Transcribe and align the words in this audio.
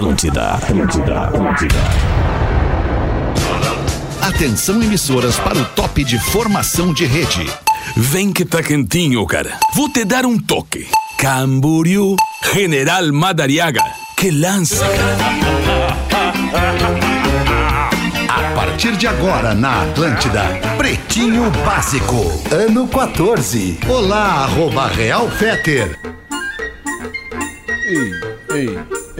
Atlântida, 0.00 0.52
Atlântida, 0.52 1.20
Atlântida. 1.24 1.76
Atenção 4.22 4.82
emissoras 4.82 5.38
para 5.38 5.58
o 5.58 5.64
top 5.76 6.02
de 6.02 6.18
formação 6.18 6.94
de 6.94 7.04
rede. 7.04 7.46
Vem 7.94 8.32
que 8.32 8.46
tá 8.46 8.62
quentinho, 8.62 9.26
cara. 9.26 9.58
Vou 9.74 9.90
te 9.90 10.02
dar 10.06 10.24
um 10.24 10.38
toque. 10.38 10.88
Camboriú, 11.18 12.16
General 12.54 13.12
Madariaga. 13.12 13.82
Que 14.16 14.30
lança, 14.30 14.86
A 18.26 18.54
partir 18.54 18.96
de 18.96 19.06
agora 19.06 19.54
na 19.54 19.82
Atlântida, 19.82 20.44
Pretinho 20.78 21.50
Básico, 21.62 22.40
ano 22.50 22.88
14. 22.88 23.78
Olá, 23.86 24.44
arroba 24.44 24.86
Real 24.86 25.28
Feter. 25.28 25.98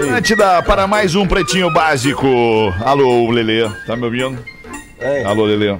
Atlântida 0.01 0.63
para 0.63 0.87
mais 0.87 1.15
um 1.15 1.27
Pretinho 1.27 1.71
Básico. 1.71 2.27
Alô, 2.83 3.31
Lelê, 3.31 3.69
tá 3.87 3.95
me 3.95 4.05
ouvindo? 4.05 4.43
Alô, 5.27 5.45
Lelê. 5.45 5.77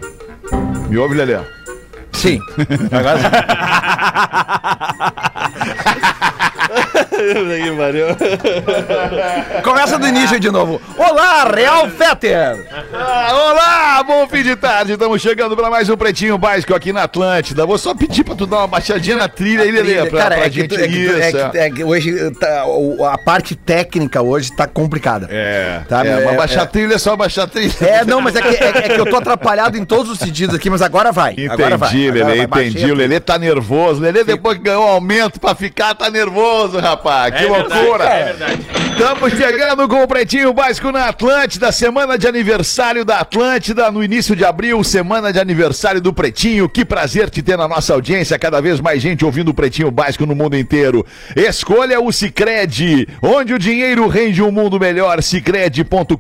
Me 0.91 0.99
ouve, 0.99 1.15
Lelê? 1.15 1.39
Sim. 2.13 2.39
Começa 9.63 9.99
do 9.99 10.07
início 10.07 10.39
de 10.41 10.51
novo. 10.51 10.81
Olá, 10.97 11.45
Real 11.45 11.89
Fetter! 11.91 12.67
Ah, 12.93 13.29
olá, 13.33 14.03
bom 14.03 14.27
fim 14.29 14.43
de 14.43 14.57
tarde. 14.57 14.93
Estamos 14.93 15.21
chegando 15.21 15.57
para 15.57 15.71
mais 15.71 15.89
um 15.89 15.97
Pretinho 15.97 16.39
Básico 16.39 16.75
aqui 16.75 16.93
na 16.93 17.05
Atlântida. 17.05 17.67
Vou 17.67 17.79
só 17.79 17.95
pedir 17.95 18.25
para 18.25 18.35
tu 18.35 18.47
dar 18.47 18.59
uma 18.59 18.67
baixadinha 18.67 19.17
na 19.17 19.29
trilha 19.29 19.63
aí, 19.65 19.71
Lelê, 19.71 20.07
pra, 20.07 20.19
Cara, 20.23 20.37
pra 20.37 20.47
é 20.47 20.51
que, 20.51 20.61
gente 20.61 20.69
tu- 20.69 20.81
é 20.81 20.89
que, 20.89 20.95
tu- 20.95 20.99
isso. 21.19 21.37
é 21.39 21.51
que- 21.51 21.59
é 21.59 21.71
que 21.71 21.85
hoje 21.85 22.31
tá- 22.33 22.65
a 23.13 23.19
parte 23.19 23.55
técnica 23.55 24.23
hoje 24.23 24.53
tá 24.53 24.67
complicada. 24.67 25.27
É, 25.31 25.81
Tá, 25.89 26.05
é, 26.05 26.09
é, 26.11 26.25
mas 26.25 26.37
baixar 26.37 26.67
trilha 26.67 26.95
é 26.95 26.99
só 26.99 27.17
baixar 27.17 27.47
trilha. 27.47 27.73
É, 27.81 28.05
não, 28.05 28.21
mas 28.21 28.35
é 28.37 28.43
que, 28.43 28.49
é, 28.65 28.73
que 28.95 29.01
eu 29.01 29.07
tô 29.07 29.17
atrapalhado 29.17 29.77
em 29.77 29.85
todos 29.85 30.11
os 30.13 30.19
sentidos 30.19 30.55
aqui, 30.55 30.71
mas 30.71 30.83
agora 30.83 31.13
vai. 31.13 31.35
agora 31.51 31.77
vai, 31.77 31.89
Entendi, 31.91 32.09
agora 32.09 32.25
Lelê, 32.35 32.47
vai. 32.47 32.67
Entendi. 32.69 32.91
O. 32.93 32.95
Lelê 32.95 33.21
tá 33.21 33.39
nervoso. 33.39 34.01
Lelê, 34.01 34.25
depois 34.25 34.57
que 34.59 34.65
ganhou 34.65 34.85
um 34.85 34.89
aumento 34.89 35.39
pra 35.41 35.55
ficar, 35.55 35.95
tá 35.95 36.11
nervoso, 36.11 36.79
rapaz. 36.79 37.10
Que 37.33 37.45
É 37.45 37.49
verdade, 37.49 37.75
loucura. 37.75 38.05
é 38.05 38.25
verdade. 38.25 38.67
Estamos 38.93 39.33
chegando 39.33 39.89
com 39.89 40.03
o 40.03 40.09
Pretinho 40.09 40.53
Básico 40.53 40.93
na 40.93 41.07
Atlântida, 41.07 41.73
semana 41.73 42.19
de 42.19 42.27
aniversário 42.29 43.03
da 43.05 43.21
Atlântida, 43.21 43.91
no 43.91 44.05
início 44.05 44.37
de 44.37 44.45
abril, 44.45 44.85
semana 44.85 45.33
de 45.33 45.41
aniversário 45.41 46.01
do 46.03 46.13
Pretinho. 46.13 46.69
Que 46.69 46.85
prazer 46.85 47.31
te 47.31 47.41
ter 47.43 47.57
na 47.57 47.67
nossa 47.67 47.95
audiência, 47.95 48.39
cada 48.39 48.61
vez 48.61 48.79
mais 48.81 49.01
gente 49.01 49.25
ouvindo 49.25 49.49
o 49.51 49.55
Pretinho 49.55 49.91
Básico 49.91 50.27
no 50.27 50.35
mundo 50.35 50.55
inteiro. 50.57 51.07
Escolha 51.35 51.99
o 52.01 52.13
Cicred, 52.13 53.09
onde 53.23 53.55
o 53.55 53.59
dinheiro 53.59 54.07
rende 54.07 54.43
um 54.43 54.51
mundo 54.51 54.79
melhor, 54.79 55.23
cicred.com.br. 55.23 56.15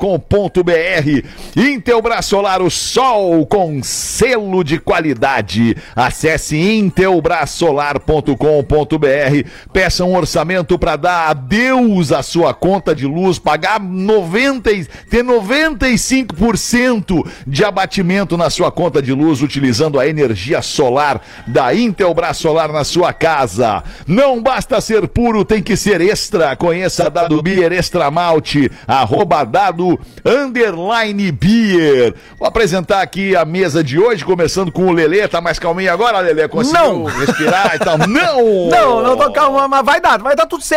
Intelbras 1.57 2.25
Solar, 2.27 2.63
o 2.63 2.71
sol 2.71 3.45
com 3.47 3.83
selo 3.83 4.63
de 4.65 4.79
qualidade. 4.79 5.77
Acesse 5.95 6.57
intelbrasolar.com.br. 6.57 9.49
Peça 9.73 10.05
um 10.05 10.17
orçamento 10.17 10.79
para 10.81 10.97
dar 10.97 11.29
adeus 11.29 12.11
à 12.11 12.23
sua 12.23 12.55
conta 12.55 12.95
de 12.95 13.07
luz, 13.07 13.39
pagar 13.39 13.79
90, 13.79 14.73
e- 14.73 14.87
ter 15.11 15.23
95% 15.23 17.23
de 17.47 17.65
abatimento 17.65 18.37
na 18.37 18.49
sua 18.49 18.73
conta 18.73 19.03
de 19.03 19.13
luz 19.13 19.43
utilizando 19.43 20.01
a 20.01 20.07
energia 20.09 20.63
solar 20.63 21.21
da 21.47 21.75
Intelbras 21.75 22.39
Solar 22.39 22.73
na 22.73 22.83
sua 22.85 23.13
casa. 23.13 23.83
Não 24.07 24.43
basta 24.43 24.81
ser 24.81 25.07
puro, 25.09 25.45
tem 25.45 25.63
que 25.63 25.77
ser 25.77 26.01
extra. 26.01 26.57
Conheça 26.57 27.07
a 27.07 27.09
Dado 27.11 27.43
Beer 27.43 27.73
Extra 27.73 28.11
Malte, 28.11 28.71
arroba 28.87 29.45
dado 29.45 29.99
underline 30.25 31.31
beer. 31.31 32.15
Vou 32.39 32.49
apresentar 32.49 33.03
aqui 33.03 33.37
a 33.37 33.45
mesa 33.45 33.85
de 33.85 33.99
hoje, 33.99 34.25
começando 34.25 34.73
com 34.73 34.87
o 34.87 34.93
Lelê. 34.93 35.29
Tá 35.29 35.41
mais 35.41 35.59
calminho 35.59 35.93
agora, 35.93 36.21
Lelê? 36.21 36.49
Conseguiu 36.49 36.81
Não. 36.83 37.05
respirar 37.05 37.77
e 37.77 37.79
tal? 37.79 37.99
Não! 38.09 38.71
Não, 38.71 39.03
não 39.03 39.17
tô 39.17 39.31
calma, 39.33 39.69
mas 39.69 39.85
vai 39.85 40.01
dar, 40.01 40.19
vai 40.19 40.35
dar 40.35 40.47
tudo 40.47 40.63
certo. 40.63 40.70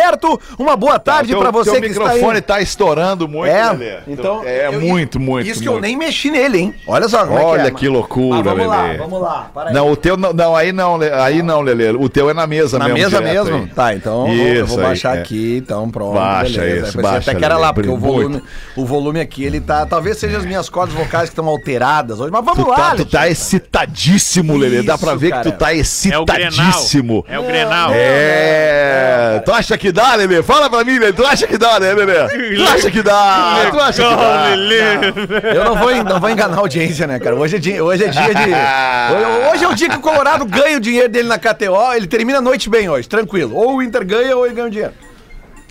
Uma 0.58 0.76
boa 0.76 0.98
tarde 0.98 1.30
Teu- 1.30 1.38
pra 1.40 1.50
você 1.50 1.80
que 1.80 1.86
está 1.86 2.04
microfone 2.04 2.36
aí. 2.36 2.42
tá 2.42 2.60
estourando 2.60 3.28
muito, 3.28 3.50
É, 3.52 3.70
Lelê. 3.72 3.96
então 4.08 4.42
É 4.44 4.66
eu- 4.68 4.80
muito, 4.80 5.18
muito. 5.20 5.46
Isso 5.48 5.60
que 5.60 5.68
eu 5.68 5.72
muito. 5.72 5.84
nem 5.84 5.96
mexi 5.96 6.30
nele, 6.30 6.58
hein? 6.58 6.74
Olha 6.86 7.08
só 7.08 7.26
como 7.26 7.38
Olha 7.40 7.62
é 7.62 7.64
que 7.64 7.70
é. 7.70 7.74
que 7.80 7.88
loucura, 7.88 8.42
vamos 8.42 8.66
lá, 8.66 8.82
Lelê. 8.82 8.98
vamos 8.98 9.20
lá. 9.20 9.50
Para 9.54 9.68
aí. 9.70 9.74
Não, 9.74 9.90
o 9.90 9.96
teu 9.96 10.16
não, 10.16 10.32
não, 10.32 10.56
aí 10.56 10.72
não, 10.72 10.98
aí 11.22 11.42
não, 11.42 11.60
Lelê. 11.60 11.90
O 11.90 12.08
teu 12.08 12.30
é 12.30 12.34
na 12.34 12.46
mesa 12.46 12.78
Na 12.78 12.86
mesmo. 12.86 12.98
mesa 12.98 13.18
direto 13.18 13.44
mesmo? 13.44 13.56
aí. 13.56 13.66
Tá, 13.68 13.94
então 13.94 14.26
eu 14.28 14.36
vou- 14.36 14.46
eu 14.46 14.54
vou 14.54 14.64
Isso 14.64 14.80
aí, 14.80 14.86
baixar 14.86 15.16
é. 15.16 15.20
aqui, 15.20 15.56
então 15.62 15.90
pronto. 15.90 16.14
Baixa 16.14 16.60
beleza. 16.60 16.88
isso, 16.88 17.02
baixa, 17.02 17.30
até 17.30 17.34
que 17.38 17.44
era 17.44 17.56
lá, 17.56 17.72
porque 17.72 17.88
o 17.88 17.92
muito. 17.96 18.04
volume, 18.06 18.42
o 18.76 18.84
volume 18.84 19.20
aqui, 19.20 19.44
ele 19.44 19.60
tá. 19.60 19.84
Talvez 19.86 20.18
sejam 20.18 20.38
as 20.40 20.46
minhas 20.46 20.68
cordas 20.68 20.94
vocais 20.94 21.24
que 21.24 21.32
estão 21.32 21.46
alteradas 21.48 22.20
hoje, 22.20 22.30
mas 22.32 22.44
vamos 22.44 22.64
Tu 22.64 22.70
lá, 22.70 22.76
tá, 22.76 22.94
tu 22.96 23.04
tá 23.04 23.28
excitadíssimo, 23.28 24.56
Lelê. 24.56 24.82
Dá 24.82 24.96
pra 24.98 25.10
Isso, 25.12 25.18
ver 25.20 25.32
que 25.32 25.42
tu 25.42 25.52
tá 25.52 25.72
É 25.74 25.78
o 26.18 26.24
Grenal. 26.24 26.48
excitadíssimo. 26.50 27.24
É 27.28 27.38
o 27.38 27.42
Grenal. 27.44 27.90
É, 27.92 29.42
tu 29.44 29.52
acha 29.52 29.73
que 29.76 29.92
dá, 29.92 30.14
Lelê? 30.14 30.42
Fala 30.42 30.68
pra 30.68 30.84
mim, 30.84 30.98
Lelê. 30.98 31.12
Tu 31.12 31.24
acha 31.24 31.46
que 31.46 31.58
dá, 31.58 31.78
né, 31.80 31.92
Lelê? 31.92 32.56
Tu 32.56 32.62
acha 32.62 32.90
que 32.90 33.02
dá? 33.02 33.68
Tu 33.70 33.80
acha 33.80 34.02
que 34.02 34.16
dá? 34.16 35.54
Eu 35.54 35.64
não 35.64 35.76
vou, 35.76 36.04
não 36.04 36.20
vou 36.20 36.30
enganar 36.30 36.56
a 36.56 36.60
audiência, 36.60 37.06
né, 37.06 37.18
cara? 37.18 37.36
Hoje 37.36 37.56
é 37.56 37.58
dia, 37.58 37.84
hoje 37.84 38.04
é 38.04 38.08
dia 38.08 38.34
de. 38.34 38.54
Hoje, 39.52 39.64
é 39.64 39.68
o 39.68 39.74
dia 39.74 39.88
que 39.88 39.96
o 39.96 40.00
Colorado 40.00 40.44
ganha 40.44 40.76
o 40.76 40.80
dinheiro 40.80 41.08
dele 41.08 41.28
na 41.28 41.38
KTO, 41.38 41.92
ele 41.94 42.06
termina 42.06 42.38
a 42.38 42.42
noite 42.42 42.68
bem 42.68 42.88
hoje, 42.88 43.08
tranquilo. 43.08 43.54
Ou 43.54 43.76
o 43.76 43.82
Inter 43.82 44.04
ganha 44.04 44.36
ou 44.36 44.46
ele 44.46 44.54
ganha 44.54 44.66
o 44.66 44.70
dinheiro. 44.70 44.92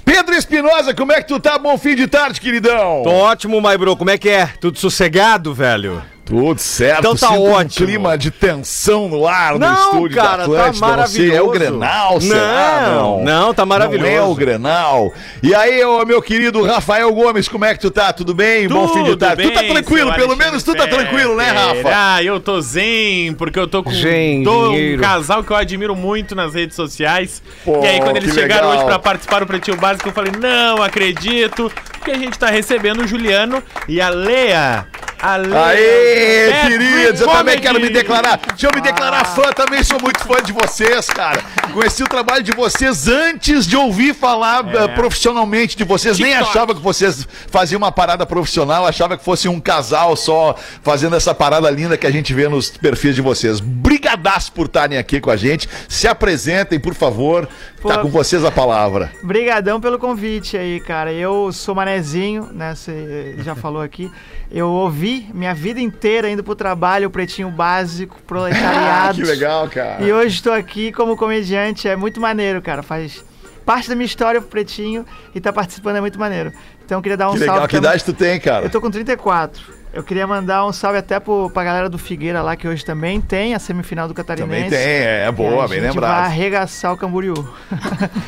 Pedro 0.06 0.36
Espinosa, 0.36 0.94
como 0.94 1.12
é 1.12 1.22
que 1.22 1.28
tu 1.28 1.40
tá? 1.40 1.58
Bom 1.58 1.78
fim 1.78 1.96
de 1.96 2.08
tarde, 2.08 2.40
queridão. 2.40 3.02
Tô 3.04 3.10
ótimo, 3.10 3.62
my 3.62 3.78
bro. 3.78 3.96
Como 3.96 4.10
é 4.10 4.18
que 4.18 4.30
é? 4.30 4.48
Tudo 4.60 4.78
sossegado, 4.78 5.54
velho? 5.54 6.02
Tudo 6.26 6.58
certo. 6.58 7.00
Então 7.00 7.16
tá 7.18 7.28
Sinto 7.28 7.40
um 7.42 7.52
ótimo. 7.52 7.86
clima 7.86 8.18
de 8.18 8.32
tensão 8.32 9.10
no 9.10 9.28
ar 9.28 9.54
no 9.54 9.60
Não, 9.60 9.74
estúdio 9.74 10.16
cara, 10.16 10.30
da 10.30 10.38
tá 10.38 10.44
Atlântida. 10.44 10.74
Você 10.74 10.80
maravilhoso. 10.80 11.38
é 11.38 11.42
o 11.42 11.50
Grenal, 11.50 12.22
será? 12.22 12.82
Não, 12.94 13.24
não, 13.24 13.54
tá 13.54 13.66
maravilhoso. 13.66 14.10
Não 14.10 14.18
é 14.18 14.22
o 14.22 14.34
Grenal. 14.34 15.14
E 15.44 15.54
aí, 15.54 15.84
ô, 15.84 16.06
meu 16.06 16.22
querido 16.22 16.64
Rafael 16.64 17.14
Gomes, 17.14 17.50
como 17.50 17.66
é 17.66 17.74
que 17.74 17.82
tu 17.82 17.92
tá? 17.92 18.14
Tudo 18.14 18.34
bem? 18.34 18.70
Bom 18.70 18.88
fim 18.88 19.04
de 19.04 19.10
Tudo 19.12 19.18
tarde. 19.20 19.44
tu 19.44 19.52
tá 19.54 19.60
bem, 19.62 19.74
tranquilo, 19.74 20.14
pelo 20.14 20.36
menos 20.38 20.64
tu 20.64 20.74
tá 20.74 20.88
tranquilo, 20.88 21.36
né, 21.36 21.52
Rafa? 21.52 21.92
Ah, 21.94 22.24
eu 22.24 22.40
tô 22.40 22.62
zen, 22.62 23.34
porque 23.34 23.60
eu 23.60 23.68
tô 23.68 23.84
com 23.84 23.92
Zen, 23.92 24.44
tô 24.46 24.72
um 24.72 24.98
casal 24.98 25.44
que 25.44 25.52
eu 25.52 25.58
admiro 25.58 25.94
muito 25.94 26.34
nas 26.36 26.54
redes 26.54 26.76
sociais. 26.76 27.44
Pô, 27.66 27.84
e 27.84 27.88
aí, 27.88 28.00
quando 28.00 28.16
eles 28.16 28.34
chegaram 28.34 28.70
legal. 28.70 28.78
hoje 28.78 28.86
pra 28.86 28.98
participar 28.98 29.40
do 29.42 29.46
Pretinho 29.46 29.76
Básico, 29.76 30.08
eu 30.08 30.14
falei, 30.14 30.32
não 30.40 30.82
acredito, 30.82 31.70
porque 32.00 32.12
a 32.12 32.18
gente 32.18 32.40
tá 32.40 32.48
recebendo 32.48 33.02
o 33.04 33.08
Juliano 33.08 33.62
e 33.90 34.00
a 34.00 34.08
Leia. 34.08 34.88
A 35.24 35.38
Leia. 35.38 35.68
Aê, 35.68 36.52
Bad 36.52 36.68
queridos, 36.68 37.22
eu 37.22 37.28
também 37.30 37.58
quero 37.58 37.80
me 37.80 37.90
declarar. 37.90 38.42
Deixa 38.46 38.68
eu 38.68 38.72
me 38.76 38.82
declarar 38.82 39.24
fã, 39.24 39.54
também 39.54 39.82
sou 39.82 39.98
muito 40.02 40.20
fã 40.20 40.44
de 40.44 40.52
vocês, 40.52 41.08
cara. 41.08 41.42
Conheci 41.72 42.04
o 42.04 42.10
trabalho 42.10 42.44
de 42.44 42.52
vocês 42.52 43.08
antes 43.08 43.66
de 43.66 43.78
ouvir 43.78 44.14
falar 44.14 44.66
eh, 44.76 44.88
profissionalmente 44.90 45.78
de 45.78 45.86
vocês. 45.86 46.20
Nem 46.20 46.34
TikTok. 46.34 46.50
achava 46.50 46.76
que 46.76 46.82
vocês 46.82 47.26
faziam 47.50 47.78
uma 47.78 47.90
parada 47.90 48.26
profissional, 48.26 48.86
achava 48.86 49.18
que 49.18 49.24
fosse 49.24 49.48
um 49.48 49.62
casal 49.62 50.18
só 50.18 50.58
fazendo 50.82 51.16
essa 51.16 51.34
parada 51.34 51.70
linda 51.70 51.98
que 51.98 52.06
a 52.06 52.12
gente 52.12 52.34
vê 52.34 52.50
nos 52.50 52.70
perfis 52.70 53.16
de 53.16 53.22
vocês. 53.22 53.62
Brigadaço 53.62 54.52
por 54.52 54.66
estarem 54.66 54.98
aqui 54.98 55.22
com 55.22 55.32
a 55.32 55.38
gente. 55.38 55.70
Se 55.88 56.06
apresentem, 56.06 56.78
por 56.82 56.96
favor. 56.96 57.48
Tá 57.88 57.98
Pô. 57.98 58.04
com 58.04 58.10
vocês 58.10 58.46
a 58.46 58.52
palavra. 58.52 59.12
Brigadão 59.22 59.80
pelo 59.82 60.00
convite 60.00 60.56
aí, 60.58 60.80
cara. 60.80 61.12
Eu 61.12 61.52
sou 61.52 61.76
manezinho, 61.76 62.50
né? 62.54 62.74
Você 62.74 63.36
já 63.40 63.56
falou 63.56 63.82
aqui. 63.82 64.10
Eu 64.50 64.70
ouvi 64.70 65.30
minha 65.34 65.54
vida 65.54 65.82
inteira 65.82 66.30
indo 66.30 66.44
pro 66.44 66.56
trabalho, 66.56 67.08
o 67.08 67.12
pretinho 67.12 67.50
básico, 67.50 68.18
proletariado. 68.26 69.16
que 69.22 69.24
legal, 69.24 69.68
cara. 69.68 70.02
E 70.04 70.14
hoje 70.14 70.36
estou 70.36 70.54
aqui 70.54 70.92
como 70.92 71.18
comediante. 71.18 71.88
É 71.88 71.96
muito 71.96 72.22
maneiro, 72.22 72.62
cara. 72.62 72.82
Faz 72.82 73.24
parte 73.66 73.90
da 73.90 73.96
minha 73.96 74.06
história 74.06 74.40
pro 74.40 74.50
pretinho 74.50 75.06
e 75.34 75.42
tá 75.42 75.52
participando 75.52 75.98
é 75.98 76.02
muito 76.02 76.20
maneiro. 76.20 76.52
Então 76.86 77.00
eu 77.00 77.02
queria 77.02 77.18
dar 77.18 77.30
um 77.30 77.34
Que 77.34 77.40
salve. 77.40 77.52
legal. 77.54 77.68
Que 77.68 77.78
idade 77.78 78.04
tu 78.04 78.14
tem, 78.14 78.40
cara? 78.40 78.66
Eu 78.66 78.70
tô 78.70 78.80
com 78.80 78.90
34. 78.90 79.83
Eu 79.94 80.04
queria 80.04 80.26
mandar 80.26 80.66
um 80.66 80.74
salve 80.74 80.98
até 80.98 81.20
pro, 81.20 81.52
pra 81.52 81.64
galera 81.64 81.88
do 81.88 82.00
Figueira 82.00 82.42
lá, 82.42 82.56
que 82.56 82.68
hoje 82.68 82.84
também 82.84 83.22
tem 83.22 83.54
a 83.54 83.60
semifinal 83.60 84.08
do 84.08 84.14
Catarinense. 84.16 84.64
Também 84.64 84.70
tem, 84.70 84.80
é, 84.80 85.26
E 85.28 85.32
boa, 85.32 85.68
bem 85.68 85.80
lembrado. 85.82 86.10
vai 86.12 86.26
arregaçar 86.26 86.92
o 86.94 86.98
Camboriú. 86.98 87.36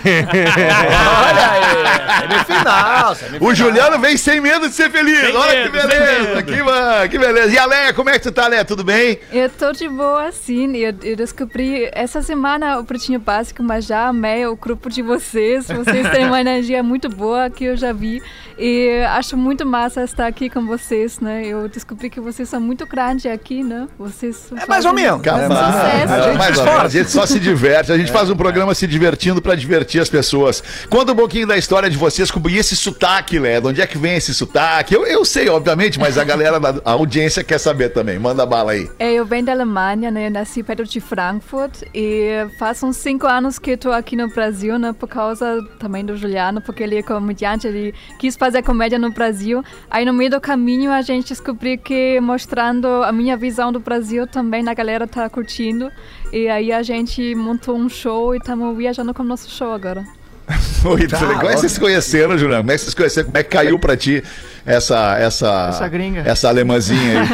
Olha 0.06 1.52
aí, 1.52 2.22
semifinal, 2.22 3.16
semifinal. 3.16 3.50
O 3.50 3.56
Juliano 3.56 4.00
vem 4.00 4.16
sem 4.18 4.40
medo 4.40 4.68
de 4.70 4.76
ser 4.76 4.90
feliz. 4.92 5.20
Sem 5.20 5.36
Olha 5.36 5.54
medo, 5.54 5.72
que 5.72 5.88
beleza, 5.88 6.44
que, 6.44 6.64
ma- 6.64 7.08
que 7.10 7.18
beleza. 7.18 7.54
E 7.54 7.58
a 7.58 7.66
Leia, 7.66 7.94
como 7.94 8.10
é 8.10 8.14
que 8.14 8.20
tu 8.20 8.32
tá, 8.32 8.48
Leia? 8.48 8.64
Tudo 8.66 8.84
bem? 8.84 9.20
Eu 9.32 9.50
tô 9.50 9.72
de 9.72 9.88
boa, 9.90 10.32
sim. 10.32 10.76
Eu, 10.78 10.94
eu 11.04 11.16
descobri 11.16 11.90
essa 11.94 12.22
semana 12.22 12.78
o 12.80 12.84
Pretinho 12.86 13.20
Básico, 13.20 13.64
mas 13.64 13.86
já 13.86 14.08
amei 14.08 14.46
o 14.46 14.56
grupo 14.56 14.90
de 14.90 15.02
vocês. 15.02 15.68
Vocês 15.68 16.10
têm 16.12 16.26
uma 16.28 16.40
energia 16.40 16.84
muito 16.84 17.10
boa 17.10 17.50
que 17.50 17.66
eu 17.66 17.76
já 17.78 17.92
vi. 17.92 18.22
E 18.58 19.04
acho 19.10 19.36
muito 19.36 19.66
massa 19.66 20.04
estar 20.04 20.28
aqui 20.28 20.50
com 20.50 20.66
vocês, 20.66 21.20
né? 21.20 21.42
Eu 21.46 21.55
descobri 21.68 22.10
que 22.10 22.20
vocês 22.20 22.48
são 22.48 22.60
muito 22.60 22.86
grandes 22.86 23.26
aqui, 23.26 23.64
né? 23.64 23.88
Vocês 23.98 24.52
É 24.56 24.66
mais 24.66 24.86
ou 24.86 24.94
menos. 24.94 25.22
Capaz. 25.22 25.50
né? 25.50 25.56
sucesso. 25.56 26.14
A 26.14 26.22
gente. 26.22 26.86
A 26.86 26.88
gente 26.88 27.12
só 27.12 27.26
se 27.26 27.40
diverte. 27.40 27.92
A 27.92 27.98
gente 27.98 28.12
faz 28.12 28.30
um 28.30 28.36
programa 28.36 28.74
se 28.74 28.88
divertindo 28.88 29.42
pra 29.42 29.56
divertir 29.56 30.02
as 30.02 30.10
pessoas. 30.10 30.64
Conta 30.90 31.12
um 31.12 31.16
pouquinho 31.16 31.48
da 31.48 31.58
história 31.58 31.90
de 31.90 31.98
vocês 31.98 32.30
com 32.32 32.42
esse 32.50 32.76
sotaque, 32.76 33.40
Lé? 33.40 33.60
De 33.60 33.68
onde 33.68 33.82
é 33.82 33.88
que 33.88 33.98
vem 33.98 34.16
esse 34.16 34.34
sotaque? 34.34 34.94
Eu, 34.94 35.06
eu 35.06 35.26
sei, 35.26 35.50
obviamente, 35.50 36.00
mas 36.00 36.18
a 36.18 36.24
galera, 36.24 36.60
da 36.60 36.76
a 36.86 36.92
audiência 36.92 37.44
quer 37.44 37.58
saber 37.58 37.90
também. 37.90 38.20
Manda 38.20 38.46
bala 38.46 38.74
aí. 38.74 38.90
É, 39.00 39.14
eu 39.14 39.26
venho 39.26 39.46
da 39.46 39.52
Alemanha, 39.52 40.12
né? 40.12 40.28
Eu 40.28 40.32
nasci 40.32 40.64
perto 40.64 40.84
de 40.84 41.00
Frankfurt 41.00 41.84
e 41.94 42.48
faz 42.60 42.82
uns 42.84 42.98
cinco 42.98 43.28
anos 43.28 43.60
que 43.60 43.72
estou 43.72 43.92
aqui 43.92 44.16
no 44.16 44.28
Brasil, 44.30 44.78
né? 44.78 44.94
Por 44.94 45.08
causa 45.08 45.62
também 45.80 46.06
do 46.06 46.16
Juliano, 46.16 46.62
porque 46.62 46.84
ele 46.84 46.98
é 46.98 47.04
comediante, 47.04 47.68
ele 47.68 47.94
quis 48.20 48.36
fazer 48.36 48.62
comédia 48.62 49.00
no 49.00 49.12
Brasil. 49.12 49.64
Aí 49.90 50.06
no 50.06 50.14
meio 50.14 50.32
do 50.32 50.42
caminho 50.42 50.92
a 50.92 51.02
gente 51.02 51.34
descobriu 51.46 51.78
que 51.78 52.20
mostrando 52.20 52.88
a 53.04 53.12
minha 53.12 53.38
visão 53.38 53.72
do 53.72 53.80
Brasil 53.80 54.26
também 54.26 54.68
a 54.68 54.74
galera 54.74 55.06
tá 55.06 55.30
curtindo. 55.30 55.92
E 56.34 56.50
aí 56.50 56.72
a 56.72 56.82
gente 56.82 57.36
montou 57.36 57.78
um 57.78 57.88
show 57.88 58.34
e 58.34 58.40
estamos 58.40 58.76
viajando 58.76 59.14
com 59.14 59.22
o 59.22 59.26
nosso 59.26 59.48
show 59.52 59.72
agora. 59.72 60.04
Oi, 60.84 61.06
bem? 61.06 61.20
Como 61.20 61.44
é 61.44 61.54
que 61.54 61.60
vocês 61.60 61.74
se 61.74 61.80
conheceram, 61.80 62.36
Juliano? 62.36 62.64
Como 62.64 62.72
é 62.72 62.74
que 62.74 62.80
vocês 62.80 62.90
se 62.90 62.96
conheceram? 62.96 63.28
Como 63.28 63.38
é 63.38 63.44
que 63.44 63.50
caiu 63.50 63.78
pra 63.78 63.96
ti 63.96 64.24
essa. 64.66 65.20
Essa, 65.20 65.68
Essa 65.70 65.88
gringa. 65.88 66.22
Essa 66.22 66.50
alemãzinha 66.50 67.22
aí? 67.22 67.28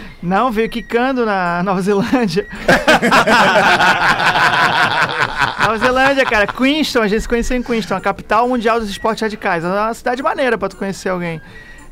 Não, 0.22 0.50
veio 0.50 0.70
quicando 0.70 1.26
na 1.26 1.62
Nova 1.62 1.82
Zelândia. 1.82 2.46
Nova 5.66 5.78
Zelândia, 5.78 6.24
cara, 6.24 6.46
Queenstown, 6.46 7.04
a 7.04 7.08
gente 7.08 7.22
se 7.22 7.28
conheceu 7.28 7.58
em 7.58 7.62
Queenstown, 7.62 7.98
a 7.98 8.00
capital 8.00 8.48
mundial 8.48 8.80
dos 8.80 8.88
esportes 8.88 9.20
radicais. 9.20 9.64
É 9.64 9.68
uma 9.68 9.92
cidade 9.92 10.22
maneira 10.22 10.56
pra 10.56 10.68
tu 10.68 10.76
conhecer 10.76 11.10
alguém. 11.10 11.42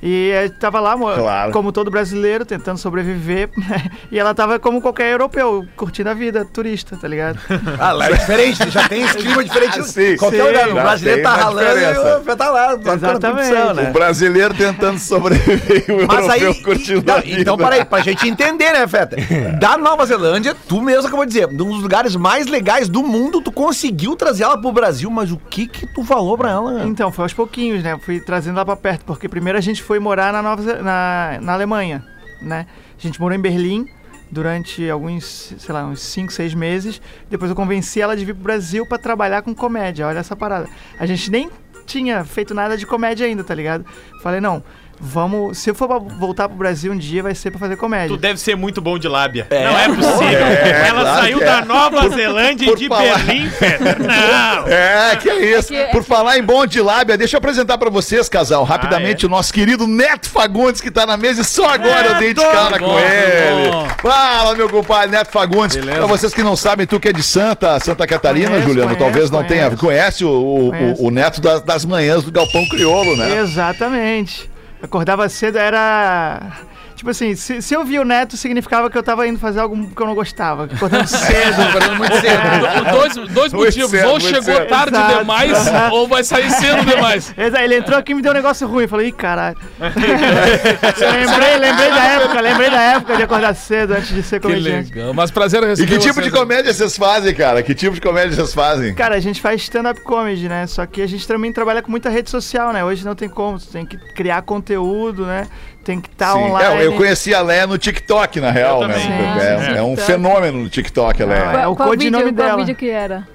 E 0.03 0.31
eu 0.31 0.51
tava 0.51 0.79
lá, 0.81 0.97
Claro. 0.97 1.53
como 1.53 1.73
todo 1.73 1.91
brasileiro, 1.91 2.45
tentando 2.45 2.79
sobreviver. 2.79 3.51
né? 3.57 3.91
E 4.11 4.19
ela 4.19 4.35
tava 4.35 4.59
como 4.59 4.81
qualquer 4.81 5.13
europeu, 5.13 5.67
curtindo 5.77 6.09
a 6.09 6.15
vida, 6.15 6.45
turista, 6.45 6.97
tá 6.97 7.07
ligado? 7.09 7.39
Ah, 7.79 7.93
lá 7.93 8.07
é 8.09 8.13
diferente, 8.13 8.71
já 8.71 8.89
tem 8.89 9.03
esse 9.03 9.19
clima 9.19 9.43
diferente. 9.45 9.81
Ah, 9.81 9.83
sim, 9.83 10.17
Qualquer 10.17 10.41
sim, 10.43 10.47
lugar, 10.47 10.69
o 10.69 10.75
brasileiro 10.75 11.23
tá 11.23 11.35
ralando 11.37 11.69
diferença. 11.69 12.23
e 12.29 12.33
o 12.33 12.37
tá 12.37 12.51
lá, 12.51 12.73
Exatamente. 12.75 13.21
produção, 13.49 13.71
o 13.71 13.75
né? 13.75 13.91
brasileiro 13.91 14.55
tentando 14.55 14.99
sobreviver 14.99 15.85
e 15.89 15.93
o 15.93 16.07
Mas 16.07 16.19
europeu 16.27 16.49
aí, 16.51 16.63
curtindo 16.63 17.03
não, 17.07 17.15
a 17.17 17.21
vida. 17.21 17.41
então 17.41 17.57
peraí, 17.57 17.85
pra 17.85 18.01
gente 18.01 18.29
entender, 18.29 18.73
né, 18.73 18.87
Feta? 18.87 19.17
Da 19.59 19.77
Nova 19.77 20.07
Zelândia, 20.07 20.55
tu 20.69 20.81
mesmo 20.81 21.07
acabou 21.07 21.25
de 21.27 21.33
dizer, 21.33 21.47
um 21.49 21.57
dos 21.57 21.83
lugares 21.83 22.17
mais 22.17 22.47
legais 22.47 22.89
do 22.89 23.03
mundo, 23.03 23.41
tu 23.41 23.53
conseguiu 23.53 24.17
trazer 24.17 24.45
ela 24.45 24.59
pro 24.61 24.73
Brasil, 24.73 25.11
mas 25.11 25.31
o 25.31 25.37
que 25.37 25.67
que 25.67 25.87
tu 25.87 26.03
falou 26.05 26.37
pra 26.39 26.51
ela? 26.51 26.85
Então, 26.87 27.11
foi 27.13 27.25
aos 27.25 27.33
pouquinhos, 27.35 27.83
né? 27.83 27.93
Eu 27.93 27.99
Fui 27.99 28.21
trazendo 28.21 28.57
lá 28.57 28.65
pra 28.65 28.77
perto, 28.77 29.05
porque 29.05 29.29
primeiro 29.29 29.59
a 29.59 29.63
gente 29.63 29.83
foi 29.89 29.99
morar 29.99 30.35
na, 30.35 30.43
Nova, 30.43 30.83
na, 30.83 31.39
na 31.41 31.53
Alemanha, 31.55 32.05
né? 32.43 32.67
A 32.99 33.01
gente 33.01 33.19
morou 33.19 33.35
em 33.35 33.41
Berlim 33.41 33.87
durante 34.31 34.87
alguns, 34.91 35.55
sei 35.59 35.73
lá, 35.73 35.87
uns 35.87 36.03
5, 36.03 36.31
6 36.31 36.53
meses. 36.53 37.01
Depois 37.31 37.51
eu 37.51 37.57
convenci 37.57 37.99
ela 37.99 38.15
de 38.15 38.23
vir 38.23 38.35
pro 38.35 38.43
Brasil 38.43 38.85
pra 38.85 38.99
trabalhar 38.99 39.41
com 39.41 39.55
comédia. 39.55 40.07
Olha 40.07 40.19
essa 40.19 40.37
parada. 40.37 40.69
A 41.01 41.07
gente 41.07 41.31
nem 41.31 41.51
tinha 41.87 42.23
feito 42.23 42.53
nada 42.53 42.77
de 42.77 42.85
comédia 42.85 43.27
ainda, 43.27 43.43
tá 43.43 43.55
ligado? 43.55 43.87
Falei, 44.23 44.43
não, 44.43 44.63
vamos. 45.01 45.59
Se 45.59 45.71
eu 45.71 45.75
for 45.75 45.87
pra 45.89 45.99
voltar 45.99 46.49
pro 46.49 46.57
Brasil 46.59 46.93
um 46.93 46.97
dia, 46.97 47.23
vai 47.23 47.35
ser 47.35 47.51
pra 47.51 47.59
fazer 47.61 47.77
comédia. 47.77 48.09
Tu 48.09 48.17
deve 48.17 48.39
ser 48.41 48.57
muito 48.57 48.81
bom 48.81 48.99
de 48.99 49.09
lábia. 49.09 49.47
Não 49.51 49.79
é 49.79 49.89
possível. 49.89 50.47
É, 50.47 50.89
Ela 50.89 51.01
claro 51.03 51.21
saiu 51.23 51.41
é. 51.43 51.45
da 51.45 51.65
Nova 51.65 52.09
Zelândia 52.09 52.67
por 52.69 52.77
e 52.77 52.81
de 52.81 52.89
falar. 52.89 53.03
Berlim, 53.25 53.51
Peter. 53.51 53.97
Não. 54.01 54.69
É, 54.69 55.17
que 55.17 55.29
é 55.31 55.59
isso. 55.59 55.75
É 55.75 55.85
que- 55.87 55.93
Por 55.93 56.03
falar 56.05 56.39
em 56.39 56.43
bom 56.43 56.67
de 56.67 56.81
lábia, 56.81 57.17
deixa 57.17 57.37
eu 57.37 57.39
apresentar 57.39 57.79
pra 57.79 57.91
vocês, 57.91 58.29
casal, 58.29 58.65
rapidamente, 58.65 59.27
o 59.27 59.29
nosso 59.29 59.53
querido 59.53 59.87
Neto 59.87 60.29
Fagundes, 60.29 60.81
que 60.81 60.91
tá 60.91 61.07
na 61.07 61.17
mesa 61.17 61.43
e 61.43 61.45
só 61.45 61.69
agora 61.69 62.09
eu 62.09 62.15
dei 62.19 62.35
de 62.35 62.41
cara 62.41 62.79
com 62.79 62.87
bom, 62.87 62.99
ele. 62.99 63.71
bom. 63.71 63.89
Fala, 64.03 64.55
meu 64.55 64.69
compadre, 64.69 65.11
Neto 65.11 65.31
Fagundes. 65.31 65.77
Pra 65.77 66.07
vocês 66.07 66.33
que 66.35 66.43
não 66.43 66.57
sabem, 66.57 66.87
tu 66.87 66.99
que 67.01 67.09
é 67.09 67.13
de 67.13 67.23
Santa, 67.23 67.79
Santa 67.81 68.07
Catarina, 68.07 68.49
Conheço, 68.51 68.67
Juliano, 68.69 68.89
conheço, 68.97 69.05
talvez 69.05 69.31
não 69.31 69.45
tenha. 69.45 69.65
conheço. 69.65 69.79
Conhece 69.89 70.25
o, 70.25 70.31
o, 70.31 70.69
o- 70.71 71.07
o 71.07 71.11
Neto 71.11 71.41
das, 71.41 71.61
das 71.63 71.85
manhãs 71.85 72.23
do 72.25 72.31
Galpão 72.33 72.67
Crioulo, 72.69 73.17
né? 73.17 73.39
Exatamente. 73.39 74.49
Acordava 74.83 75.29
cedo, 75.29 75.59
era. 75.59 76.53
Tipo 76.99 77.11
assim, 77.11 77.37
se, 77.37 77.63
se 77.63 77.75
eu 77.75 77.85
via 77.85 78.03
o 78.03 78.05
neto, 78.05 78.37
significava 78.37 78.91
que 78.91 78.99
eu 78.99 79.03
tava 79.05 79.25
indo 79.29 79.39
fazer 79.39 79.61
algo 79.61 79.89
que 79.95 80.03
eu 80.03 80.07
não 80.07 80.17
gostava. 80.17 80.65
Acordando 80.65 81.07
cedo. 81.09 81.63
Acordando 81.63 81.95
muito 81.95 82.15
cedo. 82.17 82.91
Dois, 82.91 83.15
dois 83.15 83.53
Muito 83.53 83.57
motivos. 83.67 83.91
cedo, 83.91 84.09
ou 84.09 84.19
chegou 84.21 84.43
cedo. 84.43 84.67
tarde 84.67 84.97
Exato. 84.97 85.19
demais, 85.19 85.53
ou 85.93 86.09
vai 86.09 86.25
sair 86.25 86.51
cedo 86.51 86.85
demais. 86.85 87.33
Exato, 87.39 87.63
Ele 87.63 87.77
entrou 87.77 87.97
aqui 87.97 88.11
e 88.11 88.15
me 88.17 88.23
deu 88.23 88.33
um 88.33 88.35
negócio 88.35 88.67
ruim. 88.67 88.83
Eu 88.83 88.89
falei, 88.89 89.09
ih, 89.09 89.13
caralho. 89.13 89.57
lembrei, 89.79 91.57
lembrei 91.59 91.91
da 91.91 92.05
época, 92.05 92.41
lembrei 92.41 92.71
da 92.71 92.81
época 92.81 93.17
de 93.17 93.23
acordar 93.23 93.55
cedo 93.55 93.93
antes 93.95 94.09
de 94.09 94.23
ser 94.23 94.41
Que 94.41 94.49
comediante. 94.49 94.93
legal. 94.93 95.15
Mas 95.15 95.31
prazer 95.31 95.63
E 95.63 95.67
receber 95.67 95.89
que 95.93 95.99
tipo 95.99 96.15
vocês 96.15 96.27
de 96.27 96.33
comédia 96.33 96.73
vocês 96.73 96.97
fazem, 96.97 97.35
cara? 97.35 97.63
Que 97.63 97.75
tipo 97.75 97.95
de 97.95 98.01
comédia 98.01 98.33
vocês 98.35 98.53
fazem? 98.53 98.95
Cara, 98.95 99.15
a 99.15 99.21
gente 99.21 99.41
faz 99.41 99.63
stand-up 99.63 100.01
comedy, 100.03 100.49
né? 100.49 100.67
Só 100.67 100.85
que 100.87 101.01
a 101.03 101.07
gente 101.07 101.27
também 101.27 101.53
trabalha 101.53 101.83
com 101.83 101.91
muita 101.91 102.09
rede 102.11 102.31
social, 102.31 102.73
né? 102.73 102.85
Hoje 102.85 103.05
não 103.05 103.15
tem 103.15 103.29
como, 103.29 103.59
você 103.59 103.71
tem 103.71 103.87
que 103.87 103.97
criar 104.15 104.43
conteúdo, 104.43 105.25
né? 105.27 105.47
Tem 105.89 106.03
que 106.03 106.11
estar 106.11 106.35
Sim. 106.35 106.39
online. 106.41 106.83
É, 106.83 106.87
eu 106.87 106.93
conheci 106.99 107.35
a 107.35 107.41
Léa 107.41 107.67
no 107.67 107.79
TikTok, 107.79 108.43
na 108.43 108.51
real, 108.51 108.87
né? 108.87 108.93
também. 108.93 109.75
É, 109.75 109.79
é 109.79 109.83
um 109.83 109.97
fenômeno 109.97 110.59
no 110.63 110.69
TikTok, 110.69 111.23
a 111.23 111.27
Léa. 111.27 111.61
É 111.63 111.67
o 111.67 111.75
qual 111.75 111.89
codinome 111.89 112.25
vídeo, 112.25 112.37
qual 112.37 112.47
dela. 112.47 112.59
vídeo 112.59 112.75
que 112.77 112.91
era? 112.91 113.27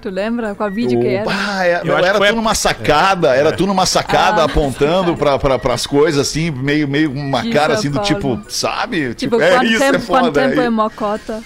Tu 0.00 0.08
lembra 0.08 0.54
qual 0.54 0.70
vídeo 0.70 1.00
que 1.00 1.04
O- 1.06 1.10
era? 1.10 1.24
Ah, 1.28 1.66
é- 1.66 1.80
Eu 1.80 1.84
não, 1.86 1.96
acho 1.96 2.04
era 2.04 2.12
que 2.12 2.18
foi- 2.18 2.28
tu 2.28 2.36
numa 2.36 2.54
sacada, 2.54 3.34
era 3.34 3.50
tu 3.50 3.66
numa 3.66 3.84
sacada 3.86 4.42
Ah. 4.42 4.44
apontando 4.44 5.16
pra, 5.16 5.36
pra, 5.36 5.58
pras 5.58 5.84
coisas 5.84 6.20
assim, 6.28 6.48
meio, 6.52 6.86
meio 6.86 7.10
uma 7.10 7.42
De 7.42 7.50
cara 7.50 7.74
assim 7.74 7.90
do 7.90 7.98
tipo, 7.98 8.40
sabe? 8.48 9.12
Tipo, 9.14 9.40
é 9.40 9.50
quanto 9.50 9.64
isso, 9.64 9.78
tempo, 9.80 9.96
é 9.96 9.98
quanto 10.06 10.24
foda. 10.26 10.48
tempo 10.48 10.60
é 10.60 10.64
é- 10.66 10.70
mocota? 10.70 11.42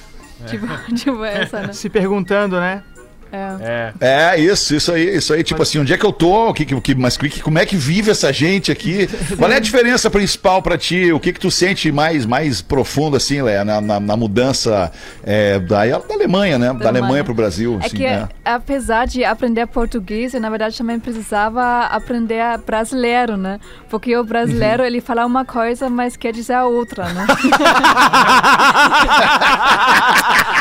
Tipo, 0.46 0.66
tipo 0.94 1.24
essa, 1.24 1.60
né? 1.60 1.72
Se 1.72 1.88
perguntando, 1.88 2.60
né? 2.60 2.82
É. 3.32 3.92
É. 4.00 4.34
É, 4.34 4.40
isso, 4.40 4.74
isso 4.74 4.92
aí, 4.92 5.16
isso 5.16 5.32
aí, 5.32 5.42
tipo 5.44 5.62
assim, 5.62 5.78
onde 5.78 5.92
é 5.92 5.98
que 5.98 6.04
eu 6.04 6.12
tô? 6.12 6.48
O 6.50 6.54
que, 6.54 6.64
que, 6.64 6.94
mas 6.94 7.16
que- 7.16 7.40
como 7.40 7.58
é 7.58 7.66
que 7.66 7.76
vive 7.76 8.10
essa 8.10 8.32
gente 8.32 8.70
aqui? 8.72 9.08
Qual 9.38 9.50
é 9.50 9.56
a 9.56 9.60
diferença 9.60 10.10
principal 10.10 10.62
pra 10.62 10.76
ti? 10.76 11.12
O 11.12 11.20
que 11.20 11.32
que 11.32 11.40
tu 11.40 11.50
sente 11.50 11.90
mais, 11.92 12.26
mais 12.26 12.60
profundo, 12.62 13.16
assim, 13.16 13.40
Léa, 13.42 13.64
na, 13.64 13.80
na, 13.80 14.00
na 14.00 14.16
mudança 14.16 14.90
é, 15.24 15.58
da, 15.58 15.84
da 15.86 16.14
Alemanha, 16.14 16.58
né? 16.58 16.66
Da, 16.68 16.88
Alemanha 16.88 17.00
Alemanha. 17.00 17.24
pro 17.24 17.34
Brasil, 17.34 17.78
É 17.82 17.86
assim, 17.86 17.96
que, 17.96 18.02
né? 18.04 18.28
apesar 18.44 19.06
de 19.06 19.24
aprender 19.24 19.66
português, 19.66 20.34
eu, 20.34 20.40
na 20.40 20.50
verdade, 20.50 20.76
também 20.76 20.98
precisava 20.98 21.84
aprender 21.86 22.42
brasileiro, 22.66 23.36
né? 23.36 23.58
Porque 23.88 24.14
o 24.16 24.20
Uhum. 24.20 24.26
brasileiro, 24.26 24.82
ele 24.82 25.00
fala 25.00 25.24
uma 25.26 25.44
coisa, 25.44 25.88
mas 25.88 26.16
quer 26.16 26.32
dizer 26.32 26.54
a 26.54 26.66
outra, 26.66 27.04
né? 27.10 27.26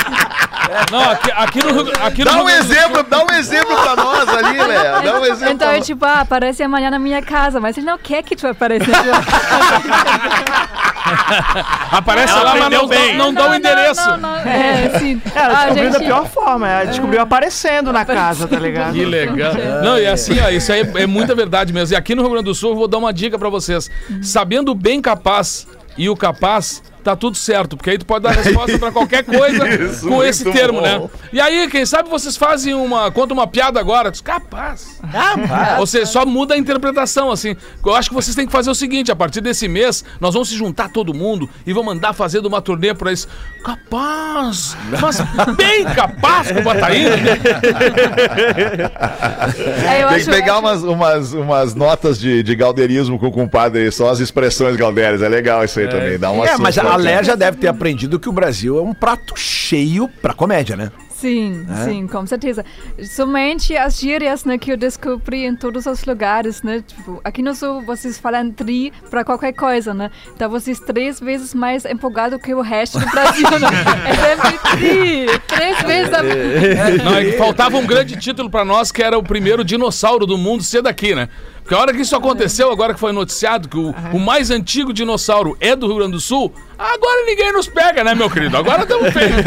Não, 0.92 1.10
aqui, 1.12 1.32
aqui 1.32 1.60
no 1.64 1.92
aqui 2.06 2.20
no 2.24 2.26
Dá 2.26 2.32
Rio 2.38 2.44
um 2.46 2.50
exemplo, 2.50 3.04
dá 3.04 3.24
um 3.24 3.32
exemplo 3.34 3.76
pra 3.76 3.96
nós 3.96 4.30
ali, 4.30 4.58
Léa. 4.62 5.02
Dá 5.02 5.20
um 5.20 5.26
exemplo 5.26 5.54
então, 5.54 5.68
pra 5.68 5.74
é 5.74 5.78
nós. 5.78 5.86
tipo, 5.86 6.06
ah, 6.06 6.20
aparece 6.22 6.64
amanhã 6.64 6.90
na 6.92 7.00
minha 7.00 7.22
casa, 7.22 7.60
mas 7.60 7.78
ele 7.78 7.86
não 7.86 7.98
quer 7.98 8.24
que 8.24 8.36
tu 8.36 8.48
apareça. 8.48 8.86
Aparece 11.92 12.34
Ela 12.34 12.44
lá, 12.44 12.56
mas 12.56 12.70
não, 12.70 12.88
bem. 12.88 13.18
não, 13.18 13.26
não 13.28 13.34
dá 13.34 13.50
o 13.50 13.56
endereço. 13.56 14.10
Não, 14.12 14.18
não, 14.18 14.36
é, 14.38 14.92
assim, 14.94 15.22
Ela 15.34 15.54
a 15.54 15.66
descobriu 15.66 15.92
da 15.92 15.98
gente- 15.98 16.08
pior 16.08 16.28
forma, 16.28 16.68
ela 16.70 16.86
descobriu 16.86 17.22
aparecendo 17.22 17.92
na 17.92 18.06
casa, 18.06 18.48
tá 18.48 18.60
ligado? 18.60 18.94
Que 18.94 19.06
legal. 19.06 19.54
Não, 19.84 19.98
e 19.98 20.06
assim, 20.06 20.40
ó, 20.40 20.50
isso 20.50 20.72
aí 20.72 20.82
é, 20.82 21.04
é 21.04 21.08
muita 21.08 21.34
verdade 21.34 21.74
mesmo. 21.74 21.96
E 21.96 21.98
aqui 21.98 22.14
no 22.16 22.22
Rio 22.22 22.32
Grande 22.32 22.46
do 22.46 22.54
Sul, 22.56 22.72
eu 22.72 22.76
vou 22.76 22.88
dar 22.88 22.98
uma 22.98 23.12
dica 23.14 23.40
pra 23.40 23.50
vocês. 23.50 23.90
Sabendo 24.22 24.72
o 24.72 24.76
bem 24.76 25.02
capaz 25.02 25.68
e 25.98 26.10
o 26.10 26.16
capaz, 26.16 26.84
tá 27.04 27.16
tudo 27.16 27.38
certo. 27.38 27.76
Porque 27.78 27.90
aí 27.92 27.98
tu 27.98 28.06
pode 28.06 28.24
dar 28.24 28.32
resposta 28.32 28.78
pra 28.80 28.92
qualquer 28.92 29.24
coisa 29.26 29.68
Isso, 29.68 30.08
com 30.08 30.24
esse 30.24 30.44
termo, 30.52 30.80
bom. 30.80 30.86
né? 30.86 31.10
E 31.34 31.40
aí, 31.42 31.68
quem 31.70 31.86
sabe 31.86 32.10
vocês 32.10 32.36
fazem 32.38 32.74
uma. 32.74 33.12
Conta 33.12 33.34
uma 33.34 33.48
piada 33.48 33.80
agora. 33.80 34.12
Diz, 34.12 34.22
capaz. 34.22 35.00
Ou 35.80 35.86
seja, 35.88 36.06
só 36.06 36.26
muda 36.26 36.54
a 36.54 36.58
interpretação, 36.58 37.32
assim. 37.32 37.56
Eu 37.86 37.96
acho 37.96 38.10
que 38.10 38.16
vocês 38.16 38.36
têm 38.36 38.46
que 38.46 38.52
fazer 38.52 38.70
o 38.70 38.76
seguinte: 38.76 39.12
a 39.12 39.16
partir 39.16 39.42
desse 39.42 39.68
mês, 39.68 40.04
nós 40.20 40.34
vamos 40.34 40.50
se 40.50 40.56
juntar 40.56 40.90
todo 40.90 41.14
mundo 41.14 41.50
e 41.66 41.74
vamos 41.74 41.94
mandar 41.94 42.14
fazendo 42.14 42.46
uma 42.48 42.62
turnê 42.62 42.94
pra 42.94 43.10
eles. 43.10 43.28
Capaz! 43.64 44.76
Mas 45.02 45.20
bem 45.56 45.84
capaz 45.86 46.52
com 46.52 46.60
o 46.60 46.64
Bataína, 46.64 47.18
né? 47.18 47.38
É, 49.86 49.98
Tem 49.98 50.04
acho- 50.04 50.26
que 50.26 50.32
pegar 50.32 50.54
acho- 50.54 50.62
umas, 50.62 50.84
umas, 50.84 51.34
umas 51.34 51.76
notas 51.76 52.20
de, 52.20 52.42
de 52.44 52.56
galdeirismo 52.56 53.18
com 53.20 53.28
o 53.28 53.32
compadre 53.32 53.84
aí, 53.84 53.92
só 53.92 54.10
as 54.10 54.20
expressões 54.20 54.76
gaudérias. 54.76 55.22
É 55.22 55.30
legal 55.30 55.64
isso 55.64 55.80
aí 55.80 55.88
também. 55.88 56.18
Dá 56.18 56.32
uma 56.32 56.46
É, 56.46 56.58
mas 56.58 56.78
a 56.78 56.84
bacana. 56.92 57.10
Léa 57.10 57.24
já 57.24 57.36
deve 57.36 57.58
ter 57.58 57.68
aprendido 57.68 58.20
que 58.20 58.30
o 58.30 58.34
Brasil 58.34 58.78
é 58.78 58.82
um 58.82 58.94
prato 58.94 59.36
cheio 59.36 60.08
pra 60.22 60.34
comédia, 60.34 60.76
né? 60.76 60.92
Sim, 61.20 61.66
sim, 61.84 62.08
com 62.08 62.26
certeza. 62.26 62.64
Somente 63.04 63.76
as 63.76 64.00
gírias 64.00 64.46
né, 64.46 64.58
que 64.58 64.72
eu 64.72 64.78
descobri 64.78 65.46
em 65.46 65.54
todos 65.54 65.86
os 65.86 66.06
lugares, 66.06 66.64
né? 66.64 66.82
Tipo, 66.88 67.20
aqui 67.26 67.42
no 67.42 67.54
Sul 67.54 67.82
vocês 67.82 68.18
falam 68.18 68.50
tri 68.52 68.94
para 69.10 69.26
qualquer 69.26 69.52
coisa, 69.52 69.94
né? 69.94 70.10
Então 70.34 70.50
vocês 70.50 70.80
três 70.80 71.20
vezes 71.20 71.54
mais 71.54 71.84
empolgado 71.84 72.40
que 72.40 72.54
o 72.54 72.62
resto 72.62 73.00
do 73.00 73.06
Brasil, 73.08 73.50
né? 73.50 73.68
É 74.08 74.38
sempre 74.38 74.58
tri, 74.78 75.40
três 75.46 75.82
vezes 75.82 76.14
a... 76.14 76.24
Não, 77.04 77.16
é 77.16 77.26
que 77.26 77.32
faltava 77.34 77.78
um 77.78 77.86
grande 77.86 78.16
título 78.16 78.50
pra 78.50 78.64
nós, 78.64 78.90
que 78.90 79.04
era 79.04 79.18
o 79.18 79.24
primeiro 79.24 79.62
dinossauro 79.66 80.26
do 80.26 80.38
mundo 80.38 80.64
ser 80.64 80.82
daqui, 80.82 81.14
né? 81.14 81.28
Porque 81.70 81.78
a 81.78 81.82
hora 81.84 81.94
que 81.94 82.02
isso 82.02 82.16
aconteceu, 82.16 82.72
agora 82.72 82.96
que 82.96 83.00
foi 83.00 83.12
noticiado 83.12 83.70
que 83.70 83.78
o, 83.78 83.94
o 84.12 84.20
mais 84.20 84.50
antigo 84.50 84.92
dinossauro 84.92 85.56
é 85.60 85.76
do 85.76 85.86
Rio 85.86 85.98
Grande 85.98 86.14
do 86.14 86.20
Sul, 86.20 86.52
agora 86.76 87.28
ninguém 87.28 87.54
nos 87.54 87.68
pega, 87.68 88.04
né, 88.04 88.16
meu 88.16 88.28
querido? 88.28 88.58
Agora 88.58 88.82
estamos 88.82 89.14
feitos. 89.14 89.38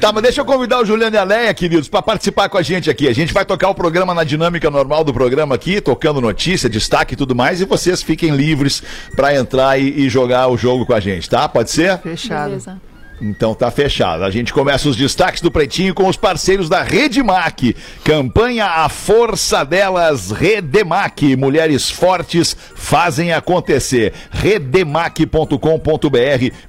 Tá, 0.00 0.12
mas 0.12 0.22
deixa 0.24 0.40
eu 0.40 0.44
convidar 0.44 0.80
o 0.80 0.84
Juliano 0.84 1.14
e 1.14 1.18
a 1.18 1.22
Leia, 1.22 1.54
queridos, 1.54 1.88
pra 1.88 2.02
participar 2.02 2.48
com 2.48 2.58
a 2.58 2.62
gente 2.62 2.90
aqui. 2.90 3.06
A 3.06 3.14
gente 3.14 3.32
vai 3.32 3.44
tocar 3.44 3.68
o 3.68 3.74
programa 3.74 4.12
na 4.12 4.24
dinâmica 4.24 4.68
normal 4.68 5.04
do 5.04 5.14
programa 5.14 5.54
aqui, 5.54 5.80
tocando 5.80 6.20
notícia, 6.20 6.68
destaque 6.68 7.14
e 7.14 7.16
tudo 7.16 7.32
mais, 7.32 7.60
e 7.60 7.64
vocês 7.64 8.02
fiquem 8.02 8.34
livres 8.34 8.82
pra 9.14 9.32
entrar 9.32 9.78
e, 9.78 10.06
e 10.06 10.08
jogar 10.08 10.48
o 10.48 10.56
jogo 10.56 10.84
com 10.84 10.92
a 10.92 10.98
gente, 10.98 11.30
tá? 11.30 11.48
Pode 11.48 11.70
ser? 11.70 11.98
Fechado. 11.98 12.48
Beleza. 12.48 12.89
Então 13.20 13.54
tá 13.54 13.70
fechado. 13.70 14.24
A 14.24 14.30
gente 14.30 14.52
começa 14.52 14.88
os 14.88 14.96
destaques 14.96 15.42
do 15.42 15.50
Pretinho 15.50 15.94
com 15.94 16.08
os 16.08 16.16
parceiros 16.16 16.68
da 16.68 16.82
Redemac. 16.82 17.76
Campanha 18.02 18.66
A 18.66 18.88
Força 18.88 19.62
Delas, 19.64 20.30
Redemac. 20.30 21.36
Mulheres 21.36 21.90
fortes 21.90 22.56
fazem 22.74 23.32
acontecer. 23.32 24.14
Redemac.com.br. 24.30 25.56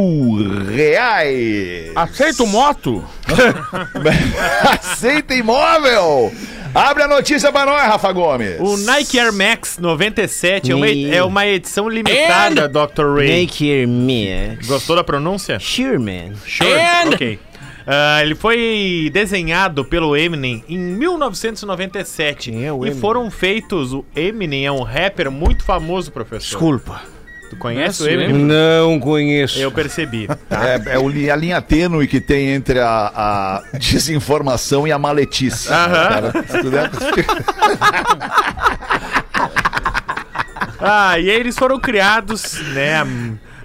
reais. 0.67 1.91
Aceita 1.95 2.45
moto? 2.45 3.03
Aceita 4.61 5.33
imóvel! 5.33 6.31
Abre 6.73 7.03
a 7.03 7.07
notícia 7.07 7.51
pra 7.51 7.65
nós, 7.65 7.81
Rafa 7.81 8.11
Gomes. 8.11 8.57
O 8.59 8.77
Nike 8.77 9.19
Air 9.19 9.33
Max 9.33 9.79
97 9.79 10.71
é 10.71 10.75
uma, 10.75 10.87
é 10.87 11.23
uma 11.23 11.47
edição 11.47 11.89
limitada, 11.89 12.67
Dr. 12.67 13.15
Ray. 13.15 13.41
Make 13.41 13.65
your 13.65 13.87
me. 13.87 14.55
Gostou 14.67 14.95
da 14.95 15.03
pronúncia? 15.03 15.59
Sure, 15.59 15.97
man. 15.97 16.35
Sure. 16.45 16.69
Ok. 17.11 17.39
Ah, 17.91 18.21
ele 18.21 18.35
foi 18.35 19.09
desenhado 19.11 19.83
pelo 19.83 20.15
Eminem 20.15 20.63
em 20.69 20.77
1997 20.77 22.51
Quem 22.51 22.63
é 22.65 22.71
o 22.71 22.85
e 22.85 22.93
foram 22.93 23.31
feitos. 23.31 23.93
O 23.93 24.05
Eminem 24.15 24.65
é 24.67 24.71
um 24.71 24.83
rapper 24.83 25.31
muito 25.31 25.63
famoso, 25.63 26.11
professor. 26.11 26.45
Desculpa. 26.49 27.01
Tu 27.49 27.55
conhece 27.57 28.03
o 28.03 28.07
Eminem? 28.07 28.33
Não 28.33 28.99
conheço. 28.99 29.57
Eu 29.57 29.71
percebi. 29.71 30.27
É, 30.51 30.93
é 30.93 30.99
o 30.99 31.09
li- 31.09 31.31
a 31.31 31.35
linha 31.35 31.59
tênue 31.63 32.07
que 32.07 32.21
tem 32.21 32.49
entre 32.49 32.77
a, 32.79 33.11
a 33.15 33.77
desinformação 33.79 34.87
e 34.87 34.91
a 34.91 34.99
maletice. 34.99 35.67
Tu 36.61 36.69
deve- 36.69 36.89
Ah, 40.81 41.19
e 41.19 41.29
eles 41.29 41.57
foram 41.57 41.77
criados, 41.79 42.53
né, 42.73 43.03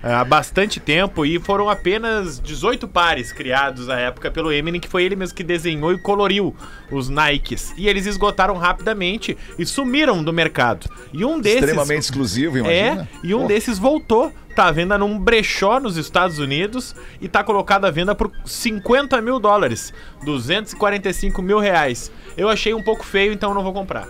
há 0.04 0.24
bastante 0.24 0.78
tempo 0.78 1.24
e 1.24 1.38
foram 1.38 1.70
apenas 1.70 2.38
18 2.38 2.86
pares 2.86 3.32
criados 3.32 3.88
à 3.88 3.98
época 3.98 4.30
pelo 4.30 4.52
Eminem, 4.52 4.80
que 4.80 4.88
foi 4.88 5.04
ele 5.04 5.16
mesmo 5.16 5.34
que 5.34 5.42
desenhou 5.42 5.92
e 5.92 5.98
coloriu 5.98 6.54
os 6.90 7.08
Nikes. 7.08 7.72
E 7.76 7.88
eles 7.88 8.06
esgotaram 8.06 8.56
rapidamente 8.56 9.36
e 9.58 9.64
sumiram 9.64 10.22
do 10.22 10.32
mercado. 10.32 10.88
E 11.12 11.24
um 11.24 11.40
desses 11.40 11.60
Extremamente 11.62 12.02
exclusivo, 12.02 12.58
é, 12.58 12.86
imagina. 12.88 13.08
e 13.22 13.34
um 13.34 13.42
Pô. 13.42 13.46
desses 13.48 13.78
voltou. 13.78 14.32
Tá 14.54 14.66
à 14.66 14.70
venda 14.70 14.96
num 14.96 15.18
brechó 15.18 15.80
nos 15.80 15.96
Estados 15.96 16.38
Unidos 16.38 16.94
e 17.20 17.26
tá 17.26 17.42
colocado 17.42 17.86
à 17.86 17.90
venda 17.90 18.14
por 18.14 18.30
50 18.44 19.20
mil 19.20 19.40
dólares, 19.40 19.92
245 20.24 21.42
mil 21.42 21.58
reais. 21.58 22.08
Eu 22.36 22.48
achei 22.48 22.72
um 22.72 22.80
pouco 22.80 23.04
feio, 23.04 23.32
então 23.32 23.52
não 23.52 23.64
vou 23.64 23.72
comprar. 23.72 24.06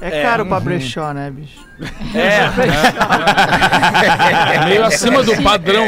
É 0.00 0.22
caro 0.22 0.46
pra 0.46 0.58
brechó, 0.58 1.12
né, 1.12 1.30
bicho? 1.30 1.60
É, 2.14 2.42
É 4.54 4.64
meio 4.66 4.84
acima 4.84 5.22
do 5.22 5.40
padrão. 5.42 5.84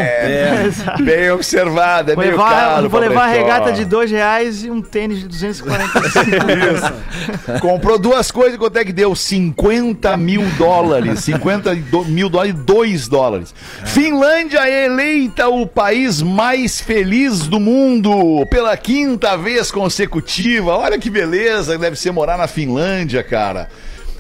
Bem 1.05 1.31
observado, 1.31 2.13
é 2.13 2.15
Vou 2.15 2.25
meio 2.25 2.37
levar, 2.37 2.51
caro. 2.51 2.89
vou 2.89 3.01
levar 3.01 3.25
a 3.25 3.33
regata 3.33 3.73
de 3.73 3.85
dois 3.85 4.11
reais 4.11 4.65
e 4.65 4.71
um 4.71 4.81
tênis 4.83 5.21
de 5.21 5.29
245 5.29 7.61
Comprou 7.61 7.99
duas 7.99 8.31
coisas, 8.31 8.57
quanto 8.59 8.77
é 8.79 8.85
que 8.85 8.93
deu? 8.93 9.15
50 9.15 10.17
mil 10.17 10.43
dólares. 10.59 11.21
50 11.21 11.75
do- 11.77 12.05
mil 12.05 12.29
dólares 12.29 12.55
e 12.55 12.59
2 12.59 13.09
dólares. 13.09 13.55
Finlândia 13.85 14.69
é 14.69 14.87
eleita 14.87 15.49
o 15.49 15.67
país 15.67 16.23
mais 16.23 16.81
feliz 16.81 17.47
do 17.47 17.61
mundo 17.61 18.45
pela 18.51 18.77
quinta 18.77 19.37
vez 19.37 19.71
consecutiva. 19.71 20.77
Olha 20.77 20.99
que 20.99 21.11
beleza, 21.11 21.79
deve 21.79 21.97
ser 21.97 22.13
morar 22.13 22.37
na 22.39 22.47
Finlândia, 22.47 23.23
cara. 23.23 23.69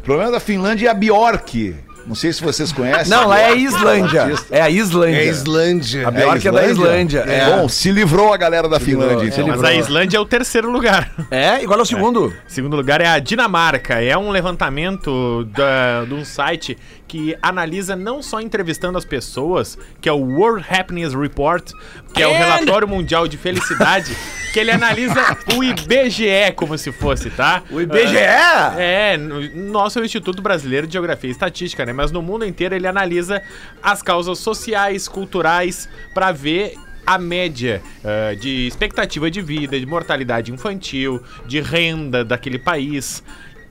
O 0.05 0.07
problema 0.07 0.31
da 0.33 0.39
Finlândia 0.39 0.89
é 0.89 0.91
a 0.91 0.95
Bjork. 0.95 1.75
Não 2.07 2.15
sei 2.15 2.31
se 2.31 2.43
vocês 2.45 2.71
conhecem. 2.71 3.09
Não, 3.09 3.27
lá 3.27 3.41
é 3.41 3.47
a 3.47 3.55
Islândia. 3.55 4.35
É 4.51 4.61
a 4.61 4.69
Islândia. 4.69 5.17
É 5.17 5.25
Islândia. 5.25 6.07
A 6.07 6.11
Bjork 6.11 6.47
é 6.47 6.53
da 6.53 6.67
Islândia. 6.67 7.21
É. 7.21 7.47
Bom, 7.57 7.67
se 7.71 7.91
livrou 7.91 8.31
a 8.31 8.37
galera 8.37 8.69
da 8.69 8.79
Finlândia. 8.79 9.27
então. 9.27 9.47
mas 9.47 9.65
a 9.65 9.73
Islândia 9.75 10.19
é 10.19 10.21
o 10.21 10.27
terceiro 10.27 10.71
lugar. 10.71 11.11
É, 11.31 11.63
igual 11.63 11.79
ao 11.79 11.87
segundo. 11.87 12.35
Segundo 12.47 12.77
lugar 12.77 13.01
é 13.01 13.07
a 13.07 13.19
Dinamarca. 13.19 13.95
É 13.95 14.15
um 14.19 14.31
levantamento 14.31 15.45
da- 15.47 16.05
de 16.05 16.13
um 16.13 16.23
site 16.23 16.77
que 17.15 17.39
analisa 17.41 17.95
não 17.95 18.21
só 18.21 18.41
entrevistando 18.41 18.99
as 18.99 19.05
pessoas, 19.05 19.79
que 20.01 20.09
é 20.09 20.13
o 20.13 20.17
World 20.17 20.67
Happiness 20.69 21.15
Report, 21.15 21.71
que 22.13 22.21
é 22.21 22.27
o 22.27 22.33
relatório 22.33 22.89
mundial 22.89 23.29
de 23.29 23.37
felicidade, 23.39 24.17
que 24.53 24.59
ele 24.59 24.73
analisa 24.73 25.25
o 25.55 25.63
IBGE 25.63 26.51
como 26.57 26.77
se 26.77 26.91
fosse, 26.91 27.31
tá? 27.31 27.63
O 27.71 27.81
IBGE? 27.81 28.17
É, 28.17 29.17
no- 29.17 29.71
nosso 29.71 30.01
é 30.01 30.03
o 30.03 30.05
Instituto 30.05 30.43
Brasileiro 30.43 30.89
de 30.89 30.95
Geografia 30.95 31.29
e 31.29 31.31
Estatística, 31.31 31.87
né? 31.87 31.93
Mas 31.93 32.11
no 32.11 32.21
mundo 32.21 32.45
inteiro 32.45 32.75
ele 32.75 32.89
analisa 32.89 33.41
as 33.81 34.03
causas 34.03 34.41
sociais, 34.41 35.07
culturais, 35.07 35.89
pra 36.13 36.33
ver 36.33 36.75
a 37.07 37.17
média 37.17 37.81
ah, 38.05 38.35
de 38.35 38.67
expectativa 38.67 39.31
de 39.31 39.41
vida, 39.41 39.79
de 39.79 39.87
mortalidade 39.87 40.51
infantil, 40.51 41.23
de 41.47 41.61
renda 41.61 42.25
daquele 42.25 42.59
país. 42.59 43.23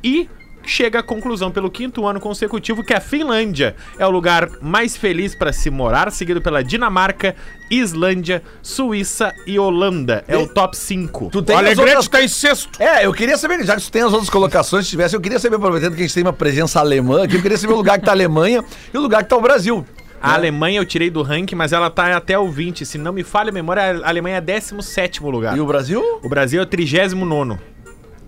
E 0.01 0.29
chega 0.65 0.99
à 0.99 1.03
conclusão 1.03 1.51
pelo 1.51 1.69
quinto 1.69 2.05
ano 2.05 2.19
consecutivo 2.19 2.83
que 2.83 2.93
a 2.93 2.99
Finlândia 3.01 3.75
é 3.97 4.05
o 4.05 4.09
lugar 4.09 4.49
mais 4.61 4.95
feliz 4.95 5.35
para 5.35 5.51
se 5.53 5.69
morar, 5.69 6.11
seguido 6.11 6.41
pela 6.41 6.63
Dinamarca, 6.63 7.35
Islândia, 7.69 8.41
Suíça 8.61 9.33
e 9.45 9.57
Holanda. 9.57 10.23
É 10.27 10.37
o 10.37 10.47
top 10.47 10.77
5. 10.77 11.29
Tu 11.31 11.39
O 11.39 11.41
tem 11.41 11.55
as 11.55 11.61
Alegrete 11.61 11.89
outras... 11.89 12.07
tá 12.07 12.23
em 12.23 12.27
sexto. 12.27 12.81
É, 12.81 13.05
eu 13.05 13.13
queria 13.13 13.37
saber, 13.37 13.63
já 13.65 13.75
que 13.75 13.81
tu 13.81 13.91
tem 13.91 14.01
as 14.01 14.11
outras 14.11 14.29
colocações, 14.29 14.85
se 14.85 14.91
tivesse, 14.91 15.15
eu 15.15 15.21
queria 15.21 15.39
saber, 15.39 15.55
aproveitando 15.55 15.95
que 15.95 16.01
a 16.01 16.03
gente 16.03 16.13
tem 16.13 16.23
uma 16.23 16.33
presença 16.33 16.79
alemã 16.79 17.23
aqui, 17.23 17.35
eu 17.35 17.41
queria 17.41 17.57
saber 17.57 17.73
o 17.73 17.77
lugar 17.77 17.99
que 17.99 18.05
tá 18.05 18.11
a 18.11 18.15
Alemanha 18.15 18.63
e 18.93 18.97
o 18.97 19.01
lugar 19.01 19.23
que 19.23 19.29
tá 19.29 19.37
o 19.37 19.41
Brasil. 19.41 19.85
A 20.21 20.35
Alemanha 20.35 20.79
eu 20.79 20.85
tirei 20.85 21.09
do 21.09 21.21
ranking, 21.21 21.55
mas 21.55 21.73
ela 21.73 21.89
tá 21.89 22.15
até 22.15 22.39
o 22.39 22.49
20. 22.49 22.85
Se 22.85 22.97
não 22.97 23.11
me 23.11 23.25
falha 23.25 23.49
a 23.49 23.51
memória, 23.51 23.99
a 24.01 24.07
Alemanha 24.07 24.37
é 24.37 24.41
17 24.41 25.21
lugar. 25.21 25.57
E 25.57 25.59
o 25.59 25.65
Brasil? 25.65 26.01
O 26.23 26.29
Brasil 26.29 26.61
é 26.61 26.63
o 26.63 26.65
39. 26.65 27.72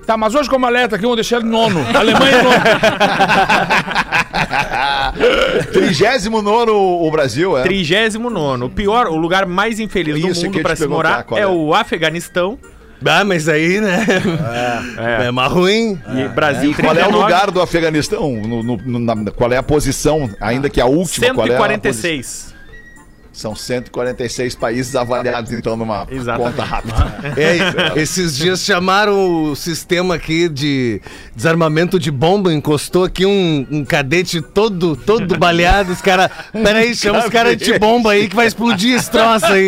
Tá, 0.05 0.15
mas 0.17 0.35
hoje 0.35 0.49
como 0.49 0.65
alerta 0.65 0.95
aqui, 0.95 1.03
vamos 1.03 1.17
deixar 1.17 1.37
ele 1.37 1.47
nono. 1.49 1.79
Alemanha 1.97 2.37
é 2.37 2.43
nono. 2.43 2.55
39 5.73 6.71
o 6.71 7.09
Brasil, 7.11 7.57
é? 7.57 7.63
39. 7.63 8.63
O 8.65 8.69
pior, 8.69 9.07
o 9.07 9.15
lugar 9.15 9.45
mais 9.45 9.79
infeliz 9.79 10.15
Isso 10.17 10.41
do 10.41 10.45
eu 10.47 10.51
mundo 10.51 10.61
pra 10.61 10.75
se 10.75 10.87
morar 10.87 11.25
é 11.33 11.39
é? 11.41 11.47
o 11.47 11.73
Afeganistão. 11.73 12.57
Ah, 13.05 13.23
mas 13.25 13.47
aí, 13.49 13.81
né? 13.81 14.05
É, 15.27 15.31
mais 15.31 15.51
ruim. 15.51 15.99
E 16.15 16.27
Brasil, 16.29 16.71
E 16.71 16.73
qual 16.73 16.95
é 16.95 17.01
o 17.01 17.09
39, 17.09 17.23
lugar 17.23 17.51
do 17.51 17.61
Afeganistão? 17.61 18.31
No- 18.41 18.63
no- 18.63 18.77
no- 18.77 18.99
na- 18.99 19.31
qual 19.31 19.51
é 19.51 19.57
a 19.57 19.63
posição, 19.63 20.29
ainda 20.39 20.69
que 20.69 20.79
a 20.81 20.85
última? 20.85 21.33
Qual 21.33 21.45
é 21.45 21.49
a 21.55 21.57
146. 21.57 22.54
São 23.35 23.53
146 23.53 24.55
países 24.55 24.95
avaliados, 24.95 25.51
então, 25.51 25.75
numa 25.75 26.07
Exatamente. 26.09 26.51
conta 26.51 26.63
rápida. 26.63 26.95
É, 27.35 27.99
esses 28.01 28.37
dias 28.37 28.61
chamaram 28.61 29.51
o 29.51 29.55
sistema 29.55 30.15
aqui 30.15 30.47
de 30.47 31.01
desarmamento 31.35 31.99
de 31.99 32.09
bomba, 32.11 32.53
encostou 32.53 33.03
aqui 33.03 33.25
um, 33.25 33.67
um 33.69 33.83
cadete 33.83 34.41
todo, 34.41 34.95
todo 34.95 35.35
baleado. 35.39 35.91
Os 35.91 36.01
caras. 36.01 36.29
Peraí, 36.53 36.95
chama 36.95 37.19
os 37.19 37.29
caras 37.29 37.57
de 37.57 37.77
bomba 37.77 38.11
aí 38.13 38.29
que 38.29 38.35
vai 38.35 38.47
explodir 38.47 38.95
esse 38.95 39.11
troço 39.11 39.45
aí. 39.47 39.67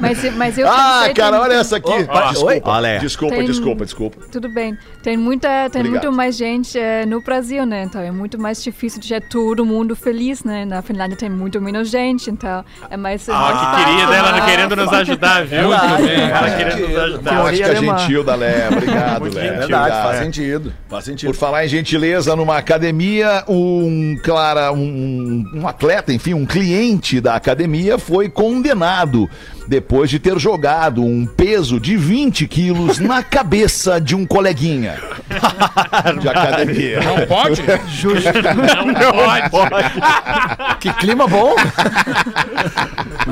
Mas, 0.00 0.36
mas 0.36 0.58
eu 0.58 0.68
Ah, 0.68 1.10
cara, 1.14 1.40
olha 1.40 1.54
essa 1.54 1.76
aqui. 1.78 1.90
Opa, 1.90 2.30
desculpa, 2.30 2.78
oi? 2.78 2.98
Desculpa, 3.00 3.34
Tem- 3.34 3.46
desculpa, 3.46 3.84
desculpa. 3.84 4.26
Tudo 4.30 4.48
bem. 4.48 4.78
Tem 5.08 5.16
muita, 5.16 5.70
tem 5.70 5.80
Obrigado. 5.80 6.04
muito 6.04 6.12
mais 6.14 6.36
gente 6.36 6.78
eh, 6.78 7.06
no 7.06 7.22
Brasil, 7.22 7.64
né? 7.64 7.84
Então 7.84 7.98
é 7.98 8.10
muito 8.10 8.38
mais 8.38 8.62
difícil 8.62 9.00
de 9.00 9.08
deixar 9.08 9.26
todo 9.26 9.64
mundo 9.64 9.96
feliz, 9.96 10.44
né? 10.44 10.66
Na 10.66 10.82
Finlândia 10.82 11.16
tem 11.16 11.30
muito 11.30 11.58
menos 11.62 11.88
gente, 11.88 12.30
então 12.30 12.62
é 12.90 12.94
mais. 12.94 13.26
Ah, 13.26 13.32
mais 13.32 13.58
que 13.58 13.64
fácil. 13.64 13.86
querida 13.86 14.14
ela 14.14 14.40
querendo 14.44 14.76
nos 14.76 14.92
ajudar, 14.92 15.46
viu? 15.46 15.70
Verdade, 15.70 16.02
Muito 16.02 16.06
bem, 16.06 16.20
ela 16.20 16.50
querendo 16.50 16.88
nos 16.88 16.98
ajudar. 16.98 17.36
Alemã. 17.38 17.98
gentil 17.98 18.22
da 18.22 18.34
Lé. 18.34 18.68
Obrigado, 18.70 19.34
Lé. 19.34 19.46
É 19.46 19.52
verdade, 19.52 19.94
faz 20.02 20.18
sentido. 20.18 20.74
Faz 20.90 21.04
sentido. 21.06 21.30
Por 21.30 21.36
falar 21.38 21.64
em 21.64 21.68
gentileza, 21.68 22.36
numa 22.36 22.58
academia, 22.58 23.44
um, 23.48 24.14
clara, 24.22 24.70
um, 24.72 25.42
um 25.54 25.66
atleta, 25.66 26.12
enfim, 26.12 26.34
um 26.34 26.44
cliente 26.44 27.18
da 27.18 27.34
academia 27.34 27.96
foi 27.96 28.28
condenado 28.28 29.26
depois 29.68 30.08
de 30.08 30.18
ter 30.18 30.38
jogado 30.38 31.04
um 31.04 31.26
peso 31.26 31.78
de 31.78 31.94
20 31.96 32.48
quilos 32.48 32.98
na 32.98 33.22
cabeça 33.28 34.00
de 34.00 34.16
um 34.16 34.24
coleguinha 34.26 34.98
de 36.20 36.28
academia. 36.28 37.00
Não 37.02 37.26
pode? 37.26 37.62
Não 37.68 39.50
pode. 39.50 40.78
Que 40.80 40.92
clima 40.94 41.26
bom. 41.28 41.54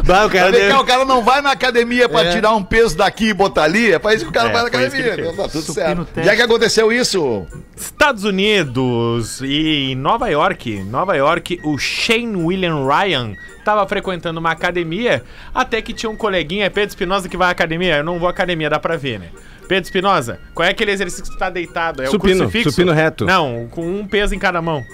Bah, 0.05 0.26
o 0.26 0.31
cara 0.31 0.52
deve- 0.52 0.73
o 0.75 0.85
cara 0.85 1.05
não 1.05 1.23
vai 1.23 1.40
na 1.40 1.52
academia 1.52 2.09
pra 2.09 2.31
tirar 2.31 2.55
um 2.55 2.62
peso 2.62 2.97
daqui 2.97 3.28
e 3.28 3.35
botar 3.35 3.62
ali. 3.64 3.93
É 3.93 3.99
pra 3.99 4.14
isso 4.14 4.25
que 4.25 4.31
o 4.31 4.33
cara 4.33 4.50
É, 4.50 4.52
vai 4.52 4.62
na 4.62 4.69
academia. 4.69 5.33
tá 5.35 5.49
tudo 5.49 5.73
certo. 5.73 6.07
Já 6.23 6.37
que 6.37 6.43
aconteceu 6.43 6.93
isso, 6.93 7.47
Estados 7.76 8.25
Unidos 8.25 9.40
e 9.43 9.93
em 9.93 9.95
Nova 9.95 10.28
York, 10.28 10.83
Nova 10.85 11.16
York, 11.16 11.61
o 11.64 11.78
Shane 11.78 12.37
William 12.37 12.87
Ryan 12.87 13.33
tava 13.67 13.85
frequentando 13.89 14.39
uma 14.39 14.53
academia 14.53 15.25
até 15.53 15.83
que 15.83 15.93
tinha 15.93 16.09
um 16.09 16.15
coleguinha, 16.17 16.67
é 16.67 16.71
Pedro 16.71 16.91
Espinosa, 16.91 17.29
que 17.29 17.37
vai 17.37 17.49
à 17.49 17.51
academia. 17.51 17.97
Eu 17.97 18.05
não 18.05 18.17
vou 18.21 18.29
à 18.29 18.31
academia, 18.31 18.71
dá 18.71 18.79
pra 18.79 18.97
ver, 18.97 19.19
né? 19.19 19.27
Pedro 19.67 19.83
Espinosa, 19.83 20.39
qual 20.55 20.67
é 20.69 20.71
aquele 20.71 20.93
exercício 20.93 21.25
que 21.25 21.31
tu 21.33 21.37
tá 21.39 21.51
deitado? 21.51 22.01
É 22.01 22.07
Supino, 22.07 22.35
o 22.37 22.39
crucifixo? 22.43 22.71
supino 22.71 22.93
reto. 22.93 23.25
Não, 23.25 23.67
com 23.69 23.85
um 23.85 24.07
peso 24.07 24.33
em 24.37 24.39
cada 24.39 24.63
mão. 24.63 24.85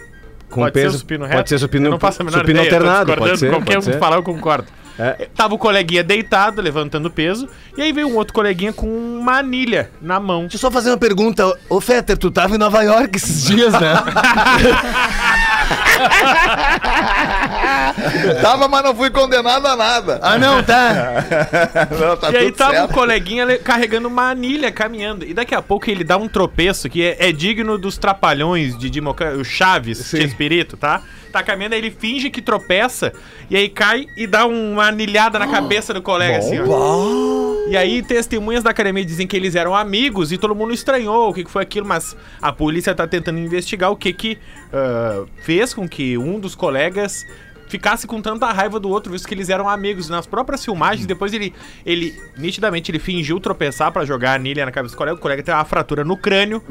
Com 0.48 0.62
pode 0.62 0.72
peso, 0.72 0.92
ser 0.92 0.98
supino 1.00 1.24
pode 1.26 1.36
reto? 1.36 1.48
ser 1.50 1.58
supino- 1.58 1.86
Eu 1.86 1.90
não 1.90 2.00
faço 2.00 2.22
a 2.22 2.24
menor 2.24 2.38
supino 2.38 2.60
ideia, 2.62 2.74
alternado, 2.74 3.14
pode 3.14 3.38
ser, 3.38 3.50
Qualquer 3.50 3.74
pode 3.74 3.78
um 3.88 3.92
ser. 3.92 3.98
falar, 3.98 4.16
eu 4.16 4.22
concordo. 4.22 4.68
É. 4.98 5.26
Tava 5.34 5.54
o 5.54 5.58
coleguinha 5.58 6.02
deitado, 6.04 6.60
levantando 6.60 7.10
peso, 7.10 7.48
e 7.76 7.80
aí 7.82 7.92
veio 7.92 8.08
um 8.08 8.14
outro 8.16 8.34
coleguinha 8.34 8.72
com 8.74 8.86
uma 8.86 9.38
anilha 9.38 9.90
na 10.02 10.20
mão. 10.20 10.42
Deixa 10.42 10.56
eu 10.56 10.60
só 10.60 10.70
fazer 10.70 10.90
uma 10.90 10.98
pergunta. 10.98 11.50
Ô, 11.68 11.80
Fetter, 11.80 12.16
tu 12.18 12.30
tava 12.30 12.54
em 12.54 12.58
Nova 12.58 12.82
York 12.82 13.16
esses 13.16 13.44
dias, 13.44 13.72
né? 13.72 13.94
tava, 18.40 18.68
mas 18.68 18.82
não 18.82 18.94
fui 18.94 19.10
condenado 19.10 19.66
a 19.66 19.76
nada. 19.76 20.18
ah, 20.22 20.38
não, 20.38 20.62
tá. 20.62 21.24
Não, 21.98 22.16
tá 22.16 22.30
e 22.30 22.36
aí 22.36 22.52
tava 22.52 22.72
certo. 22.72 22.90
um 22.90 22.94
coleguinha 22.94 23.44
le- 23.44 23.58
carregando 23.58 24.08
uma 24.08 24.30
anilha, 24.30 24.70
caminhando. 24.72 25.24
E 25.24 25.34
daqui 25.34 25.54
a 25.54 25.62
pouco 25.62 25.88
ele 25.90 26.04
dá 26.04 26.16
um 26.16 26.28
tropeço 26.28 26.88
que 26.88 27.02
é, 27.02 27.28
é 27.28 27.32
digno 27.32 27.78
dos 27.78 27.98
trapalhões 27.98 28.76
de 28.76 28.90
Dimoca... 28.90 29.32
O 29.36 29.44
Chaves, 29.44 30.10
de 30.10 30.24
Espírito, 30.24 30.76
tá? 30.76 31.02
Tá 31.30 31.42
caminhando, 31.42 31.74
aí 31.74 31.80
ele 31.80 31.90
finge 31.90 32.30
que 32.30 32.42
tropeça, 32.42 33.12
e 33.48 33.56
aí 33.56 33.68
cai 33.68 34.06
e 34.16 34.26
dá 34.26 34.46
uma 34.46 34.88
anilhada 34.88 35.38
na 35.38 35.46
cabeça 35.52 35.94
do 35.94 36.02
colega, 36.02 36.38
assim, 36.38 36.58
ó. 36.60 37.51
E 37.72 37.76
aí 37.76 38.02
testemunhas 38.02 38.62
da 38.62 38.68
academia 38.68 39.02
dizem 39.02 39.26
que 39.26 39.34
eles 39.34 39.54
eram 39.54 39.74
amigos 39.74 40.30
e 40.30 40.36
todo 40.36 40.54
mundo 40.54 40.74
estranhou 40.74 41.30
o 41.30 41.32
que 41.32 41.42
que 41.42 41.50
foi 41.50 41.62
aquilo, 41.62 41.86
mas 41.86 42.14
a 42.38 42.52
polícia 42.52 42.94
tá 42.94 43.06
tentando 43.06 43.38
investigar 43.38 43.90
o 43.90 43.96
que 43.96 44.12
que 44.12 44.38
ah, 44.70 45.24
fez 45.42 45.72
com 45.72 45.88
que 45.88 46.18
um 46.18 46.38
dos 46.38 46.54
colegas 46.54 47.24
ficasse 47.72 48.06
com 48.06 48.20
tanta 48.20 48.52
raiva 48.52 48.78
do 48.78 48.90
outro, 48.90 49.10
visto 49.10 49.26
que 49.26 49.32
eles 49.32 49.48
eram 49.48 49.66
amigos. 49.66 50.10
Nas 50.10 50.26
próprias 50.26 50.62
filmagens, 50.62 51.06
depois 51.06 51.32
ele, 51.32 51.54
ele 51.86 52.14
nitidamente, 52.36 52.90
ele 52.90 52.98
fingiu 52.98 53.40
tropeçar 53.40 53.90
pra 53.90 54.04
jogar 54.04 54.32
a 54.32 54.34
anilha 54.34 54.66
na 54.66 54.70
cabeça 54.70 54.94
do 54.94 54.98
colega. 54.98 55.16
O 55.16 55.20
colega 55.20 55.42
tem 55.42 55.54
uma 55.54 55.64
fratura 55.64 56.04
no 56.04 56.14
crânio. 56.14 56.62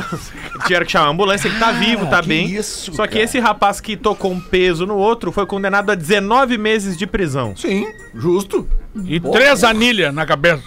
Tiveram 0.64 0.86
que 0.86 0.92
chamar 0.92 1.08
a 1.08 1.10
ambulância, 1.10 1.48
ele 1.48 1.58
tá 1.58 1.72
vivo, 1.72 2.06
tá 2.06 2.22
que 2.22 2.28
bem. 2.28 2.50
isso, 2.50 2.94
Só 2.94 3.06
que 3.06 3.12
cara. 3.12 3.24
esse 3.24 3.38
rapaz 3.38 3.78
que 3.78 3.94
tocou 3.94 4.32
um 4.32 4.40
peso 4.40 4.86
no 4.86 4.96
outro 4.96 5.30
foi 5.30 5.44
condenado 5.44 5.90
a 5.90 5.94
19 5.94 6.56
meses 6.56 6.96
de 6.96 7.06
prisão. 7.06 7.54
Sim, 7.54 7.86
justo. 8.14 8.66
E 9.06 9.20
três 9.20 9.64
anilhas 9.64 10.14
na 10.14 10.24
cabeça. 10.26 10.62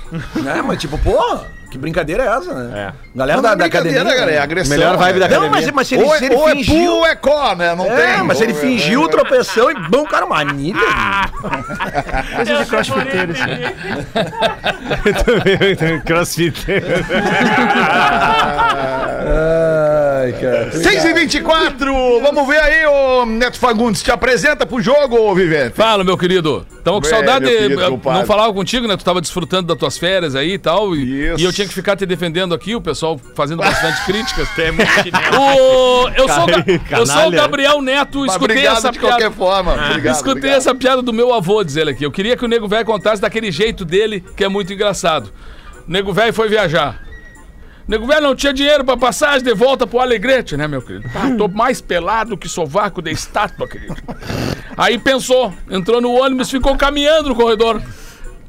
É, 0.45 0.61
mas 0.61 0.79
tipo, 0.79 0.97
pô, 0.97 1.39
que 1.69 1.77
brincadeira 1.77 2.23
é 2.23 2.27
essa, 2.27 2.53
né? 2.53 2.89
É. 2.89 2.93
Galera 3.17 3.37
Não, 3.37 3.43
da, 3.43 3.49
é 3.49 3.55
da 3.55 3.63
brincadeira, 3.63 4.01
academia. 4.01 4.19
cara, 4.19 4.31
é 4.31 4.35
né? 4.35 4.41
agressão. 4.41 4.77
Melhor 4.77 4.97
vibe 4.97 5.19
da 5.19 5.27
né? 5.29 5.39
Não, 5.39 5.49
mas, 5.49 5.71
mas 5.71 5.87
se 5.87 5.95
ele, 5.95 6.03
Ou 6.03 6.15
se 6.17 6.23
é, 6.23 6.27
ele 6.27 6.35
ou 6.35 6.49
é 6.49 6.55
fingiu. 6.55 6.75
pu 6.75 6.91
ou 6.91 7.05
é 7.07 7.15
có, 7.15 7.55
né? 7.55 7.75
Não 7.75 7.85
É, 7.85 8.15
tem. 8.15 8.23
mas 8.23 8.37
se 8.37 8.43
ele 8.43 8.53
fingiu 8.53 9.07
tropeção 9.07 9.71
e 9.71 9.75
bom, 9.89 10.03
cara, 10.05 10.25
uma 10.25 10.39
anilha. 10.39 10.79
Coisa 12.35 12.55
de 12.57 12.65
crossfiteiro, 12.65 13.31
isso. 13.31 13.43
Crossfit. 16.05 16.65
Ai, 20.21 20.33
cara. 20.33 20.71
6 20.71 21.05
e 21.05 21.13
24 21.13 22.19
vamos 22.21 22.47
ver 22.47 22.59
aí, 22.59 22.85
ô 22.85 23.25
Neto 23.25 23.57
Fagundes, 23.57 24.01
te 24.03 24.11
apresenta 24.11 24.65
pro 24.65 24.81
jogo, 24.81 25.17
ô 25.17 25.33
Vivente. 25.35 25.73
Fala, 25.75 26.03
meu 26.03 26.17
querido. 26.17 26.65
Tava 26.83 26.99
com 26.99 27.07
É, 27.07 27.09
saudade, 27.09 27.45
querido 27.45 27.81
compadre. 27.89 28.19
não 28.19 28.25
falava 28.25 28.53
contigo, 28.53 28.87
né? 28.87 28.97
Tu 28.97 29.03
tava 29.05 29.21
desfrutando 29.21 29.67
das 29.67 29.77
tuas 29.77 29.97
férias 29.97 30.35
aí 30.35 30.53
e 30.53 30.57
tal. 30.57 30.95
E, 30.95 31.27
Isso. 31.31 31.41
e 31.41 31.43
eu 31.45 31.53
tinha 31.53 31.67
que 31.67 31.73
ficar 31.73 31.95
te 31.95 32.05
defendendo 32.05 32.53
aqui, 32.55 32.75
o 32.75 32.81
pessoal 32.81 33.19
fazendo 33.35 33.59
bastante 33.59 34.03
críticas. 34.05 34.47
É. 34.57 34.71
O, 35.37 36.07
eu, 36.09 36.27
sou, 36.27 36.45
eu 36.99 37.05
sou 37.05 37.27
o. 37.27 37.31
Gabriel 37.31 37.81
Neto, 37.81 38.25
escutei 38.25 38.55
obrigado 38.57 38.77
essa 38.77 38.91
de 38.91 38.99
qualquer 38.99 39.17
piada. 39.31 39.35
forma. 39.35 39.73
Obrigado, 39.73 40.13
escutei 40.15 40.31
obrigado. 40.33 40.57
essa 40.57 40.75
piada 40.75 41.01
do 41.01 41.13
meu 41.13 41.33
avô, 41.33 41.63
diz 41.63 41.75
ele 41.75 41.91
aqui. 41.91 42.03
Eu 42.05 42.11
queria 42.11 42.35
que 42.35 42.43
o 42.45 42.47
nego 42.47 42.67
velho 42.67 42.85
contasse 42.85 43.21
daquele 43.21 43.51
jeito 43.51 43.85
dele, 43.85 44.23
que 44.35 44.43
é 44.43 44.47
muito 44.49 44.73
engraçado. 44.73 45.31
O 45.87 45.91
nego 45.91 46.11
velho 46.13 46.33
foi 46.33 46.49
viajar. 46.49 46.99
O 47.87 47.91
nego 47.91 48.05
velho 48.05 48.21
não 48.21 48.35
tinha 48.35 48.53
dinheiro 48.53 48.85
pra 48.85 48.95
passagem 48.95 49.43
de 49.43 49.53
volta 49.53 49.87
pro 49.87 49.99
Alegrete, 49.99 50.55
né, 50.55 50.67
meu 50.67 50.81
querido? 50.81 51.09
Ah, 51.15 51.35
tô 51.37 51.47
mais 51.47 51.81
pelado 51.81 52.37
que 52.37 52.47
sovaco 52.47 53.01
de 53.01 53.11
estátua, 53.11 53.67
querido. 53.67 53.95
Aí 54.77 54.97
pensou, 54.97 55.53
entrou 55.69 55.99
no 55.99 56.11
ônibus, 56.13 56.49
ficou 56.49 56.77
caminhando 56.77 57.29
no 57.29 57.35
corredor. 57.35 57.81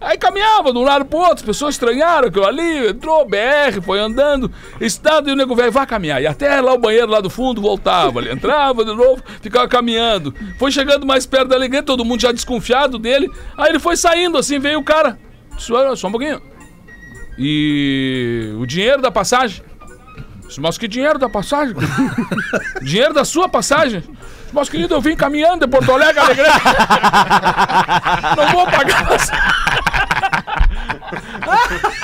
Aí 0.00 0.18
caminhava 0.18 0.72
de 0.72 0.78
um 0.78 0.82
lado 0.82 1.04
pro 1.04 1.20
outro, 1.20 1.36
as 1.36 1.42
pessoas 1.42 1.76
estranharam 1.76 2.26
aquilo 2.26 2.44
ali, 2.44 2.88
entrou, 2.88 3.24
BR, 3.24 3.80
foi 3.82 4.00
andando, 4.00 4.50
estado 4.80 5.30
e 5.30 5.32
o 5.32 5.36
nego 5.36 5.54
velho 5.54 5.70
vai 5.70 5.86
caminhar. 5.86 6.20
E 6.20 6.26
até 6.26 6.60
lá 6.60 6.74
o 6.74 6.78
banheiro 6.78 7.06
lá 7.06 7.20
do 7.20 7.30
fundo 7.30 7.62
voltava, 7.62 8.18
ele 8.18 8.32
entrava 8.32 8.84
de 8.84 8.92
novo, 8.92 9.22
ficava 9.40 9.68
caminhando. 9.68 10.34
Foi 10.58 10.72
chegando 10.72 11.06
mais 11.06 11.24
perto 11.24 11.48
da 11.48 11.56
alegria, 11.56 11.84
todo 11.84 12.04
mundo 12.04 12.20
já 12.20 12.32
desconfiado 12.32 12.98
dele. 12.98 13.30
Aí 13.56 13.70
ele 13.70 13.78
foi 13.78 13.96
saindo, 13.96 14.36
assim, 14.36 14.58
veio 14.58 14.80
o 14.80 14.84
cara. 14.84 15.16
Só, 15.56 15.94
só 15.94 16.08
um 16.08 16.10
pouquinho. 16.10 16.42
E 17.38 18.54
o 18.58 18.66
dinheiro 18.66 19.00
da 19.00 19.10
passagem? 19.10 19.62
Mas 20.58 20.76
que 20.76 20.86
dinheiro 20.86 21.18
da 21.18 21.28
passagem? 21.28 21.74
dinheiro 22.82 23.14
da 23.14 23.24
sua 23.24 23.48
passagem? 23.48 24.04
Mas, 24.52 24.68
querido, 24.68 24.94
eu 24.94 25.00
vim 25.00 25.16
caminhando 25.16 25.60
de 25.60 25.66
Porto 25.66 25.92
Alegre, 25.92 26.20
Alegrete. 26.20 26.50
Não 28.36 28.48
vou 28.48 28.66
pagar 28.66 29.08
passagem. 29.08 29.40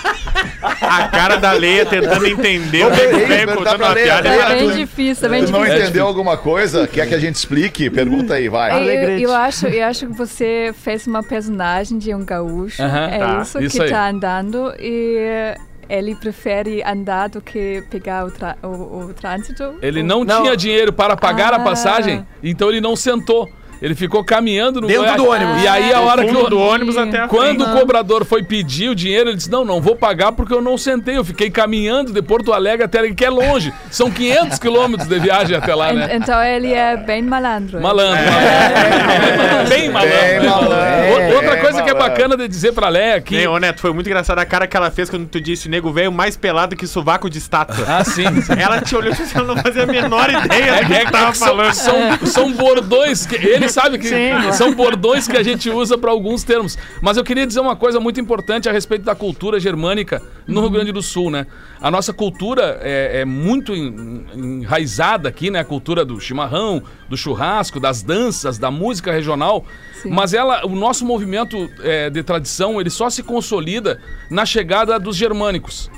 A 0.63 1.09
cara 1.09 1.37
da 1.37 1.53
Leia 1.53 1.87
tentando 1.87 2.27
entender 2.27 2.85
o 2.87 2.91
que 2.91 3.01
o 3.07 3.27
velho 3.27 3.57
contando 3.57 3.81
uma 3.83 3.93
Leia, 3.93 4.21
piada. 4.23 4.39
Tá 4.39 4.49
bem 4.55 4.71
difícil, 4.73 5.23
tá 5.23 5.29
bem 5.29 5.45
Tu 5.45 5.53
não 5.53 5.61
difícil. 5.63 5.83
entendeu 5.83 6.07
alguma 6.07 6.37
coisa? 6.37 6.87
Quer 6.89 7.07
que 7.09 7.15
a 7.15 7.19
gente 7.19 7.37
explique? 7.37 7.89
Pergunta 7.91 8.35
aí, 8.35 8.49
vai. 8.49 8.89
Eu, 8.89 9.19
eu 9.21 9.35
acho, 9.35 9.67
eu 9.67 9.87
acho 9.87 10.07
que 10.09 10.13
você 10.17 10.75
fez 10.83 11.07
uma 11.07 11.23
personagem 11.23 11.99
de 11.99 12.15
um 12.15 12.25
gaúcho. 12.25 12.83
É 12.83 13.19
tá. 13.19 13.41
isso, 13.43 13.61
Isso 13.63 13.77
que 13.77 13.83
aí. 13.85 13.91
tá 13.91 14.09
andando 14.09 14.73
e 14.79 15.55
ele 15.89 16.15
prefere 16.17 16.83
andar 16.83 17.29
do 17.29 17.41
que 17.41 17.83
pegar 17.91 18.27
o, 18.27 18.67
o- 18.67 19.05
o 19.07 19.15
trânsito. 19.15 19.75
Ele 19.81 20.03
O- 20.03 20.05
não, 20.05 20.27
tinha 20.27 20.57
dinheiro 20.57 20.93
para 20.93 21.17
pagar 21.17 21.53
a 21.55 21.57
Ah. 21.57 21.61
passagem, 21.61 22.27
então 22.43 22.69
ele 22.69 22.81
não 22.81 22.95
sentou. 22.97 23.49
Ele 23.81 23.95
ficou 23.95 24.25
caminhando 24.25 24.81
no 24.81 24.87
Dentro 24.89 25.17
do 25.17 25.29
ônibus. 25.29 25.63
E 25.63 25.69
aí 25.69 25.93
a 25.93 26.01
hora 26.01 26.25
que 26.25 26.35
o, 26.37 26.49
do 26.51 26.59
ônibus 26.59 26.97
até 26.97 27.21
a 27.21 27.29
quando 27.29 27.65
frente. 27.65 27.77
o 27.77 27.81
cobrador 27.81 28.25
foi 28.25 28.43
pedir 28.43 28.89
o 28.89 28.95
dinheiro, 28.95 29.31
ele 29.31 29.37
disse: 29.37 29.51
"Não, 29.51 29.65
não 29.65 29.81
vou 29.81 29.95
pagar 29.95 30.33
porque 30.33 30.53
eu 30.53 30.61
não 30.61 30.77
sentei, 30.77 31.17
eu 31.17 31.25
fiquei 31.25 31.51
caminhando 31.51 32.13
de 32.13 32.21
Porto 32.23 32.53
Alegre 32.53 32.85
até 32.85 32.99
ali, 32.99 33.15
que 33.15 33.25
é 33.25 33.31
longe. 33.31 33.73
São 33.91 34.11
500 34.11 34.59
quilômetros 34.59 35.09
de 35.09 35.19
viagem 35.19 35.57
até 35.57 35.75
lá, 35.75 35.93
né?" 35.93 36.17
Então 36.17 36.43
ele 36.43 36.73
é 36.73 36.97
bem 36.97 37.23
malandro. 37.23 37.81
Malandro, 37.81 38.25
malandro. 38.25 39.69
Bem 39.69 39.89
malandro. 39.91 40.19
Bem 40.19 40.49
malandro. 40.49 41.13
Outra- 41.13 41.35
Outra 41.39 41.57
coisa 41.59 41.83
que 41.83 41.91
é 41.91 41.95
bacana 41.95 42.37
de 42.37 42.49
dizer 42.49 42.73
pra 42.73 42.89
Léa 42.89 43.17
aqui. 43.17 43.37
Ei, 43.37 43.47
ô 43.47 43.59
Neto, 43.59 43.81
foi 43.81 43.93
muito 43.93 44.07
engraçada 44.09 44.41
a 44.41 44.47
cara 44.47 44.67
que 44.67 44.77
ela 44.77 44.91
fez 44.91 45.09
quando 45.09 45.27
tu 45.27 45.41
disse 45.41 45.69
nego 45.69 45.93
velho 45.93 46.11
mais 46.13 46.37
pelado 46.37 46.75
que 46.77 46.87
sovaco 46.87 47.31
de 47.31 47.39
estátua. 47.39 47.85
Ah, 47.87 48.05
sim. 48.05 48.25
Ela 48.59 48.81
te 48.81 48.95
olhou 48.97 49.13
e 49.13 49.17
disse 49.17 49.33
que 49.33 49.39
ela 49.39 49.55
não 49.55 49.57
fazia 49.63 49.85
a 49.85 49.87
menor 49.87 50.29
ideia 50.31 50.83
do 50.83 50.87
que, 50.87 51.05
que 51.07 51.13
tava 51.13 51.35
são, 51.35 51.47
falando. 51.49 51.73
são, 51.75 52.19
são 52.27 52.53
bordões 52.53 53.25
que 53.27 53.37
ele 53.37 53.68
sabe 53.69 53.99
que 53.99 54.09
Sim. 54.09 54.53
são 54.53 54.75
bordões 54.75 55.27
que 55.29 55.37
a 55.37 55.43
gente 55.43 55.69
usa 55.71 55.97
para 55.99 56.11
alguns 56.11 56.43
termos. 56.45 56.77
Mas 57.01 57.17
eu 57.17 57.25
queria 57.25 57.47
dizer 57.47 57.61
uma 57.61 57.77
coisa 57.77 58.01
muito 58.01 58.21
importante 58.21 58.69
a 58.69 58.73
respeito 58.73 59.05
da 59.05 59.15
cultura 59.15 59.59
germânica 59.61 60.23
no 60.47 60.61
Rio 60.61 60.71
Grande 60.71 60.93
do 60.93 61.03
Sul, 61.03 61.31
né? 61.31 61.47
A 61.81 61.91
nossa 61.91 62.13
cultura 62.13 62.79
é, 62.83 63.21
é 63.21 63.25
muito 63.25 63.75
en- 63.75 64.25
enraizada 64.35 65.29
aqui, 65.29 65.51
né? 65.51 65.61
A 65.61 65.65
cultura 65.65 66.05
do 66.05 66.21
chimarrão, 66.21 66.83
do 67.09 67.17
churrasco, 67.17 67.79
das 67.81 68.03
danças, 68.03 68.59
da 68.59 68.71
música 68.71 69.13
regional. 69.13 69.65
Sim. 70.03 70.11
Mas 70.11 70.33
ela, 70.35 70.67
o 70.67 70.75
nosso 70.75 71.05
movimento 71.05 71.69
é, 71.83 72.11
de 72.11 72.23
tradição, 72.23 72.81
ele 72.81 72.91
só 72.91 73.09
se 73.11 73.23
consolida 73.23 74.01
na 74.31 74.45
chegada 74.47 74.99
dos 74.99 75.17
germânicos. 75.17 75.91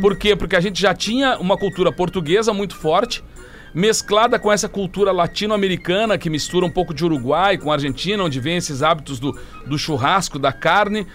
Por 0.00 0.16
quê? 0.16 0.34
Porque 0.34 0.56
a 0.56 0.60
gente 0.60 0.80
já 0.80 0.92
tinha 0.92 1.38
uma 1.38 1.56
cultura 1.56 1.92
portuguesa 1.92 2.52
muito 2.52 2.74
forte, 2.74 3.22
mesclada 3.74 4.38
com 4.38 4.50
essa 4.50 4.68
cultura 4.68 5.12
latino-americana 5.12 6.18
que 6.18 6.30
mistura 6.30 6.66
um 6.66 6.70
pouco 6.70 6.94
de 6.94 7.04
Uruguai 7.04 7.58
com 7.58 7.72
Argentina, 7.72 8.22
onde 8.22 8.40
vem 8.40 8.56
esses 8.56 8.82
hábitos 8.82 9.18
do, 9.18 9.38
do 9.66 9.78
churrasco, 9.78 10.38
da 10.38 10.52
carne. 10.52 11.06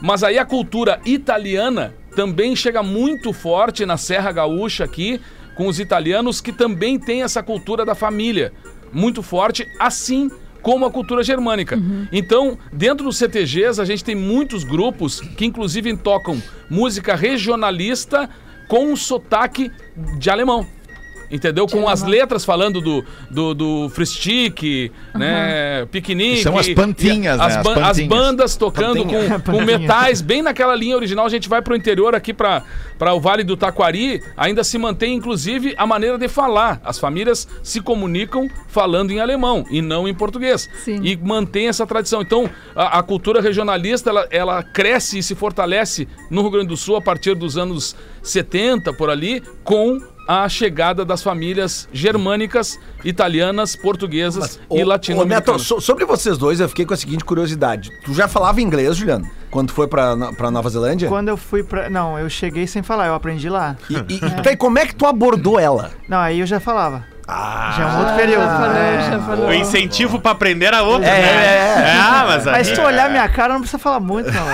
Mas 0.00 0.22
aí 0.22 0.38
a 0.38 0.44
cultura 0.44 1.00
italiana 1.04 1.94
também 2.14 2.54
chega 2.54 2.82
muito 2.82 3.32
forte 3.32 3.86
na 3.86 3.96
Serra 3.96 4.32
Gaúcha 4.32 4.84
aqui, 4.84 5.20
com 5.54 5.66
os 5.66 5.78
italianos 5.78 6.40
que 6.40 6.52
também 6.52 6.98
têm 6.98 7.22
essa 7.22 7.42
cultura 7.42 7.84
da 7.84 7.94
família 7.94 8.52
muito 8.92 9.22
forte, 9.22 9.66
assim 9.78 10.30
como 10.60 10.86
a 10.86 10.90
cultura 10.90 11.22
germânica. 11.24 11.76
Então, 12.12 12.56
dentro 12.72 13.04
dos 13.04 13.16
CTGs, 13.16 13.80
a 13.80 13.84
gente 13.84 14.04
tem 14.04 14.14
muitos 14.14 14.62
grupos 14.62 15.20
que 15.20 15.44
inclusive 15.44 15.96
tocam 15.96 16.40
música 16.70 17.16
regionalista 17.16 18.30
com 18.68 18.92
um 18.92 18.96
sotaque 18.96 19.70
de 20.18 20.30
alemão. 20.30 20.66
Entendeu? 21.32 21.66
Com 21.66 21.88
as 21.88 22.02
letras 22.02 22.44
falando 22.44 22.78
do, 22.80 23.02
do, 23.30 23.54
do 23.54 23.88
Fristic, 23.88 24.92
né? 25.14 25.86
Piquenique. 25.90 26.42
São 26.42 26.58
as 26.58 26.68
pantinhas, 26.68 27.40
as, 27.40 27.54
né? 27.54 27.58
As 27.60 27.64
ban- 27.64 27.72
as 27.72 27.86
pantinhas. 27.88 28.08
bandas 28.08 28.56
tocando 28.56 29.04
com, 29.04 29.52
com 29.52 29.62
metais 29.62 30.20
bem 30.20 30.42
naquela 30.42 30.76
linha 30.76 30.94
original. 30.94 31.24
A 31.24 31.30
gente 31.30 31.48
vai 31.48 31.62
pro 31.62 31.74
interior 31.74 32.14
aqui 32.14 32.34
para 32.34 32.62
o 33.14 33.18
Vale 33.20 33.42
do 33.44 33.56
Taquari, 33.56 34.22
ainda 34.36 34.62
se 34.62 34.76
mantém 34.76 35.14
inclusive 35.14 35.74
a 35.78 35.86
maneira 35.86 36.18
de 36.18 36.28
falar. 36.28 36.80
As 36.84 36.98
famílias 36.98 37.48
se 37.62 37.80
comunicam 37.80 38.46
falando 38.68 39.10
em 39.10 39.18
alemão 39.18 39.64
e 39.70 39.80
não 39.80 40.06
em 40.06 40.14
português. 40.14 40.68
Sim. 40.84 41.00
E 41.02 41.16
mantém 41.16 41.68
essa 41.68 41.86
tradição. 41.86 42.20
Então, 42.20 42.48
a, 42.76 42.98
a 42.98 43.02
cultura 43.02 43.40
regionalista, 43.40 44.10
ela, 44.10 44.28
ela 44.30 44.62
cresce 44.62 45.18
e 45.18 45.22
se 45.22 45.34
fortalece 45.34 46.06
no 46.30 46.42
Rio 46.42 46.50
Grande 46.50 46.68
do 46.68 46.76
Sul 46.76 46.96
a 46.96 47.00
partir 47.00 47.34
dos 47.34 47.56
anos 47.56 47.96
70, 48.22 48.92
por 48.92 49.08
ali, 49.08 49.42
com 49.64 49.98
a 50.26 50.48
chegada 50.48 51.04
das 51.04 51.22
famílias 51.22 51.88
germânicas, 51.92 52.78
italianas, 53.04 53.74
portuguesas 53.76 54.56
e 54.56 54.60
ô, 54.68 54.76
Neto, 54.76 54.88
latino-americanas. 54.88 55.62
so- 55.62 55.80
sobre 55.80 56.04
vocês 56.04 56.38
dois, 56.38 56.60
eu 56.60 56.68
fiquei 56.68 56.84
com 56.86 56.94
a 56.94 56.96
seguinte 56.96 57.24
curiosidade. 57.24 57.90
Tu 58.04 58.14
já 58.14 58.28
falava 58.28 58.60
inglês, 58.60 58.96
Juliano? 58.96 59.28
Quando 59.50 59.72
foi 59.72 59.86
pra, 59.86 60.16
pra 60.32 60.50
Nova 60.50 60.70
Zelândia? 60.70 61.08
Quando 61.08 61.28
eu 61.28 61.36
fui 61.36 61.62
pra. 61.62 61.90
Não, 61.90 62.18
eu 62.18 62.30
cheguei 62.30 62.66
sem 62.66 62.82
falar, 62.82 63.06
eu 63.08 63.14
aprendi 63.14 63.48
lá. 63.50 63.76
E, 63.90 63.94
e, 64.14 64.16
e 64.16 64.42
tá, 64.42 64.52
e 64.52 64.56
como 64.56 64.78
é 64.78 64.86
que 64.86 64.94
tu 64.94 65.04
abordou 65.06 65.58
ela? 65.58 65.90
Não, 66.08 66.18
aí 66.18 66.40
eu 66.40 66.46
já 66.46 66.58
falava. 66.58 67.04
Ah, 67.34 67.74
Já 67.76 67.82
é 67.82 67.86
um 67.86 67.98
outro 68.00 68.14
período. 68.16 68.42
Já 68.44 68.58
falou, 68.58 69.10
já 69.10 69.18
falou. 69.20 69.48
O 69.48 69.54
incentivo 69.54 70.20
pra 70.20 70.32
aprender 70.32 70.66
era 70.66 70.82
outro, 70.82 71.08
É, 71.08 71.10
né? 71.10 71.28
é, 71.28 71.88
é. 71.88 71.96
Ah, 71.98 72.24
mas, 72.28 72.44
Mas 72.44 72.66
se 72.66 72.74
tu 72.74 72.82
olhar 72.82 73.06
é. 73.08 73.12
minha 73.12 73.28
cara, 73.28 73.54
não 73.54 73.60
precisa 73.60 73.78
falar 73.78 74.00
muito, 74.00 74.30
não. 74.30 74.42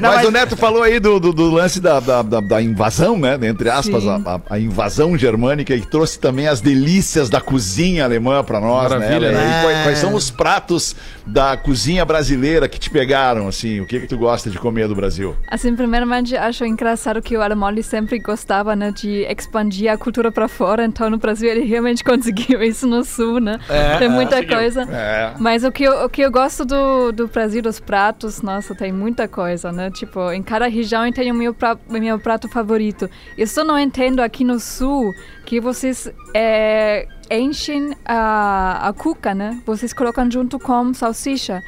Não, 0.00 0.08
mas, 0.10 0.16
mas- 0.16 0.26
o 0.26 0.30
Neto 0.30 0.56
falou 0.56 0.82
aí 0.82 0.98
do, 0.98 1.18
do, 1.20 1.32
do 1.32 1.50
lance 1.50 1.80
da, 1.80 2.00
da, 2.00 2.22
da- 2.22 2.40
da 2.40 2.62
invasão, 2.62 3.18
né? 3.18 3.38
Entre 3.42 3.68
aspas, 3.68 4.06
a, 4.06 4.16
a- 4.16 4.40
a 4.50 4.58
invasão 4.58 5.16
germânica 5.16 5.74
e 5.74 5.80
trouxe 5.80 6.18
também 6.18 6.46
as 6.48 6.60
delícias 6.60 7.28
da 7.28 7.40
cozinha 7.40 8.04
alemã 8.04 8.42
pra 8.42 8.60
nós, 8.60 8.90
Maravilha, 8.90 9.32
né? 9.32 9.38
né? 9.38 9.62
Quais, 9.62 9.82
quais 9.82 9.98
são 9.98 10.14
os 10.14 10.30
pratos 10.30 10.94
da 11.26 11.56
cozinha 11.56 12.04
brasileira 12.04 12.68
que 12.68 12.78
te 12.78 12.90
pegaram, 12.90 13.48
assim? 13.48 13.80
O 13.80 13.86
que 13.86 14.00
que 14.00 14.06
tu 14.06 14.16
gosta 14.18 14.48
de 14.50 14.58
comer 14.58 14.88
do 14.88 14.94
Brasil? 14.94 15.36
Assim, 15.48 15.74
primeiramente, 15.74 16.36
acho 16.36 16.64
engraçado 16.64 17.20
que 17.22 17.36
o 17.36 17.42
alemão 17.42 17.70
sempre 17.82 18.18
gostava 18.18 18.74
né, 18.74 18.90
de 18.92 19.22
expandir 19.30 19.90
a 19.92 19.96
cultura 19.96 20.19
para 20.28 20.48
fora. 20.48 20.84
Então, 20.84 21.08
no 21.08 21.18
Brasil, 21.18 21.48
ele 21.48 21.64
realmente 21.64 22.02
conseguiu 22.04 22.62
isso 22.62 22.86
no 22.86 23.04
Sul, 23.04 23.40
né? 23.40 23.58
tem 23.98 24.08
muita 24.08 24.44
coisa. 24.44 24.82
É. 24.82 25.34
Mas 25.38 25.62
o 25.62 25.70
que, 25.70 25.84
eu, 25.84 26.04
o 26.04 26.08
que 26.08 26.22
eu 26.22 26.30
gosto 26.30 26.64
do, 26.64 27.12
do 27.12 27.28
Brasil, 27.28 27.62
dos 27.62 27.78
pratos, 27.78 28.42
nossa, 28.42 28.74
tem 28.74 28.92
muita 28.92 29.28
coisa, 29.28 29.70
né? 29.70 29.90
Tipo, 29.90 30.32
em 30.32 30.42
cada 30.42 30.66
região 30.66 31.06
eu 31.06 31.12
tenho 31.12 31.34
o 31.34 31.38
meu, 31.38 31.54
pra, 31.54 31.78
meu 31.88 32.18
prato 32.18 32.48
favorito. 32.48 33.08
Eu 33.38 33.46
só 33.46 33.62
não 33.62 33.78
entendo 33.78 34.20
aqui 34.20 34.44
no 34.44 34.58
Sul 34.58 35.14
que 35.46 35.60
vocês 35.60 36.12
é, 36.34 37.06
enchem 37.30 37.96
a, 38.04 38.88
a 38.88 38.92
cuca, 38.92 39.34
né? 39.34 39.60
Vocês 39.64 39.92
colocam 39.92 40.30
junto 40.30 40.58
com 40.58 40.92
salsicha. 40.92 41.62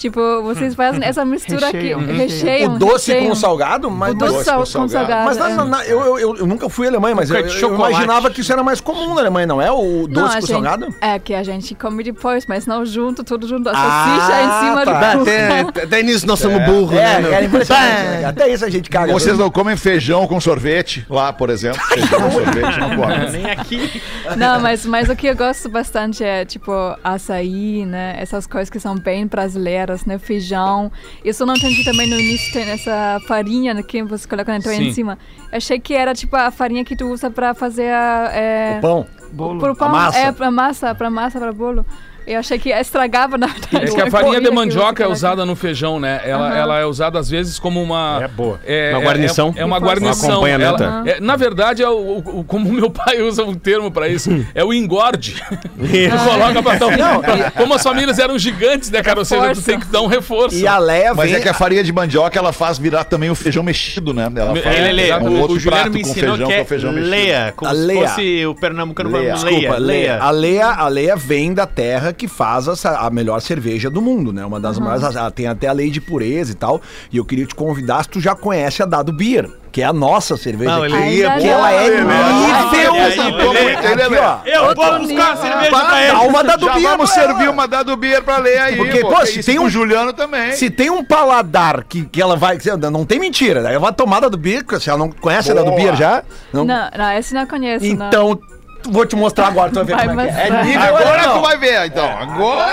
Tipo, 0.00 0.42
vocês 0.42 0.74
fazem 0.74 1.04
essa 1.04 1.22
mistura 1.26 1.68
aqui. 1.68 1.76
recheiam. 1.94 2.00
Recheiam. 2.00 2.74
o 2.74 2.78
doce 2.78 3.12
recheiam. 3.12 3.28
com 3.28 3.34
salgado? 3.34 3.90
Mas, 3.90 4.12
O 4.12 4.14
doce 4.14 4.44
sal- 4.44 4.60
com 4.60 4.64
salgado. 4.64 4.92
salgado. 4.92 5.24
mas 5.26 5.36
na- 5.36 5.50
é. 5.50 5.54
na- 5.56 5.64
na- 5.66 5.84
eu, 5.84 6.18
eu, 6.18 6.36
eu 6.38 6.46
nunca 6.46 6.70
fui 6.70 6.86
à 6.86 6.90
Alemanha, 6.90 7.14
mas 7.14 7.28
eu, 7.30 7.36
eu 7.36 7.74
imaginava 7.74 8.30
que 8.30 8.40
isso 8.40 8.50
era 8.50 8.62
mais 8.64 8.80
comum 8.80 9.14
na 9.14 9.20
Alemanha, 9.20 9.46
não 9.46 9.60
é? 9.60 9.70
O 9.70 10.08
Não, 10.08 10.22
doce 10.22 10.38
a 10.38 10.40
com 10.40 10.46
gente- 10.46 10.50
salgado? 10.54 10.88
É 11.02 11.18
que 11.18 11.34
a 11.34 11.42
gente 11.42 11.74
come 11.74 12.02
depois, 12.02 12.46
mas 12.46 12.66
não 12.66 12.86
junto, 12.86 13.22
tudo 13.22 13.46
junto. 13.46 13.68
A 13.68 13.72
Ah, 13.76 14.16
salsicha 14.16 14.40
em 14.42 14.64
cima 14.70 14.84
tá. 14.86 15.14
do 15.16 15.20
até, 15.20 15.60
até 15.84 16.02
nisso 16.02 16.26
nós 16.26 16.38
somos 16.38 16.62
burros, 16.64 16.92
né? 16.92 17.16
É, 17.16 17.20
meu? 17.20 17.34
é 17.34 17.44
impressionante. 17.44 18.24
Até 18.24 18.48
isso 18.48 18.64
a 18.64 18.70
gente 18.70 18.88
caga. 18.88 19.12
Vocês 19.12 19.36
não 19.36 19.50
comem 19.50 19.76
feijão 19.76 20.26
com 20.26 20.40
sorvete 20.40 21.04
lá, 21.10 21.30
por 21.30 21.50
exemplo? 21.50 21.78
Feijão 21.92 22.20
com 22.22 22.30
sorvete 22.30 22.80
não 22.80 22.96
comem. 22.96 23.30
Nem 23.32 23.50
aqui. 23.50 24.02
Não, 24.38 24.60
mas, 24.60 24.86
mas 24.86 25.10
o 25.10 25.14
que 25.16 25.26
eu 25.26 25.36
gosto 25.36 25.68
bastante 25.68 26.24
é, 26.24 26.46
tipo, 26.46 26.72
açaí, 27.04 27.84
né? 27.84 28.16
Essas 28.18 28.46
coisas 28.46 28.70
que 28.70 28.78
são 28.80 28.94
bem 28.96 29.26
brasileiras, 29.26 29.89
né? 30.06 30.18
Feijão. 30.18 30.90
Eu 31.24 31.32
só 31.34 31.44
não 31.46 31.54
entendi 31.54 31.84
também 31.84 32.08
no 32.08 32.18
início, 32.18 32.52
tem 32.52 32.68
essa 32.68 33.18
farinha 33.26 33.82
que 33.82 34.02
você 34.02 34.26
coloca 34.28 34.56
então 34.56 34.72
Sim. 34.72 34.88
em 34.88 34.92
cima. 34.92 35.18
Achei 35.52 35.78
que 35.78 35.94
era, 35.94 36.14
tipo, 36.14 36.36
a 36.36 36.50
farinha 36.50 36.84
que 36.84 36.96
tu 36.96 37.06
usa 37.06 37.30
pra 37.30 37.54
fazer 37.54 37.90
a... 37.92 38.30
É, 38.32 38.78
Pão. 38.80 39.06
Bolo. 39.32 39.60
Pro 39.60 39.76
pão, 39.76 39.88
A 39.88 39.92
massa. 39.92 40.18
É, 40.18 40.32
pra 40.32 40.50
massa, 40.50 40.94
pra 40.94 41.10
massa, 41.10 41.38
pra 41.38 41.52
bolo. 41.52 41.86
Eu 42.30 42.38
achei 42.40 42.58
que 42.58 42.70
estragava, 42.70 43.36
na 43.36 43.46
verdade. 43.48 43.86
É 43.86 43.94
que 43.94 44.00
a 44.00 44.10
farinha 44.10 44.40
de 44.40 44.50
mandioca 44.50 45.02
é 45.02 45.06
usada 45.08 45.44
no 45.44 45.56
feijão, 45.56 45.98
né? 45.98 46.20
Ela, 46.24 46.48
Aham. 46.48 46.56
ela 46.56 46.78
é 46.78 46.84
usada 46.84 47.18
às 47.18 47.28
vezes 47.28 47.58
como 47.58 47.82
uma. 47.82 48.20
É 48.22 48.28
boa. 48.28 48.60
É, 48.64 48.90
Uma 48.92 49.00
é- 49.00 49.04
guarnição. 49.04 49.54
É, 49.56 49.60
é 49.62 49.64
uma 49.64 49.78
guarnição. 49.80 50.28
Um 50.28 50.32
acompanhamento, 50.32 50.82
Ela- 50.82 51.02
é, 51.08 51.20
na 51.20 51.36
verdade, 51.36 51.82
é 51.82 51.88
o, 51.88 52.18
o- 52.18 52.44
como 52.44 52.68
o 52.68 52.72
meu 52.72 52.90
pai 52.90 53.20
usa 53.22 53.42
um 53.44 53.54
termo 53.54 53.90
pra 53.90 54.08
isso, 54.08 54.30
é 54.54 54.62
o 54.64 54.72
engorde. 54.72 55.42
Tu 55.50 56.24
coloca 56.30 56.62
pra 56.62 56.74
dar 56.76 56.86
um. 56.86 57.20
pra- 57.20 57.50
como 57.50 57.74
as 57.74 57.82
famílias 57.82 58.18
eram 58.18 58.38
gigantes, 58.38 58.90
né, 58.90 59.02
cara? 59.02 59.18
Ou 59.18 59.24
seja, 59.24 59.52
tu 59.52 59.62
tem 59.62 59.78
que 59.80 59.86
dar 59.86 60.02
um 60.02 60.06
reforço. 60.06 60.54
E 60.56 60.66
a 60.66 60.78
Leia 60.78 61.14
Mas 61.14 61.32
é 61.32 61.40
que 61.40 61.48
a 61.48 61.54
farinha 61.54 61.82
de 61.82 61.92
mandioca, 61.92 62.38
ela 62.38 62.52
faz 62.52 62.78
virar 62.78 63.04
também 63.04 63.30
o 63.30 63.34
feijão 63.34 63.62
mexido, 63.62 64.12
né? 64.14 64.30
Ela 64.34 64.54
faz 64.56 64.76
Ele, 64.78 64.88
ele, 64.88 65.02
virar 65.04 65.22
um 65.22 65.28
o, 65.28 65.40
outro 65.40 65.56
o 65.56 65.62
prato 65.62 65.90
me 65.90 66.02
com 66.02 66.08
ensinou 66.10 66.36
feijão, 66.36 66.46
que 66.48 66.54
é 66.54 66.58
é 66.58 66.62
o 66.62 66.66
feijão 66.66 66.92
mexido. 66.92 67.10
leia, 67.10 67.52
como 67.56 67.70
A 67.70 67.74
se 67.74 67.80
leia. 67.80 68.08
fosse 68.08 68.46
o 68.46 68.54
pernambucano 68.54 69.10
Leia. 69.10 69.30
falando 69.36 69.44
leia, 69.44 69.58
Desculpa, 69.60 69.78
leia. 69.80 70.18
A 70.20 70.30
Leia, 70.30 70.66
a 70.68 70.88
Leia 70.88 71.16
vem 71.16 71.52
da 71.54 71.66
terra 71.66 72.12
que 72.20 72.28
faz 72.28 72.68
essa- 72.68 72.98
a 72.98 73.08
melhor 73.10 73.40
cerveja 73.40 73.88
do 73.88 74.02
mundo, 74.02 74.30
né? 74.32 74.44
Uma 74.44 74.60
das 74.60 74.78
maiores. 74.78 75.02
Ela 75.16 75.30
tem 75.30 75.46
até 75.46 75.68
a 75.68 75.72
lei 75.72 75.90
de 75.90 76.00
pureza 76.00 76.52
e 76.52 76.54
tal. 76.54 76.80
E 77.10 77.16
eu 77.16 77.24
queria 77.24 77.46
te 77.46 77.54
convidar 77.54 78.02
se 78.04 78.10
tu 78.10 78.20
já 78.20 78.34
conhece 78.34 78.82
a 78.82 78.86
Dado 78.86 79.10
Beer, 79.12 79.50
que 79.72 79.80
é 79.80 79.84
a 79.86 79.92
nossa 79.92 80.36
cerveja. 80.36 80.70
Não, 80.70 80.82
aqui, 80.82 80.92
ia. 80.94 81.32
Ainda 81.32 81.40
que 81.40 81.48
ela 81.48 81.70
é 81.72 81.90
Beleza. 81.90 82.04
nível. 82.04 82.60
Aqui, 82.60 84.18
ó. 84.18 84.40
Eu 84.44 84.74
vou 84.74 84.98
buscar 84.98 85.32
a 85.32 85.36
cerveja 85.36 85.70
Dá 85.70 85.84
pra 85.84 86.02
ele. 86.02 86.16
uma 86.28 86.44
Dado 86.44 86.66
Já 86.66 86.72
Beer 86.74 86.88
vamos 86.90 87.10
servir 87.10 87.48
uma 87.48 87.66
Dado 87.66 87.96
Beer 87.96 88.22
pra 88.22 88.38
ler 88.38 88.58
aí. 88.60 88.76
Porque, 88.76 89.00
pô, 89.00 89.24
se 89.26 89.42
tem 89.42 89.58
um- 89.58 89.64
o 89.64 89.70
Juliano 89.70 90.12
também. 90.12 90.52
Se 90.52 90.68
tem 90.70 90.90
um 90.90 91.04
paladar 91.04 91.84
que, 91.84 92.04
que 92.04 92.20
ela 92.20 92.36
vai. 92.36 92.58
Não 92.92 93.04
tem 93.06 93.18
mentira. 93.18 93.62
Daí 93.62 93.78
vai 93.78 93.92
tomar 93.92 94.20
Dado 94.20 94.36
Beer, 94.36 94.64
se 94.78 94.88
ela 94.90 94.98
não 94.98 95.10
conhece 95.10 95.50
a 95.50 95.54
Dado 95.54 95.66
Boa. 95.70 95.76
Beer 95.76 95.96
já. 95.96 96.22
Não. 96.52 96.64
Não, 96.64 96.90
não, 96.96 97.10
esse 97.12 97.32
não 97.34 97.46
conheço, 97.46 97.84
não. 97.96 98.08
Então, 98.08 98.38
vou 98.88 99.04
te 99.06 99.16
mostrar 99.16 99.48
agora, 99.48 99.70
tu 99.70 99.76
vai 99.76 99.84
ver 99.84 99.96
Vai 99.96 100.08
como 100.08 100.20
é 100.20 100.26
que 100.28 100.38
é. 100.38 100.48
É 100.48 100.62
nível 100.64 100.82
Agora 100.82 101.28
tu 101.28 101.40
vai 101.40 101.58
ver, 101.58 101.86
então. 101.86 102.18
Agora 102.18 102.70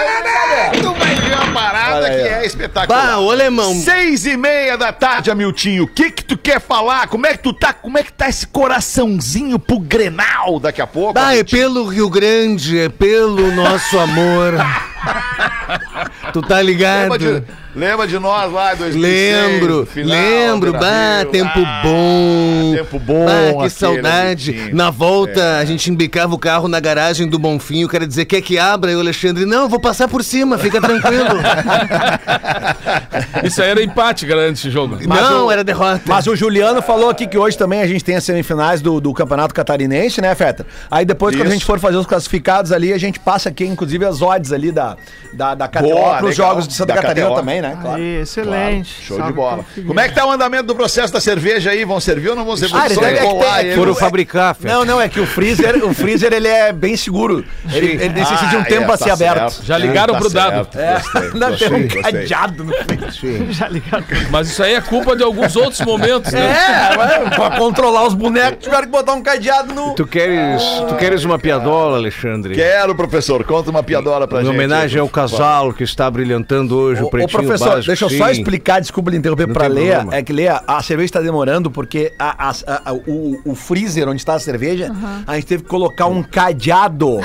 tu 0.82 0.93
vai 0.93 1.15
ver 1.15 1.34
uma 1.36 1.54
parada 1.54 1.96
Olha 1.98 2.08
aí, 2.08 2.24
que 2.24 2.30
ó. 2.30 2.32
é 2.38 2.46
espetacular. 2.46 3.06
Bah, 3.08 3.20
o 3.20 3.32
alemão. 3.32 3.74
Seis 3.76 4.26
e 4.26 4.38
meia 4.38 4.78
da 4.78 4.91
tarde, 4.91 5.32
Amiltinho. 5.32 5.84
O 5.84 5.88
que 5.88 6.12
que 6.12 6.24
tu 6.24 6.38
quer 6.38 6.60
falar? 6.60 7.08
Como 7.08 7.26
é 7.26 7.34
que 7.34 7.39
tu 7.39 7.54
tá? 7.54 7.74
Como 7.74 7.98
é 7.98 8.04
que 8.04 8.12
tá 8.13 8.30
esse 8.30 8.48
coraçãozinho 8.48 9.60
pro 9.60 9.80
Grenal 9.80 10.60
daqui 10.60 10.82
a 10.82 10.88
pouco? 10.88 11.13
Bah, 11.13 11.32
é 11.32 11.39
Amiltinho? 11.39 11.62
pelo 11.62 11.86
Rio 11.88 12.10
Grande, 12.10 12.80
é 12.80 12.89
pelo 12.89 13.52
nosso 13.52 14.00
amor. 14.00 14.54
tu 16.34 16.41
tá 16.41 16.62
ligado? 16.62 17.12
Lembra 17.13 17.41
de, 17.41 17.43
lembra 17.77 18.07
de 18.07 18.17
nós 18.19 18.51
lá 18.51 18.73
em 18.73 18.77
2006? 18.77 19.51
Lembro, 19.59 19.85
final, 19.85 20.09
lembro, 20.09 20.73
bah, 20.73 21.25
tempo 21.31 21.51
Ah, 21.55 21.81
bom. 21.83 22.73
Tempo 22.75 22.99
bom. 22.99 23.25
Bah, 23.25 23.63
que 23.63 23.69
saudade. 23.69 24.69
Na 24.73 24.89
volta, 24.89 25.57
a 25.57 25.65
gente 25.65 25.89
embicava 25.91 26.33
o 26.33 26.39
carro 26.39 26.67
na 26.67 26.79
garagem 26.79 27.27
do 27.27 27.37
Bonfim. 27.39 27.83
O 27.85 27.87
cara 27.87 28.07
dizia, 28.07 28.25
quer 28.25 28.41
que 28.41 28.57
abra? 28.57 28.91
E 28.91 28.95
o 28.95 28.99
Alexandre, 28.99 29.45
não, 29.45 29.69
vou 29.69 29.79
passar 29.79 30.07
por 30.07 30.23
cima, 30.23 30.57
fica 30.57 30.81
tranquilo. 30.81 31.37
Isso 33.43 33.61
aí 33.61 33.69
era 33.69 33.83
empate, 33.83 34.25
garante 34.25 34.59
esse 34.59 34.69
jogo. 34.69 34.97
não, 35.05 35.51
era 35.51 35.63
derrota. 35.63 36.01
Mas 36.05 36.27
o 36.27 36.35
Juliano 36.35 36.81
falou 36.81 37.09
aqui 37.09 37.27
que 37.27 37.37
hoje 37.37 37.57
também 37.57 37.81
a 37.81 37.87
gente 37.87 38.03
tem 38.03 38.15
as 38.15 38.23
semifinais 38.23 38.81
do, 38.81 38.99
do 38.99 39.13
Campeonato 39.13 39.53
Catarinense, 39.53 40.21
né, 40.21 40.33
Feta? 40.35 40.65
Aí 40.89 41.05
depois, 41.05 41.35
quando 41.35 41.43
a 41.43 41.49
Isso. 41.49 41.53
gente 41.55 41.65
for 41.65 41.79
fazer 41.79 41.97
os 41.97 42.05
classificados 42.05 42.71
ali, 42.71 42.93
a 42.93 42.97
gente 42.97 43.19
passa 43.19 43.49
aqui, 43.49 43.65
inclusive, 43.65 44.05
as 44.05 44.21
odds 44.21 44.51
ali 44.51 44.71
da, 44.71 44.97
da, 45.33 45.55
da 45.55 45.67
KTO 45.67 45.79
pros 45.87 45.91
legal. 45.91 46.31
jogos 46.33 46.67
de 46.67 46.73
Santa 46.73 46.93
Da 46.93 47.01
Catarina 47.01 47.27
KTO. 47.27 47.35
também, 47.35 47.61
né? 47.61 47.66
Claro. 47.75 47.97
Aí, 47.97 48.21
excelente. 48.21 48.89
Show 49.03 49.17
de 49.17 49.23
Salve, 49.23 49.34
bola. 49.34 49.65
Como 49.86 49.99
é 49.99 50.08
que 50.08 50.15
tá 50.15 50.25
o 50.25 50.32
andamento 50.32 50.63
do 50.63 50.75
processo 50.75 51.12
da 51.12 51.19
cerveja 51.19 51.71
aí? 51.71 51.84
Vão 51.86 51.99
servir 51.99 52.30
ou 52.30 52.36
não 52.36 52.45
vão 52.45 52.56
servir? 52.58 52.75
Ah, 52.77 52.86
eles 52.86 52.97
é 52.97 53.15
tem- 53.15 53.60
ele. 53.67 53.75
Foram 53.75 53.95
fabricar, 53.95 54.56
Fê. 54.56 54.67
Não, 54.67 54.86
não, 54.86 54.99
é 55.01 55.10
que 55.10 55.19
o 55.19 55.25
freezer, 55.25 55.84
o 55.84 55.93
freezer 55.93 56.34
ele 56.34 56.47
é 56.47 56.71
bem 56.71 56.95
seguro. 56.95 57.43
Ele, 57.71 57.91
ele 57.93 58.10
necessita 58.10 58.47
de 58.47 58.56
um 58.58 58.62
Ah, 58.62 58.65
tempo 58.65 58.91
é, 58.91 58.93
a 58.93 58.97
ser 58.97 59.06
tá 59.08 59.13
aberto. 59.13 59.51
certo. 59.51 59.65
Já 59.65 59.77
ligaram 59.77 60.13
Tá 60.13 60.19
pro 60.19 60.30
dado. 60.30 60.67
certo, 60.71 60.80
É, 60.80 60.93
gostei, 60.93 61.21
não 61.21 61.30
tem 61.32 61.47
um 61.47 61.49
gostei, 61.49 61.80
gostei. 61.82 62.01
cadeado 62.01 62.63
no 62.63 62.73
freezer. 62.73 63.51
Já 63.51 63.67
ligado. 63.67 64.06
Mas 64.32 64.49
isso 64.49 64.63
aí 64.63 64.73
é 64.73 64.82
culpa 64.82 65.15
de 65.15 65.23
alguns 65.23 65.56
outros 65.56 65.82
momentos, 65.82 66.32
né? 66.32 66.56
É, 66.91 67.30
pra 67.36 67.58
controlar 67.58 68.06
os 68.08 68.13
bonecos, 68.13 68.63
tiveram 68.63 68.84
que 68.84 68.89
botar 68.91 69.13
um 69.13 69.21
cadeado 69.21 69.73
no. 69.73 69.93
Tu 69.95 70.06
queres, 70.08 70.62
tu 70.88 70.95
queres 70.95 71.23
uma 71.23 71.38
piadola, 71.39 71.97
Alexandre? 71.97 72.56
Quero, 72.56 72.95
professor. 72.95 73.43
Conta 73.43 73.69
uma 73.69 73.84
piadola 73.84 74.27
pra 74.27 74.41
Em 74.41 74.45
gente. 74.45 74.53
homenagem 74.56 74.99
ao 75.01 75.10
casal 75.10 75.73
que 75.73 75.84
está 75.84 75.97
tá 75.97 76.12
brilhantando 76.12 76.77
hoje 76.77 77.01
o 77.03 77.10
pretinho 77.10 77.41
professor, 77.58 77.76
básico. 77.76 77.88
deixa 77.88 78.06
eu 78.06 78.10
só 78.10 78.30
explicar, 78.32 78.80
desculpa 78.80 79.12
lhe 79.12 79.17
interromper 79.17 79.48
Não 79.48 79.54
Leia. 79.56 79.96
problema. 79.96 80.15
É 80.15 80.22
que 80.24 80.34
Leia, 80.34 80.62
a 80.67 80.82
cerveja 80.82 81.13
tá 81.13 81.22
demorando 81.22 81.70
porque 81.72 82.13
a- 82.17 82.50
a- 82.50 82.82
a- 82.86 82.93
o, 82.93 83.39
o 83.46 83.56
freezer 83.56 84.08
onde 84.08 84.17
está 84.22 84.36
a 84.36 84.39
cerveja, 84.39 84.91
a 85.26 85.36
gente 85.36 85.46
teve 85.48 85.63
que 85.63 85.70
colocar 85.70 86.06
um 86.08 86.22
cadeado. 86.24 87.20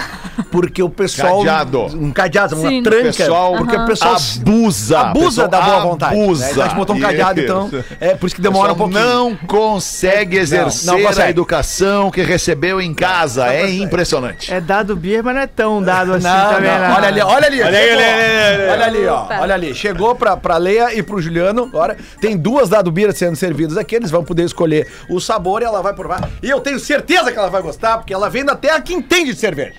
Porque 0.50 0.82
o 0.82 0.90
pessoal. 0.90 1.38
Cadeado. 1.38 1.80
Um 1.96 2.10
cadeado, 2.10 2.56
uma 2.56 2.68
Sim. 2.68 2.82
tranca. 2.82 3.02
Pessoal 3.04 3.56
porque 3.56 3.76
o 3.76 3.86
pessoal 3.86 4.16
abusa. 4.16 4.98
abusa 5.00 5.24
pessoal 5.26 5.48
da 5.48 5.60
boa 5.60 5.80
vontade. 5.80 6.14
Abusa. 6.20 6.44
né? 6.44 6.50
Então 6.50 6.62
a 6.62 6.66
gente 6.68 6.76
botou 6.76 6.96
um 6.96 7.00
cadeado, 7.00 7.40
então. 7.40 7.70
É 8.00 8.14
por 8.14 8.26
isso 8.26 8.36
que 8.36 8.42
demora 8.42 8.72
um 8.72 8.76
pouquinho. 8.76 9.00
não 9.00 9.36
consegue 9.36 10.36
exercer 10.38 10.86
Não, 10.86 10.98
não 10.98 11.06
consegue. 11.06 11.26
a 11.26 11.30
educação 11.30 12.10
que 12.10 12.22
recebeu 12.22 12.80
em 12.80 12.92
casa. 12.94 13.52
é 13.52 13.70
impressionante. 13.70 14.52
É 14.52 14.60
dado 14.60 14.94
beer, 14.96 15.22
mas 15.22 15.34
não 15.34 15.42
é 15.42 15.46
tão 15.46 15.82
dado 15.82 16.14
assim 16.14 16.26
Não, 16.26 16.54
também. 16.54 16.70
não, 16.70 16.94
olha 16.96 17.08
ali, 17.08 17.20
olha 17.22 17.46
ali. 17.46 17.62
Olha 17.62 17.72
chegou. 17.72 18.72
olha 18.72 18.84
ali, 18.86 19.06
ó. 19.06 19.26
Olha 19.40 19.54
ali. 19.54 19.74
Chegou 19.74 20.11
pra, 20.14 20.36
pra 20.36 20.56
Leia 20.56 20.94
e 20.94 21.02
pro 21.02 21.20
Juliano. 21.20 21.64
Agora 21.64 21.96
tem 22.20 22.36
duas 22.36 22.68
dado 22.68 22.90
beer 22.90 23.12
sendo 23.12 23.36
servidas 23.36 23.76
aqui. 23.76 23.94
Eles 23.94 24.10
vão 24.10 24.24
poder 24.24 24.44
escolher 24.44 24.88
o 25.08 25.20
sabor 25.20 25.62
e 25.62 25.64
ela 25.64 25.82
vai 25.82 25.94
provar. 25.94 26.30
E 26.42 26.48
eu 26.48 26.60
tenho 26.60 26.78
certeza 26.78 27.32
que 27.32 27.38
ela 27.38 27.50
vai 27.50 27.62
gostar, 27.62 27.98
porque 27.98 28.12
ela 28.12 28.28
vem 28.28 28.44
da 28.44 28.54
terra 28.54 28.80
que 28.80 28.92
entende 28.92 29.32
de 29.32 29.38
cerveja. 29.38 29.74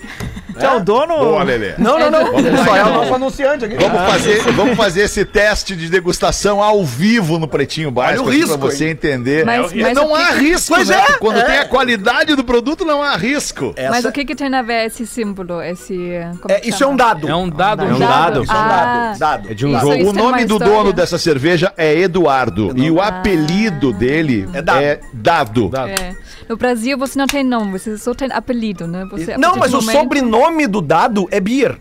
Tu 0.60 0.66
é 0.66 0.76
o 0.76 0.80
dono? 0.80 1.18
Boa, 1.18 1.44
Lelê. 1.44 1.74
Não, 1.78 1.98
não, 2.00 2.12
não. 2.12 2.32
Vamos 2.32 2.66
Só 2.66 2.76
é 2.76 2.84
o 2.84 2.88
então. 2.88 2.94
nosso 2.94 3.13
anunciante 3.16 3.66
aqui. 3.66 3.76
Vamos 3.76 4.02
fazer, 4.12 4.42
vamos 4.54 4.76
fazer 4.78 5.02
esse 5.02 5.26
teste 5.26 5.76
de 5.76 5.89
degustação 5.89 6.62
ao 6.62 6.84
vivo 6.84 7.39
no 7.39 7.48
Pretinho 7.48 7.92
Básico, 7.92 8.22
Olha 8.22 8.26
o 8.26 8.30
aqui 8.30 8.38
risco, 8.42 8.58
pra 8.60 8.70
você 8.70 8.89
entender. 8.89 9.46
Mas- 9.46 9.74
mas 9.74 9.94
não 9.94 10.13
há 10.16 10.28
que- 10.34 10.39
risco, 10.39 10.76
Pois 10.76 10.89
né? 10.89 10.96
é, 11.10 11.13
Quando 11.13 11.38
é. 11.39 11.44
tem 11.44 11.58
a 11.60 11.66
qualidade 11.66 12.36
do 12.36 12.44
produto, 12.44 12.86
não 12.86 13.02
há 13.02 13.16
risco. 13.16 13.74
Essa- 13.76 13.89
Mas 13.89 14.06
o 14.06 14.12
que, 14.12 14.26
que 14.26 14.36
tem 14.36 14.54
a 14.54 14.62
ver 14.62 14.86
esse 14.86 15.06
símbolo? 15.08 15.62
Esse, 15.62 16.12
é, 16.50 16.62
isso 16.68 16.84
é 16.84 16.88
um 16.88 16.96
dado. 16.96 17.28
É 17.28 17.36
um 17.36 17.50
dado. 17.50 17.84
É 17.84 17.94
um 17.94 18.00
dado. 18.00 18.39
É 18.39 18.42
um 18.42 18.46
Ah. 18.50 19.13
dado. 19.13 19.20
Dado. 19.20 19.52
É 19.52 19.54
de 19.54 19.66
um 19.66 19.72
Isso, 19.72 19.80
jogo. 19.82 19.94
isso 19.96 20.10
O 20.10 20.13
tem 20.13 20.24
nome 20.24 20.46
do 20.46 20.54
história? 20.56 20.74
dono 20.78 20.94
dessa 20.94 21.18
cerveja 21.18 21.74
é 21.78 21.94
Eduardo. 22.00 22.74
E 22.76 22.89
o 22.92 23.02
apelido 23.02 23.92
dele 23.94 24.48
É 24.54 24.62
dado. 24.62 24.80
é 24.82 25.00
Dado. 25.13 25.70
Dado. 25.70 25.89
É. 25.89 26.16
No 26.50 26.58
Brasil 26.58 26.98
você 26.98 27.18
não 27.18 27.26
tem 27.26 27.44
nome, 27.44 27.80
você 27.80 27.98
só 27.98 28.13
tem 28.13 28.30
apelido, 28.32 28.86
né? 28.86 29.08
Você, 29.10 29.38
Não, 29.38 29.56
mas 29.56 29.74
o 29.74 29.78
momento- 29.78 29.98
sobrenome 30.43 30.67
do 30.67 30.82
dado 30.82 31.27
é 31.32 31.39
Beer. 31.39 31.77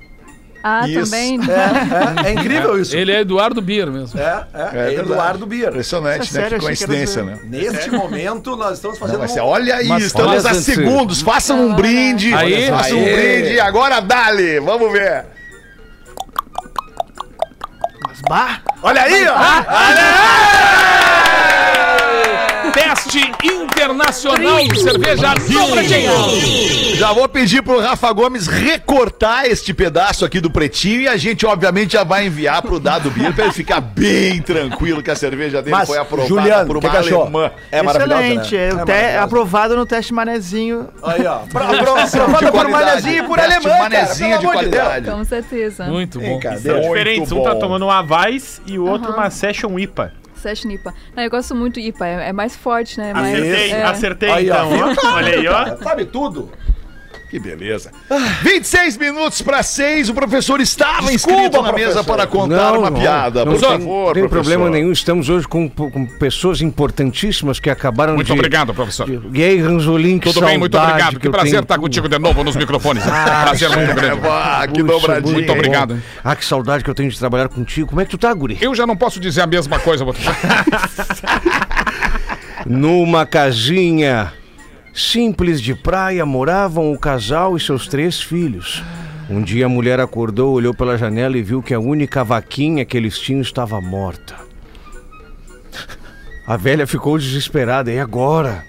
Ah, 0.65 0.87
Isso. 0.89 1.11
também. 1.11 1.41
É, 2.23 2.29
é, 2.29 2.31
é 2.31 2.33
incrível 2.35 2.81
isso. 2.81 2.97
Ele 2.97 3.11
é 3.11 3.21
Eduardo 3.21 3.61
Bier 3.61 3.91
mesmo. 3.91 4.19
É, 4.21 4.47
é, 4.55 4.61
é 4.63 4.71
verdade. 4.71 4.95
Eduardo 5.11 5.45
Beer. 5.47 5.69
Impressionante, 5.71 6.17
é 6.17 6.19
né? 6.21 6.25
sério, 6.27 6.59
Que 6.61 6.65
coincidência, 6.65 7.25
né? 7.25 7.41
Neste 7.45 7.91
momento, 7.91 8.55
nós 8.57 8.75
estamos 8.75 8.97
fazendo. 8.97 9.15
Não, 9.15 9.23
mas 9.23 9.37
um- 9.37 9.41
olha 9.41 9.75
aí, 9.75 9.89
Mas 9.89 10.05
estamos 10.05 10.31
olha, 10.31 10.51
a 10.51 10.55
gente. 10.55 10.63
segundos. 10.63 11.21
Façam 11.21 11.67
um 11.67 11.75
brinde. 11.75 12.33
Aí. 12.33 12.71
façam 12.71 12.97
um 12.99 13.03
brinde. 13.03 13.59
Agora 13.59 14.01
dale. 14.01 14.61
Vamos 14.61 14.93
ver. 14.93 15.25
Bah! 18.29 18.61
Olha 18.83 19.03
aí, 19.03 19.27
ó. 19.27 19.35
Teste 22.73 23.21
internacional 23.45 24.59
de 24.67 24.81
cerveja 24.81 25.35
no 25.35 25.71
Pretinho. 25.71 26.97
Já 26.97 27.13
vou 27.13 27.29
pedir 27.29 27.63
pro 27.63 27.81
Rafa 27.81 28.13
Gomes 28.13 28.47
recortar 28.47 29.45
este 29.47 29.75
pedaço 29.75 30.25
aqui 30.25 30.41
do 30.41 30.51
pretinho 30.51 31.03
e 31.03 31.09
a 31.09 31.17
gente, 31.17 31.45
obviamente, 31.45 31.93
já 31.95 32.05
vai 32.05 32.27
enviar 32.27 32.63
pro 32.63 32.79
Dado 32.79 33.11
Beer 33.11 33.35
pra 33.35 33.45
ele 33.45 33.53
ficar 33.53 33.81
bem 33.81 34.41
tranquilo 34.41 35.03
que 35.03 35.11
a 35.11 35.17
cerveja 35.17 35.61
dele 35.61 35.75
Mas, 35.77 35.89
foi 35.89 35.99
aprovada 35.99 36.29
Juliano, 36.29 36.67
por 36.67 36.77
uma 36.77 36.91
que 36.91 36.97
alemã. 36.97 37.51
É 37.71 37.83
maravilhosa, 37.83 38.23
Excelente. 38.23 38.57
né? 38.57 38.85
É, 38.89 39.13
É 39.13 39.19
aprovado 39.19 39.77
no 39.77 39.85
teste 39.85 40.15
manezinho. 40.15 40.89
Aí, 41.03 41.27
ó. 41.27 41.41
Aprovada 41.53 42.53
por 42.53 42.69
manezinho 42.69 43.25
e 43.25 43.27
por 43.27 43.39
Teste 43.39 43.53
alemã, 43.55 43.69
cara, 43.71 43.83
manezinho 43.83 44.39
de 44.39 44.47
qualidade. 44.47 45.11
Com 45.11 45.25
certeza. 45.25 45.85
Muito 45.85 46.21
bom. 46.21 46.39
Brincadeira. 46.39 46.81
São 46.83 46.89
diferentes. 46.89 47.33
Um 47.33 47.43
tá 47.43 47.55
tomando 47.55 47.85
uma 47.85 48.01
Weiss 48.01 48.63
e 48.67 48.79
o 48.79 48.87
outro 48.87 49.13
uma 49.13 49.29
Session 49.31 49.79
IPA. 49.79 50.22
Session 50.43 50.71
IPA. 50.71 50.95
Não, 51.17 51.23
eu 51.23 51.31
gosto 51.31 51.55
muito 51.55 51.81
IPA, 51.81 52.07
é, 52.07 52.29
é 52.29 52.33
mais 52.33 52.57
forte, 52.57 52.99
né? 52.99 53.13
Mais, 53.15 53.35
Acertei, 53.39 53.71
é. 53.71 53.85
acertei 53.85 54.31
Aí, 54.31 54.51
ó. 54.51 54.55
então. 54.65 55.11
ó. 55.11 55.15
Olha 55.17 55.35
aí, 55.39 55.49
ó. 55.49 55.77
Sabe 55.77 56.05
tudo? 56.05 56.51
Que 57.33 57.39
beleza. 57.39 57.91
26 58.43 58.99
minutos 58.99 59.41
para 59.41 59.63
6, 59.63 60.11
o 60.11 60.15
professor 60.15 60.61
estava 60.61 61.11
Desculpa, 61.11 61.41
inscrito 61.41 61.63
na 61.63 61.73
mesa 61.73 62.05
professor. 62.05 62.05
para 62.05 62.27
contar 62.27 62.73
uma 62.79 62.93
piada. 62.93 63.43
Não 63.47 63.53
Por 63.55 63.61
tem, 63.63 63.71
favor, 63.71 64.13
tem 64.13 64.29
professor. 64.29 64.29
problema 64.53 64.69
nenhum. 64.69 64.93
Estamos 64.93 65.31
hoje 65.31 65.49
com, 65.49 65.67
com 65.67 66.05
pessoas 66.19 66.61
importantíssimas 66.61 67.59
que 67.59 67.71
acabaram 67.71 68.17
Muito 68.17 68.27
de... 68.27 68.33
obrigado, 68.35 68.75
professor. 68.75 69.07
de- 69.07 69.19
E 69.33 69.43
aí, 69.43 69.63
Ranzolin, 69.63 70.19
que 70.19 70.31
Tudo 70.31 70.45
bem, 70.45 70.59
muito 70.59 70.77
obrigado. 70.77 71.19
Que 71.19 71.27
eu 71.27 71.31
prazer 71.33 71.53
tenho. 71.53 71.63
estar 71.63 71.79
contigo 71.79 72.07
de 72.07 72.19
novo 72.19 72.45
nos 72.45 72.55
microfones. 72.55 73.03
Prazer 73.03 73.71
muito 73.71 73.95
grande. 73.95 74.21
Ah, 74.31 74.67
que 74.67 74.83
Puxa, 74.85 74.93
dobradinha. 74.93 75.33
Muito 75.33 75.47
bom. 75.47 75.53
obrigado. 75.55 76.03
Ah, 76.23 76.37
que 76.37 76.45
saudade 76.45 76.85
que 76.85 76.91
eu 76.91 76.95
tenho 76.95 77.09
de 77.11 77.19
trabalhar 77.19 77.49
contigo. 77.49 77.89
Como 77.89 78.03
é 78.03 78.05
que 78.05 78.11
tu 78.11 78.19
tá, 78.19 78.31
guri? 78.35 78.59
Eu 78.61 78.75
já 78.75 78.87
não 78.87 78.95
posso 78.95 79.19
dizer 79.19 79.41
a 79.41 79.47
mesma 79.47 79.79
coisa, 79.79 80.05
Numa 82.67 83.25
casinha 83.25 84.35
simples 84.93 85.61
de 85.61 85.75
praia 85.75 86.25
moravam 86.27 86.93
o 86.93 86.99
casal 86.99 87.57
e 87.57 87.61
seus 87.61 87.87
três 87.89 88.21
filhos. 88.21 88.83
Um 89.31 89.43
dia 89.43 89.67
a 89.67 89.69
mulher 89.69 90.01
acordou, 90.01 90.53
olhou 90.55 90.75
pela 90.75 90.99
janela 90.99 91.39
e 91.39 91.43
viu 91.43 91.63
que 91.63 91.73
a 91.73 91.81
única 91.81 92.23
vaquinha 92.23 92.85
que 92.85 92.97
eles 92.97 93.19
tinham 93.19 93.41
estava 93.41 93.81
morta. 93.81 94.37
A 96.47 96.57
velha 96.57 96.87
ficou 96.87 97.17
desesperada. 97.17 97.91
E 97.91 97.99
agora? 97.99 98.65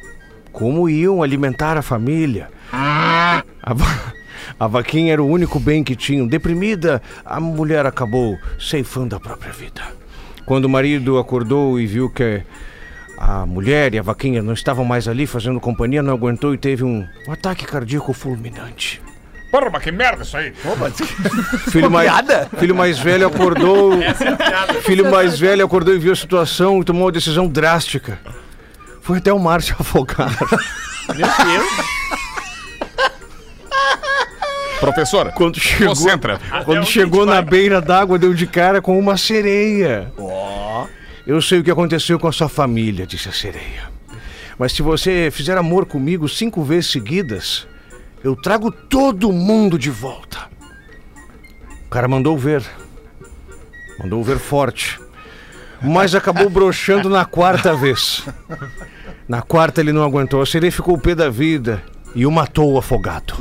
Como 0.51 0.87
iam 0.87 1.23
alimentar 1.23 1.75
a 1.77 1.81
família? 1.81 2.49
A, 3.61 3.73
va- 3.73 4.13
a 4.59 4.67
vaquinha 4.67 5.11
era 5.13 5.23
o 5.23 5.27
único 5.27 5.59
bem 5.59 5.83
que 5.83 5.95
tinham. 5.95 6.27
Deprimida, 6.27 7.01
a 7.25 7.39
mulher 7.39 7.85
acabou 7.85 8.37
ceifando 8.59 9.15
a 9.15 9.19
própria 9.19 9.51
vida. 9.51 9.81
Quando 10.45 10.65
o 10.65 10.69
marido 10.69 11.17
acordou 11.17 11.79
e 11.79 11.87
viu 11.87 12.09
que 12.09 12.43
a 13.17 13.45
mulher 13.45 13.93
e 13.93 13.99
a 13.99 14.01
vaquinha 14.01 14.41
não 14.41 14.53
estavam 14.53 14.83
mais 14.83 15.07
ali 15.07 15.25
fazendo 15.25 15.59
companhia, 15.59 16.01
não 16.03 16.13
aguentou 16.13 16.53
e 16.53 16.57
teve 16.57 16.83
um, 16.83 17.07
um 17.27 17.31
ataque 17.31 17.65
cardíaco 17.65 18.13
fulminante. 18.13 19.01
Porra, 19.51 19.69
mas 19.71 19.83
que 19.83 19.91
merda 19.91 20.23
isso 20.23 20.35
aí. 20.35 20.51
Filho 21.71 21.91
mais, 21.91 22.09
filho 22.59 22.75
mais 22.75 22.97
velho 22.99 23.27
acordou. 23.27 23.99
filho 24.81 25.11
mais 25.11 25.39
velho 25.39 25.63
acordou 25.63 25.93
e 25.93 25.99
viu 25.99 26.11
a 26.11 26.15
situação 26.15 26.81
e 26.81 26.83
tomou 26.83 27.05
uma 27.05 27.11
decisão 27.11 27.47
drástica. 27.47 28.19
Foi 29.01 29.19
até 29.19 29.31
o 29.31 29.37
mar 29.37 29.61
se 29.61 29.71
afogar. 29.73 30.31
Professor, 34.79 35.31
Quando 35.33 35.59
chegou, 35.59 35.89
concentra. 35.89 36.39
quando 36.65 36.85
chegou 36.85 37.25
na 37.25 37.41
beira 37.41 37.79
d'água, 37.79 38.17
deu 38.17 38.33
de 38.33 38.47
cara 38.47 38.81
com 38.81 38.97
uma 38.97 39.15
sereia. 39.17 40.11
Eu 41.25 41.41
sei 41.41 41.59
o 41.59 41.63
que 41.63 41.71
aconteceu 41.71 42.19
com 42.19 42.27
a 42.27 42.31
sua 42.31 42.49
família, 42.49 43.07
disse 43.07 43.29
a 43.29 43.31
sereia. 43.31 43.91
Mas 44.59 44.73
se 44.73 44.81
você 44.81 45.29
fizer 45.31 45.57
amor 45.57 45.85
comigo 45.85 46.27
cinco 46.27 46.63
vezes 46.63 46.91
seguidas, 46.91 47.65
eu 48.23 48.35
trago 48.35 48.71
todo 48.71 49.31
mundo 49.31 49.79
de 49.79 49.89
volta. 49.89 50.49
O 51.85 51.89
cara 51.89 52.07
mandou 52.07 52.37
ver. 52.37 52.63
Mandou 53.99 54.21
ver 54.23 54.37
forte. 54.37 54.99
Mas 55.81 56.13
acabou 56.13 56.49
broxando 56.49 57.09
na 57.09 57.23
quarta 57.23 57.73
vez. 57.75 58.23
Na 59.27 59.41
quarta 59.41 59.79
ele 59.79 59.93
não 59.93 60.03
aguentou. 60.03 60.41
A 60.41 60.45
sereia 60.45 60.71
ficou 60.71 60.95
o 60.95 61.01
pé 61.01 61.15
da 61.15 61.29
vida 61.29 61.81
e 62.13 62.25
o 62.25 62.31
matou 62.31 62.77
afogado. 62.77 63.35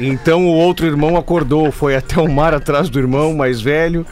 Então 0.00 0.46
o 0.46 0.54
outro 0.54 0.86
irmão 0.86 1.16
acordou, 1.16 1.70
foi 1.70 1.94
até 1.94 2.20
o 2.20 2.30
mar 2.30 2.54
atrás 2.54 2.88
do 2.88 2.98
irmão 2.98 3.34
mais 3.34 3.60
velho 3.60 4.06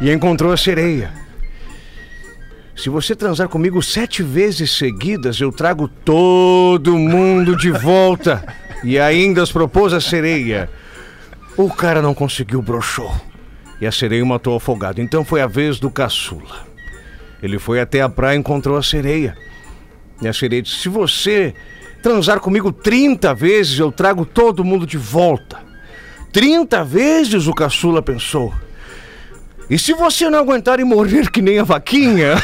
e 0.00 0.10
encontrou 0.10 0.52
a 0.52 0.56
sereia. 0.56 1.23
Se 2.76 2.90
você 2.90 3.14
transar 3.14 3.48
comigo 3.48 3.80
sete 3.82 4.22
vezes 4.22 4.72
seguidas, 4.72 5.40
eu 5.40 5.52
trago 5.52 5.86
todo 5.86 6.98
mundo 6.98 7.56
de 7.56 7.70
volta. 7.70 8.44
E 8.82 8.98
ainda 8.98 9.42
as 9.42 9.52
propôs 9.52 9.92
a 9.92 10.00
sereia. 10.00 10.68
O 11.56 11.70
cara 11.70 12.02
não 12.02 12.12
conseguiu, 12.12 12.60
broxou. 12.60 13.14
E 13.80 13.86
a 13.86 13.92
sereia 13.92 14.24
matou 14.24 14.56
afogado. 14.56 15.00
Então 15.00 15.24
foi 15.24 15.40
a 15.40 15.46
vez 15.46 15.78
do 15.78 15.88
caçula. 15.88 16.66
Ele 17.42 17.58
foi 17.58 17.80
até 17.80 18.02
a 18.02 18.08
praia 18.08 18.36
e 18.36 18.40
encontrou 18.40 18.76
a 18.76 18.82
sereia. 18.82 19.36
E 20.20 20.26
a 20.26 20.32
sereia 20.32 20.62
disse: 20.62 20.76
Se 20.76 20.88
você 20.88 21.54
transar 22.02 22.40
comigo 22.40 22.72
30 22.72 23.32
vezes, 23.34 23.78
eu 23.78 23.92
trago 23.92 24.26
todo 24.26 24.64
mundo 24.64 24.86
de 24.86 24.98
volta. 24.98 25.58
30 26.32 26.84
vezes 26.84 27.46
o 27.46 27.54
caçula 27.54 28.02
pensou. 28.02 28.52
E 29.68 29.78
se 29.78 29.92
você 29.94 30.28
não 30.28 30.38
aguentar 30.38 30.78
e 30.78 30.84
morrer 30.84 31.30
que 31.30 31.40
nem 31.40 31.58
a 31.58 31.64
vaquinha? 31.64 32.34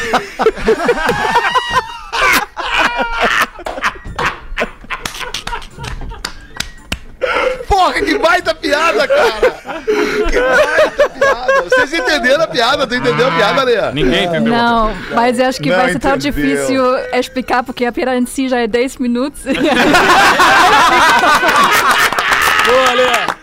Porra, 7.69 7.93
que 7.95 8.19
baita 8.19 8.55
piada, 8.55 9.07
cara! 9.07 9.51
Que 10.31 10.41
baita 10.41 11.09
piada! 11.11 11.63
Vocês 11.63 11.93
entenderam 11.93 12.45
a 12.45 12.47
piada? 12.47 12.87
Tu 12.87 12.95
entendeu 12.95 13.29
a 13.29 13.33
piada, 13.33 13.63
Leia? 13.65 13.93
Ninguém 13.93 14.25
entendeu. 14.25 14.53
Não, 14.53 14.95
mas 15.15 15.39
eu 15.39 15.47
acho 15.47 15.61
que 15.61 15.69
Não 15.69 15.77
vai 15.77 15.93
ser 15.93 15.99
tão 15.99 16.17
difícil 16.17 16.83
explicar, 17.13 17.63
porque 17.63 17.85
a 17.85 17.93
piada 17.93 18.17
em 18.17 18.25
si 18.27 18.49
já 18.49 18.61
é 18.61 18.67
10 18.67 18.97
minutos. 18.97 19.43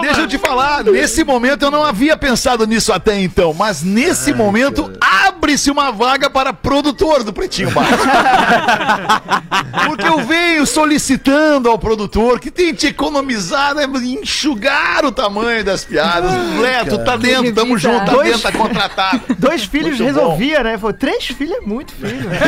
Deixa 0.00 0.20
eu 0.22 0.26
te 0.28 0.38
falar. 0.38 0.84
Nesse 0.84 1.24
momento 1.24 1.64
eu 1.64 1.70
não 1.70 1.84
havia 1.84 2.16
pensado 2.16 2.66
nisso 2.66 2.92
até 2.92 3.20
então, 3.20 3.52
mas 3.54 3.82
nesse 3.82 4.32
momento 4.32 4.90
abre-se 5.00 5.70
uma 5.70 5.90
vaga 5.92 6.28
para 6.30 6.52
produtor 6.52 7.22
do 7.24 7.32
Pretinho 7.32 7.70
Básico. 7.70 7.98
Porque 9.86 10.06
eu 10.06 10.18
venho 10.24 10.66
solicitando 10.66 11.68
ao 11.68 11.78
produtor 11.78 12.40
que 12.40 12.50
tente 12.50 12.86
economizar, 12.86 13.74
né, 13.74 13.84
enxugar 14.02 15.04
o 15.04 15.12
tamanho 15.12 15.64
das 15.64 15.84
piadas. 15.84 16.30
Lea, 16.58 16.84
tu 16.84 16.98
tá 17.04 17.16
dentro, 17.16 17.52
tamo 17.54 17.76
vida. 17.76 17.78
junto, 17.78 18.04
tá 18.06 18.12
Dois- 18.12 18.28
dentro, 18.32 18.42
tá 18.42 18.52
contratado. 18.52 19.20
Dois 19.38 19.64
filhos 19.64 19.98
Muito 20.00 20.04
resolvia, 20.14 20.62
né? 20.62 20.78
Falou, 20.78 20.92
três 20.92 21.26
filhos 21.26 21.56
é 21.56 21.60
muito 21.60 21.92
filho. 21.92 22.28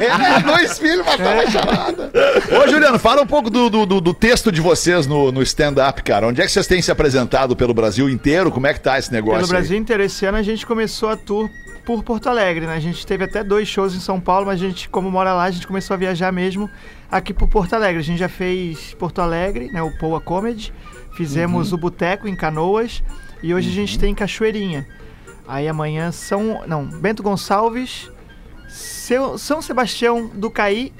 É, 0.00 0.40
dois 0.40 0.78
filhos 0.78 1.04
mataram 1.04 1.40
a 1.40 1.50
charada. 1.50 2.10
Ô, 2.62 2.68
Juliano, 2.68 2.98
fala 2.98 3.22
um 3.22 3.26
pouco 3.26 3.50
do, 3.50 3.68
do, 3.70 3.86
do- 3.86 4.00
do 4.00 4.14
texto 4.14 4.50
de 4.52 4.60
vocês 4.60 5.06
no, 5.06 5.30
no 5.32 5.42
stand-up, 5.42 5.79
cara. 6.02 6.26
Onde 6.26 6.40
é 6.40 6.44
que 6.46 6.50
vocês 6.52 6.66
têm 6.66 6.80
se 6.82 6.90
apresentado 6.90 7.54
pelo 7.56 7.72
Brasil 7.74 8.08
inteiro? 8.08 8.50
Como 8.50 8.66
é 8.66 8.74
que 8.74 8.80
tá 8.80 8.98
esse 8.98 9.12
negócio? 9.12 9.40
Pelo 9.40 9.46
aí? 9.46 9.50
Brasil 9.60 9.76
inteiro, 9.76 10.02
esse 10.02 10.24
ano 10.26 10.38
a 10.38 10.42
gente 10.42 10.66
começou 10.66 11.08
a 11.08 11.16
tour 11.16 11.48
por 11.86 12.02
Porto 12.04 12.28
Alegre, 12.28 12.66
né? 12.66 12.74
A 12.74 12.80
gente 12.80 13.06
teve 13.06 13.24
até 13.24 13.42
dois 13.42 13.66
shows 13.66 13.94
em 13.94 14.00
São 14.00 14.20
Paulo, 14.20 14.46
mas 14.46 14.60
a 14.62 14.64
gente, 14.66 14.88
como 14.88 15.10
mora 15.10 15.32
lá, 15.32 15.44
a 15.44 15.50
gente 15.50 15.66
começou 15.66 15.94
a 15.94 15.96
viajar 15.96 16.30
mesmo 16.32 16.68
aqui 17.10 17.32
por 17.32 17.48
Porto 17.48 17.72
Alegre. 17.74 17.98
A 18.00 18.04
gente 18.04 18.18
já 18.18 18.28
fez 18.28 18.94
Porto 18.98 19.20
Alegre, 19.20 19.70
né? 19.72 19.82
O 19.82 19.90
Poa 19.98 20.20
Comedy. 20.20 20.72
Fizemos 21.14 21.72
o 21.72 21.76
Boteco 21.78 22.28
em 22.28 22.36
Canoas. 22.36 23.02
E 23.42 23.54
hoje 23.54 23.68
a 23.70 23.72
gente 23.72 23.98
tem 23.98 24.14
Cachoeirinha. 24.14 24.86
Aí 25.48 25.66
amanhã 25.66 26.12
são... 26.12 26.62
Não, 26.66 26.84
Bento 26.86 27.22
Gonçalves, 27.22 28.10
Seu- 28.68 29.36
São 29.38 29.60
Sebastião 29.60 30.28
do 30.32 30.50
Caí 30.50 30.92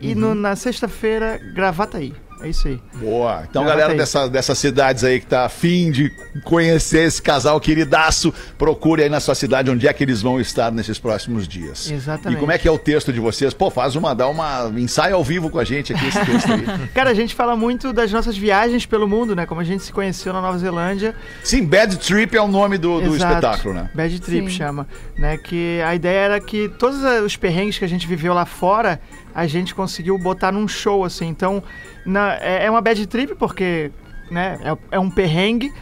e 0.00 0.14
no- 0.14 0.34
na 0.34 0.54
sexta-feira, 0.54 1.40
Gravataí. 1.54 2.14
É 2.42 2.48
isso 2.48 2.68
aí. 2.68 2.80
Boa. 2.94 3.44
Então, 3.48 3.62
Gravata 3.62 3.80
galera 3.80 3.98
dessa, 3.98 4.28
dessas 4.28 4.58
cidades 4.58 5.04
aí 5.04 5.20
que 5.20 5.26
tá 5.26 5.44
afim 5.44 5.90
de 5.90 6.10
conhecer 6.44 7.06
esse 7.06 7.20
casal 7.20 7.60
queridaço, 7.60 8.32
procure 8.56 9.02
aí 9.02 9.08
na 9.08 9.20
sua 9.20 9.34
cidade 9.34 9.70
onde 9.70 9.86
é 9.86 9.92
que 9.92 10.02
eles 10.02 10.22
vão 10.22 10.40
estar 10.40 10.70
nesses 10.72 10.98
próximos 10.98 11.46
dias. 11.46 11.90
Exatamente. 11.90 12.38
E 12.38 12.40
como 12.40 12.52
é 12.52 12.58
que 12.58 12.66
é 12.66 12.70
o 12.70 12.78
texto 12.78 13.12
de 13.12 13.20
vocês? 13.20 13.52
Pô, 13.52 13.70
faz 13.70 13.96
uma, 13.96 14.14
dá 14.14 14.28
uma 14.28 14.72
ensaio 14.76 15.14
ao 15.14 15.24
vivo 15.24 15.50
com 15.50 15.58
a 15.58 15.64
gente 15.64 15.92
aqui 15.92 16.06
esse 16.06 16.24
texto 16.24 16.52
aí. 16.52 16.88
Cara, 16.94 17.10
a 17.10 17.14
gente 17.14 17.34
fala 17.34 17.56
muito 17.56 17.92
das 17.92 18.10
nossas 18.10 18.36
viagens 18.36 18.86
pelo 18.86 19.06
mundo, 19.06 19.36
né? 19.36 19.46
Como 19.46 19.60
a 19.60 19.64
gente 19.64 19.82
se 19.82 19.92
conheceu 19.92 20.32
na 20.32 20.40
Nova 20.40 20.58
Zelândia. 20.58 21.14
Sim, 21.42 21.64
Bad 21.64 21.96
Trip 21.98 22.36
é 22.36 22.40
o 22.40 22.48
nome 22.48 22.78
do, 22.78 23.00
do 23.00 23.16
espetáculo, 23.16 23.74
né? 23.74 23.90
Bad 23.94 24.20
Trip 24.20 24.50
Sim. 24.50 24.56
chama. 24.56 24.86
Né? 25.18 25.36
Que 25.36 25.80
a 25.84 25.94
ideia 25.94 26.18
era 26.18 26.40
que 26.40 26.68
todos 26.78 26.98
os 27.24 27.36
perrengues 27.36 27.78
que 27.78 27.84
a 27.84 27.88
gente 27.88 28.06
viveu 28.06 28.32
lá 28.32 28.46
fora, 28.46 29.00
a 29.34 29.46
gente 29.46 29.74
conseguiu 29.74 30.16
botar 30.18 30.52
num 30.52 30.66
show, 30.68 31.04
assim. 31.04 31.28
Então, 31.28 31.62
na- 32.04 32.36
é, 32.40 32.66
é 32.66 32.70
uma 32.70 32.80
bad 32.80 33.06
trip 33.06 33.34
porque 33.36 33.90
né, 34.30 34.58
é, 34.62 34.76
é 34.96 34.98
um 34.98 35.10
perrengue. 35.10 35.72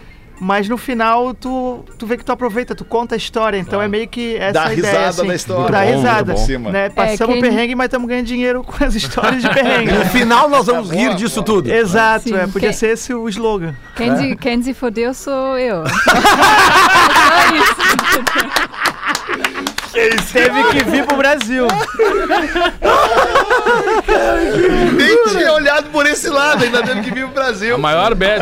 Mas 0.40 0.68
no 0.68 0.76
final, 0.78 1.34
tu, 1.34 1.84
tu 1.98 2.06
vê 2.06 2.16
que 2.16 2.24
tu 2.24 2.30
aproveita, 2.30 2.72
tu 2.72 2.84
conta 2.84 3.16
a 3.16 3.18
história. 3.18 3.58
Então 3.58 3.82
é 3.82 3.88
meio 3.88 4.06
que 4.06 4.36
essa 4.36 4.52
Dá 4.52 4.64
a 4.66 4.72
ideia, 4.72 4.86
risada 4.92 5.08
assim. 5.08 5.26
da 5.26 5.34
história. 5.34 5.72
Dá 5.72 5.80
bom, 5.84 5.90
risada. 5.96 6.34
Né? 6.70 6.88
Passamos 6.90 7.32
quem- 7.34 7.42
perrengue, 7.42 7.74
mas 7.74 7.86
estamos 7.86 8.06
ganhando 8.08 8.26
dinheiro 8.26 8.62
com 8.62 8.84
as 8.84 8.94
histórias 8.94 9.42
de 9.42 9.48
perrengue. 9.52 9.90
No 9.90 10.04
final 10.04 10.48
nós 10.48 10.66
vamos 10.66 10.92
rir 10.92 11.06
boa, 11.06 11.16
disso 11.16 11.42
boa. 11.42 11.44
tudo. 11.44 11.72
Exato, 11.72 12.28
Sim, 12.28 12.36
é, 12.36 12.46
podia 12.46 12.68
quem- 12.68 12.72
ser 12.72 12.90
esse 12.90 13.12
o 13.12 13.28
slogan. 13.28 13.74
Quem, 13.96 14.16
se, 14.16 14.36
quem 14.36 14.62
se 14.62 14.74
fodeu 14.74 15.12
sou 15.12 15.58
eu. 15.58 15.82
Teve 20.32 20.64
que 20.70 20.84
vir 20.84 21.04
pro 21.06 21.16
Brasil. 21.16 21.66
Nem 24.96 25.26
tinha 25.28 25.52
olhado 25.52 25.90
por 25.90 26.06
esse 26.06 26.28
lado, 26.28 26.64
ainda 26.64 26.82
teve 26.82 27.02
que 27.02 27.10
vir 27.10 27.24
pro 27.24 27.34
Brasil. 27.34 27.74
A 27.74 27.78
maior 27.78 28.14
bad. 28.14 28.38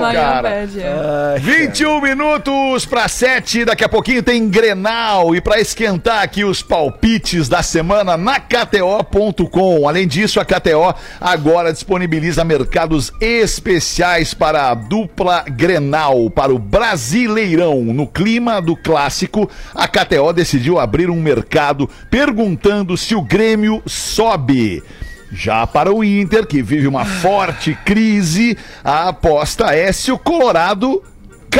Maior 0.00 0.12
cara. 0.12 0.42
bad, 0.42 0.80
é. 0.80 1.38
21 1.38 2.00
minutos 2.00 2.86
para 2.86 3.08
7, 3.08 3.64
daqui 3.64 3.84
a 3.84 3.88
pouquinho 3.88 4.22
tem 4.22 4.48
Grenal 4.48 5.34
e 5.34 5.40
para 5.40 5.60
esquentar 5.60 6.22
aqui 6.22 6.44
os 6.44 6.62
palpites 6.62 7.48
da 7.48 7.62
semana 7.62 8.16
na 8.16 8.38
KTO.com. 8.38 9.88
Além 9.88 10.06
disso, 10.06 10.40
a 10.40 10.44
KTO 10.44 10.94
agora 11.20 11.72
disponibiliza 11.72 12.44
mercados 12.44 13.12
especiais 13.20 14.34
para 14.34 14.70
a 14.70 14.74
dupla 14.74 15.44
Grenal, 15.48 16.30
para 16.30 16.52
o 16.52 16.58
Brasileirão. 16.58 17.82
No 17.82 18.06
clima 18.06 18.60
do 18.62 18.76
clássico, 18.76 19.50
a 19.74 19.88
KTO 19.88 20.27
decidiu 20.32 20.78
abrir 20.78 21.10
um 21.10 21.20
mercado 21.20 21.88
perguntando 22.10 22.96
se 22.96 23.14
o 23.14 23.22
Grêmio 23.22 23.82
sobe. 23.86 24.82
Já 25.30 25.66
para 25.66 25.92
o 25.92 26.02
Inter, 26.02 26.46
que 26.46 26.62
vive 26.62 26.86
uma 26.86 27.04
forte 27.04 27.76
crise, 27.84 28.56
a 28.82 29.08
aposta 29.08 29.74
é 29.74 29.92
se 29.92 30.10
o 30.10 30.18
Colorado 30.18 31.02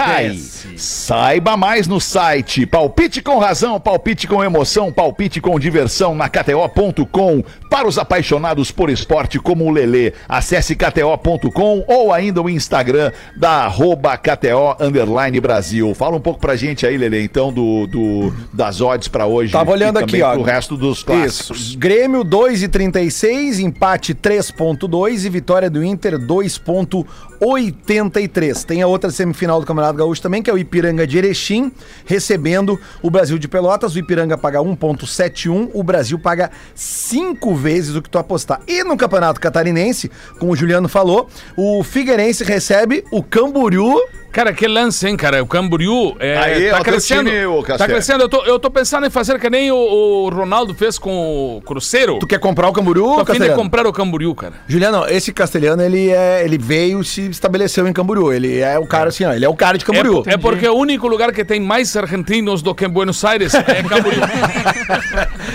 cai. 0.04 0.38
Saiba 0.76 1.56
mais 1.56 1.88
no 1.88 2.00
site 2.00 2.64
Palpite 2.66 3.20
com 3.22 3.38
razão, 3.38 3.80
palpite 3.80 4.26
com 4.28 4.44
emoção, 4.44 4.92
palpite 4.92 5.40
com 5.40 5.58
diversão 5.58 6.14
na 6.14 6.28
KTO.com. 6.28 7.42
Para 7.70 7.88
os 7.88 7.98
apaixonados 7.98 8.70
por 8.70 8.88
esporte 8.90 9.38
como 9.38 9.64
o 9.66 9.70
Lelê, 9.70 10.12
acesse 10.28 10.74
KTO.com 10.76 11.84
ou 11.86 12.12
ainda 12.12 12.40
o 12.40 12.48
Instagram 12.48 13.12
da 13.36 13.64
arroba 13.64 14.16
KTO 14.16 14.76
underline 14.80 15.38
Brasil. 15.40 15.94
Fala 15.94 16.16
um 16.16 16.20
pouco 16.20 16.40
pra 16.40 16.56
gente 16.56 16.86
aí, 16.86 16.96
Lelê, 16.96 17.22
então, 17.22 17.52
do, 17.52 17.86
do- 17.86 18.32
das 18.52 18.80
odds 18.80 19.08
pra 19.08 19.26
hoje. 19.26 19.52
Tava 19.52 19.70
olhando 19.72 19.98
aqui, 19.98 20.22
ó. 20.22 20.32
Pro 20.34 20.42
resto 20.42 20.76
dos 20.76 21.02
clássicos. 21.02 21.68
Isso. 21.68 21.78
Grêmio 21.78 22.24
2,36, 22.24 23.58
empate 23.60 24.14
3,2 24.14 25.24
e 25.24 25.28
vitória 25.28 25.68
do 25.70 25.84
Inter 25.84 26.18
2,83. 26.18 28.64
Tem 28.64 28.82
a 28.82 28.86
outra 28.86 29.10
semifinal 29.10 29.60
do 29.60 29.66
Campeonato 29.66 29.87
Gaúcho 29.96 30.20
também, 30.20 30.42
que 30.42 30.50
é 30.50 30.52
o 30.52 30.58
Ipiranga 30.58 31.06
de 31.06 31.18
Erechim, 31.18 31.72
recebendo 32.04 32.78
o 33.02 33.10
Brasil 33.10 33.38
de 33.38 33.48
Pelotas. 33.48 33.94
O 33.94 33.98
Ipiranga 33.98 34.36
paga 34.36 34.58
1,71, 34.58 35.70
o 35.72 35.82
Brasil 35.82 36.18
paga 36.18 36.50
5 36.74 37.54
vezes 37.54 37.94
o 37.94 38.02
que 38.02 38.10
tu 38.10 38.18
apostar. 38.18 38.60
E 38.66 38.84
no 38.84 38.96
Campeonato 38.96 39.40
Catarinense, 39.40 40.10
como 40.38 40.52
o 40.52 40.56
Juliano 40.56 40.88
falou, 40.88 41.28
o 41.56 41.82
Figueirense 41.82 42.44
recebe 42.44 43.04
o 43.10 43.22
Camboriú. 43.22 43.96
Cara, 44.30 44.52
que 44.52 44.68
lance, 44.68 45.06
hein, 45.08 45.16
cara? 45.16 45.42
O 45.42 45.46
Camboriú 45.46 46.14
é, 46.20 46.36
Aí, 46.36 46.70
tá 46.70 46.80
crescendo. 46.80 47.30
time, 47.30 47.76
tá 47.78 47.86
crescendo. 47.86 48.22
Eu 48.24 48.28
tô, 48.28 48.44
eu 48.44 48.58
tô 48.58 48.70
pensando 48.70 49.06
em 49.06 49.10
fazer 49.10 49.38
que 49.40 49.48
nem 49.50 49.72
o, 49.72 49.76
o 49.76 50.28
Ronaldo 50.28 50.74
fez 50.74 50.98
com 50.98 51.56
o 51.56 51.62
Cruzeiro. 51.62 52.18
Tu 52.18 52.26
quer 52.26 52.38
comprar 52.38 52.68
o 52.68 52.72
Camboriú, 52.72 53.14
Tô 53.16 53.20
a 53.22 53.26
fim 53.34 53.40
de 53.40 53.50
comprar 53.54 53.86
o 53.86 53.92
Camboriú, 53.92 54.34
cara. 54.34 54.54
Juliano, 54.68 55.06
esse 55.08 55.32
castelhano, 55.32 55.82
ele, 55.82 56.10
é, 56.10 56.44
ele 56.44 56.58
veio 56.58 57.00
e 57.00 57.04
se 57.04 57.22
estabeleceu 57.28 57.88
em 57.88 57.92
Camboriú. 57.92 58.32
Ele 58.32 58.58
é 58.60 58.78
o 58.78 58.86
cara, 58.86 59.08
assim, 59.08 59.24
ó, 59.24 59.32
ele 59.32 59.44
é 59.44 59.48
o 59.48 59.54
cara 59.54 59.78
de 59.78 59.84
É, 59.84 59.86
Camboriú. 59.86 60.22
é 60.26 60.36
porque 60.36 60.68
o 60.68 60.74
único 60.74 61.08
lugar 61.08 61.32
que 61.32 61.44
tem 61.44 61.60
mais 61.60 61.96
argentinos 61.96 62.60
do 62.62 62.74
que 62.74 62.84
em 62.84 62.88
Buenos 62.88 63.24
Aires 63.24 63.54
é 63.54 63.62
Camboriú. 63.82 64.20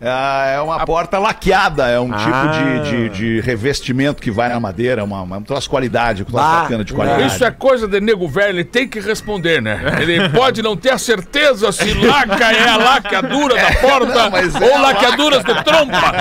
Ah, 0.00 0.46
é 0.48 0.60
uma 0.60 0.84
porta 0.84 1.18
laqueada, 1.18 1.88
é 1.88 1.98
um 1.98 2.12
Ah. 2.12 2.18
tipo 2.18 2.84
de, 2.84 2.90
de, 2.90 3.08
de 3.08 3.40
revestimento 3.40 4.20
que 4.20 4.30
vai 4.30 4.50
na 4.50 4.60
madeira, 4.60 5.02
uma, 5.02 5.22
uma, 5.22 5.38
umas 5.38 5.66
qualidades, 5.66 6.20
um 6.20 6.24
troço 6.26 6.44
Ah, 6.44 6.60
bacana 6.62 6.84
de 6.84 6.92
qualidade. 6.92 7.34
Isso 7.34 7.42
é 7.42 7.50
coisa 7.50 7.88
de 7.88 7.98
nego 8.00 8.28
velho, 8.28 8.50
ele 8.58 8.64
tem 8.64 8.86
que 8.86 9.00
responder, 9.00 9.62
né? 9.62 9.80
Ele 10.00 10.28
pode 10.36 10.60
não 10.62 10.76
ter 10.76 10.90
a 10.90 10.98
certeza 10.98 11.72
se 11.72 11.94
laca 11.94 12.52
é 12.52 12.68
a 12.68 12.76
lacadura 12.76 13.54
da 13.56 13.72
porta 13.80 14.14
não, 14.24 14.30
mas 14.30 14.54
é 14.54 14.58
ou 14.64 14.74
a 14.76 14.80
lacaduras 14.82 15.42
do 15.42 15.54
trompa. 15.64 16.12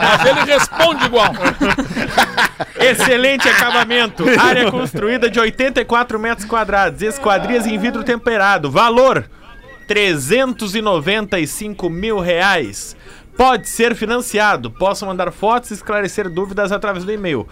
Mas 0.00 0.24
ele 0.26 0.40
responde 0.50 1.04
igual. 1.04 1.32
Excelente 2.80 3.46
acabamento. 3.48 4.24
Área 4.40 4.70
construída 4.70 5.28
de 5.30 5.38
84 5.38 6.18
metros 6.18 6.46
quadrados. 6.46 7.02
Esquadrias 7.02 7.66
em 7.66 7.78
vidro 7.78 8.02
temperado. 8.02 8.70
Valor: 8.70 9.24
395 9.86 11.90
mil 11.90 12.18
reais. 12.18 12.96
Pode 13.36 13.68
ser 13.68 13.94
financiado. 13.94 14.70
Posso 14.70 15.04
mandar 15.06 15.30
fotos 15.32 15.70
e 15.70 15.74
esclarecer 15.74 16.30
dúvidas 16.30 16.72
através 16.72 17.04
do 17.04 17.12
e-mail. 17.12 17.46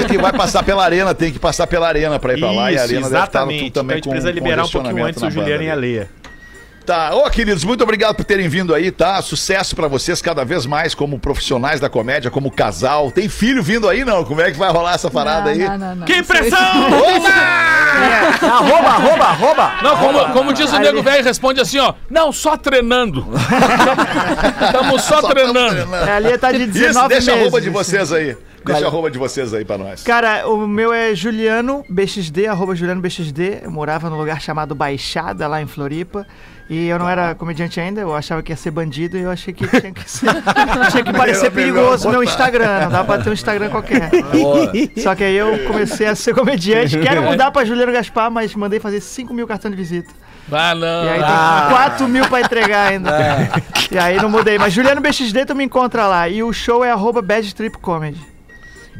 mais 0.00 0.10
que 0.12 0.18
vai 0.18 0.32
passar 0.32 0.62
pela 0.62 0.84
arena, 0.84 1.14
tem 1.14 1.32
que 1.32 1.38
passar 1.38 1.66
pela 1.66 1.88
arena 1.88 2.18
pra 2.18 2.34
ir 2.34 2.40
pra 2.40 2.50
lá. 2.50 2.72
e 2.72 2.78
a 2.78 2.82
arena 2.82 2.86
deve 2.86 3.06
estar 3.06 3.18
exatamente. 3.18 3.58
tudo 3.58 3.66
Então 3.68 3.80
a 3.80 3.84
também 3.84 3.96
gente 3.96 4.04
com 4.04 4.10
precisa 4.10 4.30
liberar 4.32 4.64
um 4.64 4.68
pouquinho 4.68 5.04
antes 5.04 5.22
o 5.22 5.30
Juliano 5.30 5.62
e 5.62 5.70
a. 5.70 5.74
Leia. 5.74 6.10
Tá, 6.86 7.14
ô 7.14 7.28
queridos, 7.28 7.64
muito 7.64 7.84
obrigado 7.84 8.14
por 8.16 8.24
terem 8.24 8.48
vindo 8.48 8.74
aí, 8.74 8.90
tá? 8.90 9.20
Sucesso 9.20 9.76
pra 9.76 9.86
vocês 9.88 10.22
cada 10.22 10.42
vez 10.42 10.64
mais 10.64 10.94
como 10.94 11.18
profissionais 11.18 11.78
da 11.80 11.90
comédia, 11.90 12.30
como 12.30 12.50
casal. 12.50 13.10
Tem 13.10 13.28
filho 13.28 13.62
vindo 13.62 13.86
aí, 13.86 14.06
não? 14.06 14.24
Como 14.24 14.40
é 14.40 14.50
que 14.50 14.56
vai 14.56 14.72
rolar 14.72 14.94
essa 14.94 15.10
parada 15.10 15.50
aí? 15.50 15.58
Não, 15.58 15.76
não, 15.76 15.94
não. 15.96 16.06
Que 16.06 16.16
impressão! 16.16 16.58
Arroba, 18.40 18.88
arroba, 18.88 19.24
arroba. 19.24 19.72
Não, 19.82 19.96
como, 19.98 20.32
como 20.32 20.52
diz 20.52 20.72
o 20.72 20.78
nego 20.78 21.02
velho, 21.02 21.24
responde 21.24 21.60
assim, 21.60 21.78
ó. 21.78 21.94
Não, 22.08 22.32
só 22.32 22.56
treinando. 22.56 23.26
Estamos 24.64 25.02
só, 25.02 25.20
Só 25.20 25.28
treinando. 25.28 25.70
treinando. 25.70 25.94
É, 26.08 26.12
ali 26.12 26.38
tá 26.38 26.52
de 26.52 26.66
19 26.66 26.90
Isso, 26.90 27.08
deixa 27.08 27.32
a 27.32 27.34
meses. 27.34 27.42
roupa 27.50 27.60
de 27.60 27.70
vocês 27.70 28.12
aí. 28.12 28.36
Deixa 28.68 28.82
Vale. 28.82 28.86
a 28.86 28.90
roupa 28.90 29.10
de 29.10 29.18
vocês 29.18 29.54
aí 29.54 29.64
pra 29.64 29.78
nós. 29.78 30.02
Cara, 30.02 30.46
o 30.46 30.66
meu 30.66 30.92
é 30.92 31.14
Juliano 31.14 31.84
BXD, 31.88 32.46
arroba 32.46 32.74
Juliano 32.74 33.00
BXD. 33.00 33.60
Eu 33.62 33.70
morava 33.70 34.10
num 34.10 34.16
lugar 34.18 34.40
chamado 34.42 34.74
Baixada, 34.74 35.48
lá 35.48 35.62
em 35.62 35.66
Floripa. 35.66 36.26
E 36.68 36.86
eu 36.86 36.98
não 36.98 37.08
era 37.08 37.34
comediante 37.34 37.80
ainda, 37.80 38.02
eu 38.02 38.14
achava 38.14 38.42
que 38.42 38.52
ia 38.52 38.56
ser 38.56 38.70
bandido 38.70 39.16
e 39.16 39.22
eu 39.22 39.30
achei 39.30 39.54
que 39.54 39.66
tinha 39.66 39.90
que, 39.90 40.10
ser, 40.10 40.28
tinha 40.92 41.02
que 41.02 41.12
parecer 41.14 41.50
perigoso 41.50 42.10
meu. 42.10 42.22
Instagram, 42.22 42.80
não 42.82 42.90
dá 42.90 43.04
pra 43.04 43.16
ter 43.16 43.30
um 43.30 43.32
Instagram 43.32 43.70
qualquer. 43.70 44.10
Só 44.98 45.14
que 45.14 45.24
aí 45.24 45.34
eu 45.34 45.64
comecei 45.66 46.06
a 46.06 46.14
ser 46.14 46.34
comediante. 46.34 46.98
Quero 46.98 47.22
mudar 47.30 47.50
pra 47.50 47.64
Juliano 47.64 47.90
Gaspar, 47.90 48.30
mas 48.30 48.54
mandei 48.54 48.78
fazer 48.78 49.00
5 49.00 49.32
mil 49.32 49.46
cartões 49.46 49.74
de 49.74 49.80
visita. 49.80 50.12
Ah, 50.52 50.74
não. 50.74 51.04
E 51.04 51.08
aí 51.08 51.20
tem 51.20 51.76
4 51.76 52.08
mil 52.08 52.28
pra 52.28 52.40
entregar 52.42 52.88
ainda. 52.88 53.10
E 53.90 53.98
aí 53.98 54.16
não 54.16 54.28
mudei. 54.28 54.58
Mas 54.58 54.74
Juliano 54.74 55.00
BXD 55.00 55.46
tu 55.46 55.54
me 55.54 55.64
encontra 55.64 56.06
lá. 56.06 56.28
E 56.28 56.42
o 56.42 56.52
show 56.52 56.84
é 56.84 56.90
arroba 56.90 57.22
Bad 57.22 57.54
Trip 57.54 57.78
Comedy. 57.78 58.20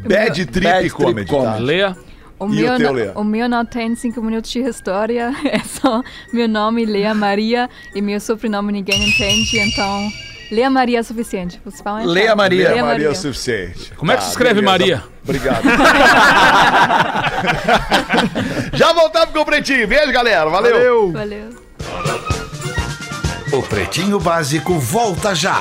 Bad 0.06 0.46
Trip 0.46 0.64
Bad 0.66 0.90
Comedy, 0.90 1.26
Trip 1.26 1.42
tá? 1.42 1.56
Leia. 1.56 1.96
O 2.40 2.46
E 2.46 2.50
meu, 2.50 2.72
o 2.72 2.76
teu, 2.76 2.86
não- 2.86 2.92
Lea? 2.92 3.12
o 3.16 3.24
meu 3.24 3.48
não 3.48 3.64
tem 3.64 3.96
cinco 3.96 4.22
minutos 4.22 4.48
de 4.52 4.60
história, 4.60 5.34
é 5.44 5.58
só 5.58 6.02
meu 6.32 6.46
nome, 6.48 6.84
Lea 6.86 7.12
Maria, 7.12 7.68
e 7.94 8.00
meu 8.00 8.20
sobrenome 8.20 8.72
ninguém 8.72 9.08
entende, 9.08 9.58
então 9.58 10.08
Lea 10.52 10.70
Maria 10.70 11.00
é 11.00 11.02
suficiente. 11.02 11.60
Vocês 11.64 11.82
falam 11.82 12.06
Lea 12.06 12.26
errado. 12.26 12.36
Maria. 12.36 12.68
Maria, 12.68 12.84
Maria 12.84 13.06
é 13.08 13.10
o 13.10 13.14
suficiente. 13.16 13.92
Como 13.96 14.12
é 14.12 14.14
que 14.14 14.20
Tá, 14.20 14.26
se 14.26 14.30
escreve 14.30 14.60
beleza. 14.62 14.70
Maria? 14.72 15.02
Obrigado. 15.24 15.62
Já 18.72 18.92
voltamos 18.92 19.30
com 19.34 19.40
o 19.40 19.44
Pretinho. 19.44 19.88
Beijo, 19.88 20.12
galera. 20.12 20.48
Valeu. 20.48 21.10
Valeu. 21.12 21.50
O 23.52 23.62
Pretinho 23.62 24.20
Básico 24.20 24.78
volta 24.78 25.34
já. 25.34 25.60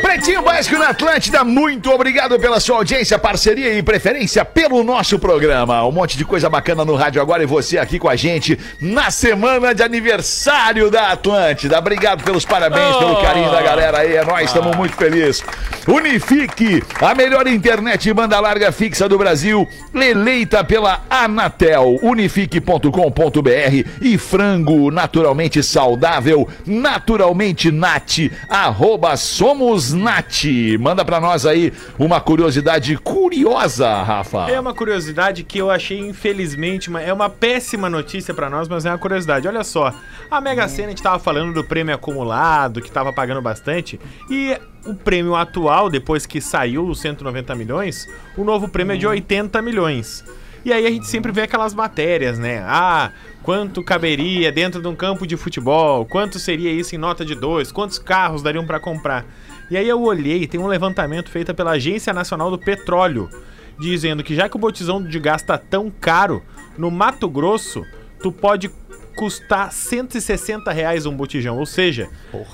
Pretinho 0.00 0.42
Básico 0.42 0.78
na 0.78 0.90
Atlântida, 0.90 1.42
muito 1.42 1.90
obrigado 1.90 2.38
pela 2.38 2.60
sua 2.60 2.76
audiência, 2.76 3.18
parceria 3.18 3.76
e 3.76 3.82
preferência 3.82 4.44
pelo 4.44 4.84
nosso 4.84 5.18
programa. 5.18 5.84
Um 5.84 5.90
monte 5.90 6.16
de 6.16 6.24
coisa 6.24 6.48
bacana 6.48 6.84
no 6.84 6.94
rádio 6.94 7.20
agora 7.20 7.42
e 7.42 7.46
você 7.46 7.78
aqui 7.78 7.98
com 7.98 8.08
a 8.08 8.14
gente 8.14 8.56
na 8.80 9.10
semana 9.10 9.74
de 9.74 9.82
aniversário 9.82 10.88
da 10.88 11.08
Atlântida. 11.08 11.78
Obrigado 11.78 12.22
pelos 12.22 12.44
parabéns, 12.44 12.96
pelo 12.96 13.20
carinho 13.22 13.50
da 13.50 13.60
galera 13.60 13.98
aí, 13.98 14.14
é 14.14 14.24
nóis, 14.24 14.46
estamos 14.46 14.76
muito 14.76 14.94
felizes. 14.94 15.42
Unifique, 15.88 16.82
a 17.00 17.12
melhor 17.14 17.48
internet 17.48 18.02
de 18.02 18.14
banda 18.14 18.38
larga 18.38 18.70
fixa 18.70 19.08
do 19.08 19.18
Brasil, 19.18 19.66
eleita 19.92 20.62
pela 20.62 21.00
Anatel, 21.10 21.98
unifique.com.br 22.02 23.88
e 24.00 24.16
frango 24.16 24.92
naturalmente 24.92 25.60
saudável, 25.60 26.48
naturalmente 26.64 27.72
nat, 27.72 28.30
arroba 28.48 29.16
somos 29.16 29.71
nat. 29.92 30.44
Manda 30.78 31.04
pra 31.04 31.20
nós 31.20 31.46
aí 31.46 31.72
uma 31.98 32.20
curiosidade 32.20 32.96
curiosa, 32.98 34.02
Rafa. 34.02 34.50
É 34.50 34.58
uma 34.60 34.74
curiosidade 34.74 35.42
que 35.44 35.58
eu 35.58 35.70
achei, 35.70 35.98
infelizmente, 35.98 36.88
uma- 36.88 37.00
é 37.00 37.12
uma 37.12 37.30
péssima 37.30 37.88
notícia 37.88 38.34
pra 38.34 38.50
nós, 38.50 38.68
mas 38.68 38.84
é 38.84 38.90
uma 38.90 38.98
curiosidade. 38.98 39.48
Olha 39.48 39.64
só, 39.64 39.92
a 40.30 40.40
Mega 40.40 40.68
Sena, 40.68 40.88
a 40.88 40.90
gente 40.90 41.02
tava 41.02 41.18
falando 41.18 41.52
do 41.54 41.64
prêmio 41.64 41.94
acumulado, 41.94 42.80
que 42.80 42.90
tava 42.90 43.12
pagando 43.12 43.40
bastante, 43.40 43.98
e 44.30 44.56
o 44.84 44.94
prêmio 44.94 45.34
atual, 45.34 45.88
depois 45.88 46.26
que 46.26 46.40
saiu 46.40 46.86
os 46.86 47.00
190 47.00 47.54
milhões, 47.54 48.06
o 48.36 48.44
novo 48.44 48.68
prêmio 48.68 48.94
é 48.94 48.96
de 48.98 49.06
80 49.06 49.62
milhões. 49.62 50.24
E 50.64 50.72
aí 50.72 50.86
a 50.86 50.90
gente 50.90 51.08
sempre 51.08 51.32
vê 51.32 51.42
aquelas 51.42 51.74
matérias, 51.74 52.38
né? 52.38 52.62
Ah, 52.64 53.10
quanto 53.42 53.82
caberia 53.82 54.52
dentro 54.52 54.80
de 54.80 54.86
um 54.86 54.94
campo 54.94 55.26
de 55.26 55.36
futebol? 55.36 56.06
Quanto 56.06 56.38
seria 56.38 56.70
isso 56.70 56.94
em 56.94 56.98
nota 56.98 57.24
de 57.24 57.34
dois? 57.34 57.72
Quantos 57.72 57.98
carros 57.98 58.42
dariam 58.42 58.64
pra 58.64 58.78
comprar? 58.78 59.24
E 59.72 59.76
aí 59.78 59.88
eu 59.88 60.02
olhei, 60.02 60.46
tem 60.46 60.60
um 60.60 60.66
levantamento 60.66 61.30
feito 61.30 61.54
pela 61.54 61.70
Agência 61.70 62.12
Nacional 62.12 62.50
do 62.50 62.58
Petróleo, 62.58 63.30
dizendo 63.80 64.22
que 64.22 64.34
já 64.34 64.46
que 64.46 64.54
o 64.54 64.58
botijão 64.58 65.02
de 65.02 65.18
gás 65.18 65.40
tá 65.40 65.56
tão 65.56 65.90
caro, 65.90 66.42
no 66.76 66.90
Mato 66.90 67.26
Grosso, 67.26 67.82
tu 68.22 68.30
pode 68.30 68.70
custar 69.16 69.72
160 69.72 70.70
reais 70.70 71.06
um 71.06 71.16
botijão, 71.16 71.58
ou 71.58 71.64
seja, 71.64 72.10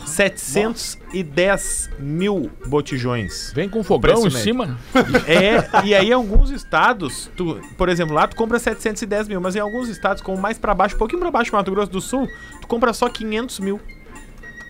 710 0.06 1.90
mil 1.98 2.52
botijões. 2.66 3.52
Vem 3.52 3.68
com 3.68 3.82
fogão 3.82 4.24
em 4.24 4.30
cima. 4.30 4.78
É, 5.26 5.84
e 5.84 5.96
aí 5.96 6.10
em 6.10 6.12
alguns 6.12 6.50
estados, 6.50 7.28
tu, 7.36 7.60
por 7.76 7.88
exemplo, 7.88 8.14
lá 8.14 8.28
tu 8.28 8.36
compra 8.36 8.60
710 8.60 9.26
mil, 9.26 9.40
mas 9.40 9.56
em 9.56 9.60
alguns 9.60 9.88
estados, 9.88 10.22
como 10.22 10.40
mais 10.40 10.56
pra 10.56 10.72
baixo, 10.72 10.94
um 10.94 10.98
pouquinho 10.98 11.20
pra 11.20 11.32
baixo, 11.32 11.52
Mato 11.52 11.72
Grosso 11.72 11.90
do 11.90 12.00
Sul, 12.00 12.28
tu 12.60 12.68
compra 12.68 12.92
só 12.92 13.08
500 13.08 13.58
mil. 13.58 13.80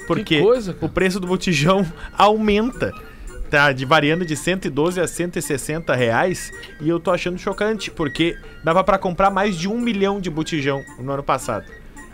Porque 0.09 0.41
coisa, 0.41 0.77
o 0.81 0.89
preço 0.89 1.21
do 1.21 1.27
botijão 1.27 1.87
aumenta. 2.17 2.93
Tá 3.51 3.73
de 3.73 3.87
variando 3.87 4.27
de 4.27 4.37
112 4.37 5.01
a 5.01 5.07
160 5.07 5.95
reais. 5.95 6.51
E 6.81 6.89
eu 6.89 7.01
tô 7.01 7.11
achando 7.11 7.39
chocante, 7.39 7.91
porque 7.91 8.37
dava 8.63 8.85
pra 8.85 8.99
comprar 8.99 9.31
mais 9.31 9.57
de 9.57 9.69
um 9.69 9.79
milhão 9.79 10.21
de 10.21 10.29
botijão 10.29 10.85
no 10.99 11.13
ano 11.13 11.23
passado. 11.23 11.65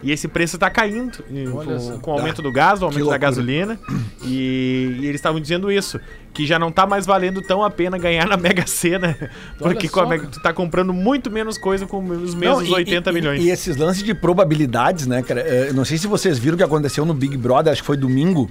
E 0.02 0.12
esse 0.12 0.28
preço 0.28 0.58
tá 0.58 0.68
caindo 0.68 1.18
com, 1.22 1.98
com 2.00 2.10
o 2.10 2.14
aumento 2.14 2.42
do 2.42 2.52
gás, 2.52 2.82
o 2.82 2.84
aumento 2.84 3.08
da 3.08 3.16
gasolina. 3.18 3.78
E, 4.22 4.96
e 5.00 5.06
eles 5.06 5.14
estavam 5.16 5.40
dizendo 5.40 5.70
isso. 5.72 5.98
que 6.34 6.44
já 6.46 6.58
não 6.58 6.70
tá 6.72 6.84
mais 6.84 7.06
valendo 7.06 7.40
tão 7.40 7.62
a 7.62 7.70
pena 7.70 7.96
ganhar 7.96 8.26
na 8.26 8.36
Mega 8.36 8.66
Sena, 8.66 9.16
porque 9.56 9.88
com 9.88 10.00
a 10.00 10.02
só, 10.02 10.08
Mega- 10.08 10.26
tu 10.26 10.42
tá 10.42 10.52
comprando 10.52 10.92
muito 10.92 11.30
menos 11.30 11.56
coisa 11.56 11.86
com 11.86 12.04
os 12.04 12.34
Não, 12.34 12.40
mesmos 12.40 12.68
e- 12.68 12.72
80 12.72 13.10
e- 13.10 13.12
milhões. 13.12 13.44
E, 13.44 13.50
esses 13.50 13.76
lances 13.76 14.02
de 14.02 14.12
probabilidades, 14.14 15.06
né, 15.06 15.22
cara? 15.22 15.40
eh, 15.42 15.72
Não 15.72 15.84
sei 15.84 15.96
se 15.96 16.06
vocês 16.08 16.36
viram 16.38 16.54
o 16.54 16.58
que 16.58 16.64
aconteceu 16.64 17.04
no 17.04 17.14
Big 17.14 17.36
Brother, 17.36 17.72
acho 17.72 17.82
que 17.82 17.86
foi 17.86 17.96
domingo, 17.96 18.50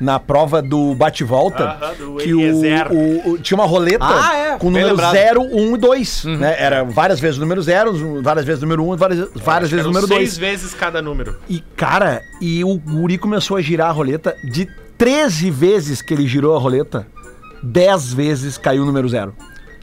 na 0.00 0.18
prova 0.18 0.62
do 0.62 0.94
bate-volta. 0.94 1.62
Aham, 1.64 1.94
do 1.94 2.16
que 2.16 2.32
o, 2.34 2.40
o- 2.40 3.30
o- 3.32 3.38
tinha 3.38 3.56
uma 3.58 3.66
roleta 3.66 3.98
Ah, 4.04 4.34
é, 4.36 4.56
com 4.58 4.66
número 4.66 4.88
lembrado. 4.88 5.12
0, 5.12 5.42
1 5.42 5.74
e 5.74 5.78
2. 5.78 6.24
Né? 6.24 6.56
Era 6.58 6.82
várias 6.84 7.20
vezes 7.20 7.36
o 7.36 7.40
número 7.40 7.60
0, 7.60 8.22
várias 8.22 8.46
vezes 8.46 8.62
o 8.62 8.64
número 8.66 8.82
1 8.84 8.92
um, 8.92 8.96
várias, 8.96 9.28
várias 9.34 9.70
vezes 9.70 9.84
o 9.84 9.88
número 9.90 10.06
seis 10.08 10.36
2. 10.36 10.38
vezes 10.38 10.72
cada 10.74 11.02
número. 11.02 11.36
E, 11.48 11.60
cara, 11.76 12.22
e 12.40 12.64
o 12.64 12.78
guri 12.78 13.18
começou 13.18 13.56
a 13.58 13.60
girar 13.60 13.90
a 13.90 13.92
roleta 13.92 14.34
de 14.50 14.66
13 14.96 15.50
vezes 15.50 16.00
que 16.02 16.14
ele 16.14 16.26
girou 16.26 16.56
a 16.56 16.58
roleta, 16.58 17.06
10 17.62 18.12
vezes 18.14 18.56
caiu 18.56 18.82
o 18.82 18.86
número 18.86 19.08
0. 19.08 19.34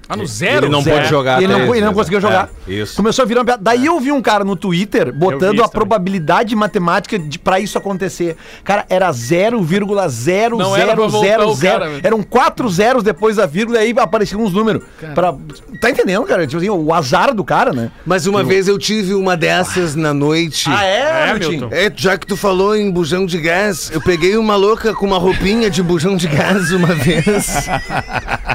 Ah, 0.10 0.16
no 0.16 0.26
zero? 0.26 0.66
Ele 0.66 0.72
não 0.72 0.82
Zero. 0.82 0.98
pode 0.98 1.10
jogar. 1.10 1.42
E 1.42 1.44
ele 1.44 1.54
não, 1.54 1.76
ele 1.76 1.86
não 1.86 1.94
conseguiu 1.94 2.22
jogar. 2.22 2.50
É, 2.68 2.72
isso. 2.72 2.96
Começou 2.96 3.24
a 3.24 3.26
virar 3.26 3.42
uma 3.42 3.46
piada. 3.46 3.62
Daí 3.64 3.86
eu 3.86 4.00
vi 4.00 4.12
um 4.12 4.22
cara 4.22 4.44
no 4.44 4.56
Twitter 4.56 5.12
botando 5.14 5.58
Eu 5.58 5.64
a 5.66 5.68
também. 5.68 5.70
probabilidade 5.72 6.56
matemática 6.56 7.20
de, 7.20 7.38
pra 7.38 7.60
isso 7.60 7.78
acontecer. 7.78 8.38
Cara, 8.64 8.86
era 8.90 9.10
0,0000. 9.12 10.58
Não 10.58 10.76
era 10.76 10.96
pra 10.96 11.08
voltar 11.08 11.46
o 11.48 11.58
cara, 11.58 11.90
meu. 11.90 12.00
Eram 12.04 12.24
quatro 12.24 12.70
zeros 12.70 13.04
depois 13.04 13.36
da 13.36 13.46
vírgula 13.46 13.80
e 13.80 13.82
aí 13.82 13.94
apareciam 13.98 14.42
uns 14.42 14.54
números. 14.54 14.84
Pra... 15.14 15.34
Tá 15.82 15.90
entendendo, 15.90 16.24
cara? 16.26 16.46
Tipo 16.48 16.58
assim, 16.58 16.70
o 16.70 16.94
azar 16.94 17.34
do 17.34 17.44
cara, 17.44 17.74
né? 17.74 17.92
Mas 18.06 18.26
uma 18.28 18.44
vez 18.44 18.68
eu 18.68 18.78
tive 18.80 19.14
uma 19.14 19.36
dessas 19.36 19.96
na 19.96 20.14
noite. 20.14 20.70
é, 20.70 21.30
É, 21.30 21.34
Milton? 21.34 21.50
Milton? 21.50 21.70
É, 21.72 21.92
já 21.96 22.18
que 22.18 22.26
tu 22.26 22.38
falou 22.38 22.76
em 22.76 22.90
bujão 22.90 23.26
de 23.26 23.38
gás, 23.40 23.92
eu 23.94 24.02
peguei 24.02 24.38
uma 24.38 24.56
louca 24.56 24.94
com 24.94 25.06
uma 25.06 25.18
roupinha 25.18 25.70
de 25.70 25.84
bujão 25.84 26.16
de 26.16 26.28
gás 26.28 26.72
uma 26.72 26.94
vez. 26.96 27.68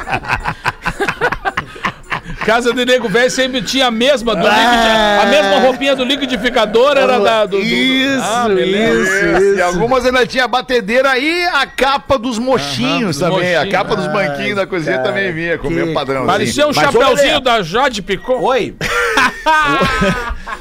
Casa 2.45 2.73
de 2.73 2.85
Nego 2.85 3.09
Velho 3.09 3.31
sempre 3.31 3.63
tinha 3.63 3.87
a 3.87 3.91
mesma 3.91 4.35
do 4.35 4.43
liquidi... 4.43 4.89
A 5.23 5.27
mesma 5.27 5.61
roupinha 5.61 5.95
do 5.95 6.05
liquidificador 6.05 6.97
era 6.97 7.19
da... 7.21 7.47
Do, 7.47 7.59
do- 7.59 7.63
Isso, 7.63 8.21
Ah, 8.23 8.49
beleza. 8.49 9.39
isso, 9.39 9.59
E 9.59 9.63
algumas 9.63 10.05
ainda 10.05 10.27
tinha 10.27 10.49
batedeira 10.49 11.17
e 11.19 11.45
a 11.47 11.67
capa 11.67 12.19
dos 12.19 12.39
mochinhos 12.39 13.21
Aham, 13.23 13.31
dos 13.31 13.37
também. 13.39 13.55
A 13.55 13.59
mochinhos. 13.61 13.77
capa 13.77 13.97
dos 13.97 14.07
banquinhos 14.09 14.57
da 14.57 14.67
cozinha 14.67 14.99
também 14.99 15.33
vinha, 15.33 15.57
com 15.59 15.69
o 15.69 15.71
mesmo 15.71 15.95
padrão. 15.95 16.27
Parecia 16.27 16.65
um 16.67 16.73
Mas, 16.75 16.79
ô, 16.79 16.81
chapeuzinho 16.81 17.29
Lelê, 17.35 17.41
da 17.41 17.63
Jade 17.63 18.03
Picot. 18.03 18.43
Oi. 18.43 18.75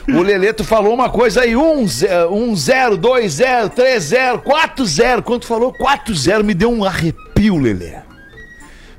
O 0.07 0.21
Leleto 0.21 0.63
falou 0.63 0.93
uma 0.93 1.09
coisa 1.09 1.41
aí, 1.41 1.55
um, 1.55 1.88
ze- 1.88 2.07
um 2.29 2.55
zero, 2.55 2.97
dois 2.97 3.34
zero, 3.34 3.69
três 3.69 4.03
zero, 4.05 4.39
quatro 4.39 4.86
zero. 4.86 5.21
Quando 5.21 5.41
tu 5.41 5.47
falou 5.47 5.71
quatro 5.71 6.13
zero, 6.15 6.43
me 6.43 6.53
deu 6.53 6.71
um 6.71 6.84
arrepio, 6.84 7.57
Lelê. 7.57 7.93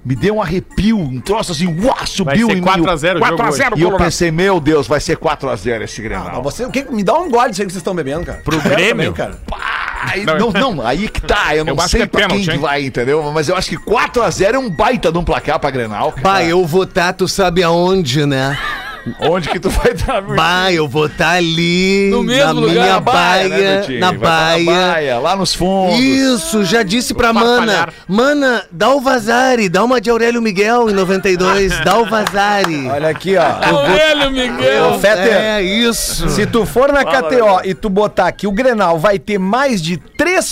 Me 0.04 0.16
deu 0.16 0.36
um 0.36 0.42
arrepio, 0.42 0.98
um 0.98 1.20
troço 1.20 1.52
assim, 1.52 1.66
uá, 1.84 1.94
Vai 1.94 2.06
subiu 2.06 2.48
ser 2.48 2.56
em 2.56 2.60
mim. 2.60 2.66
4x0 2.66 2.82
o 2.82 3.18
jogo 3.18 3.18
4 3.20 3.42
a 3.44 3.48
hoje. 3.48 3.58
0 3.58 3.78
E 3.78 3.82
eu 3.82 3.96
pensei, 3.96 4.30
meu 4.32 4.58
Deus, 4.58 4.88
vai 4.88 4.98
ser 4.98 5.16
4x0 5.16 5.82
esse 5.82 6.00
Ah, 6.00 6.04
Grenal. 6.04 6.42
mas 6.42 6.54
você, 6.54 6.64
o 6.64 6.70
que, 6.70 6.82
me 6.90 7.04
dá 7.04 7.14
um 7.14 7.30
gole 7.30 7.50
disso 7.50 7.62
aí 7.62 7.66
que 7.66 7.72
vocês 7.72 7.76
estão 7.80 7.94
bebendo, 7.94 8.26
cara. 8.26 8.40
Pro 8.44 8.56
Eu 8.56 8.62
Grêmio? 8.62 9.12
cara. 9.12 9.38
Aí, 10.04 10.24
não, 10.24 10.50
não, 10.50 10.84
aí 10.84 11.08
que 11.08 11.20
tá, 11.20 11.54
eu 11.54 11.64
não 11.64 11.74
acho 11.78 11.90
sei 11.90 12.00
que 12.00 12.04
é 12.04 12.06
pra 12.08 12.20
quem 12.22 12.28
pênalti, 12.30 12.48
que 12.48 12.54
hein? 12.56 12.58
vai, 12.60 12.84
entendeu? 12.84 13.22
Mas 13.32 13.48
eu 13.48 13.56
acho 13.56 13.68
que 13.70 13.76
4x0 13.78 14.54
é 14.54 14.58
um 14.58 14.68
baita 14.68 15.12
de 15.12 15.18
um 15.18 15.22
placar 15.22 15.60
pra 15.60 15.70
Grenal. 15.70 16.12
Bah, 16.20 16.42
eu 16.42 16.66
vou 16.66 16.84
tá, 16.84 17.12
tu 17.12 17.28
sabe 17.28 17.62
aonde, 17.62 18.26
né? 18.26 18.58
Onde 19.20 19.48
que 19.48 19.58
tu 19.58 19.68
vai 19.70 19.94
dar, 19.94 20.22
meu 20.22 20.36
Bah, 20.36 20.72
eu 20.72 20.86
vou 20.88 21.08
tá 21.08 21.30
ali 21.32 22.08
No 22.10 22.22
mesmo 22.22 22.44
na 22.44 22.52
lugar, 22.52 22.72
minha 22.72 22.86
na 22.94 23.00
baia, 23.00 23.48
baia, 23.48 23.80
né, 23.88 23.98
na 23.98 24.12
Vai 24.12 24.18
tá 24.18 24.24
baia. 24.26 24.64
na 24.64 24.92
baia, 24.92 25.18
lá 25.18 25.36
nos 25.36 25.54
fundos. 25.54 25.98
Isso, 25.98 26.64
já 26.64 26.82
disse 26.82 27.12
pra 27.14 27.32
Mana. 27.32 27.88
Mana, 28.06 28.64
dá 28.70 28.90
o 28.90 29.00
Vazari, 29.00 29.68
dá 29.68 29.82
uma 29.82 30.00
de 30.00 30.08
Aurélio 30.10 30.40
Miguel 30.40 30.88
em 30.90 30.92
92, 30.92 31.80
dá 31.84 31.98
o 31.98 32.06
Vazari. 32.06 32.86
Olha 32.90 33.08
aqui, 33.08 33.36
ó. 33.36 33.42
Aurélio 33.76 34.30
Miguel. 34.30 34.90
Ô, 34.90 34.98
Fetter, 34.98 35.32
É 35.34 35.62
isso. 35.62 36.28
Se 36.28 36.46
tu 36.46 36.64
for 36.64 36.92
na 36.92 37.04
KTO 37.04 37.60
e 37.64 37.74
tu 37.74 37.88
botar 37.88 38.30
que 38.32 38.46
o 38.46 38.52
Grenal 38.52 38.98
vai 38.98 39.18
ter 39.18 39.38
mais 39.38 39.82
de 39.82 39.98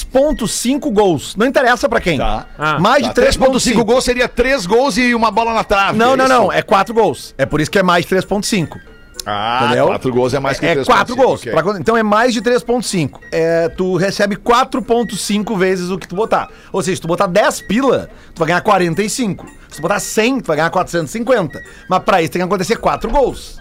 3.5 0.04 0.90
gols, 0.92 1.34
não 1.36 1.46
interessa 1.46 1.88
pra 1.88 2.00
quem. 2.00 2.18
Tá. 2.18 2.46
Ah, 2.58 2.78
mais 2.78 3.02
Tá, 3.02 3.12
de 3.12 3.20
3.5 3.20 3.50
3.5 3.74 3.84
gols 3.84 4.04
seria 4.04 4.28
3 4.28 4.66
gols 4.66 4.96
e 4.98 5.14
uma 5.14 5.30
bola 5.30 5.54
na 5.54 5.64
trave. 5.64 5.96
Não, 5.98 6.12
é 6.14 6.16
não, 6.16 6.24
isso? 6.26 6.34
não. 6.34 6.52
É 6.52 6.62
4 6.62 6.92
gols. 6.94 7.34
É 7.38 7.46
por 7.46 7.60
isso 7.60 7.70
que 7.70 7.78
é 7.78 7.82
mais 7.82 8.04
de 8.04 8.08
3.5. 8.40 8.78
Ah, 9.26 9.64
Entendeu? 9.66 9.86
4 9.88 10.12
gols 10.14 10.32
é 10.32 10.40
mais 10.40 10.58
que 10.58 10.64
É 10.66 10.74
3.5, 10.76 10.86
4 10.86 11.16
gols. 11.16 11.40
ok. 11.40 11.52
Pra 11.52 11.78
então 11.78 11.94
é 11.96 12.02
mais 12.02 12.32
de 12.32 12.40
3.5. 12.40 13.20
É, 13.30 13.68
tu 13.68 13.96
recebe 13.96 14.34
4.5 14.36 15.58
vezes 15.58 15.90
o 15.90 15.98
que 15.98 16.08
tu 16.08 16.16
botar. 16.16 16.48
Ou 16.72 16.82
seja, 16.82 16.96
se 16.96 17.02
tu 17.02 17.08
botar 17.08 17.26
10 17.26 17.60
pila, 17.62 18.08
tu 18.34 18.38
vai 18.38 18.48
ganhar 18.48 18.62
45. 18.62 19.46
Se 19.68 19.76
tu 19.76 19.82
botar 19.82 20.00
100, 20.00 20.40
tu 20.40 20.46
vai 20.46 20.56
ganhar 20.56 20.70
450. 20.70 21.60
Mas 21.88 22.02
pra 22.02 22.22
isso 22.22 22.32
tem 22.32 22.40
que 22.40 22.46
acontecer 22.46 22.76
4 22.76 23.10
gols. 23.10 23.60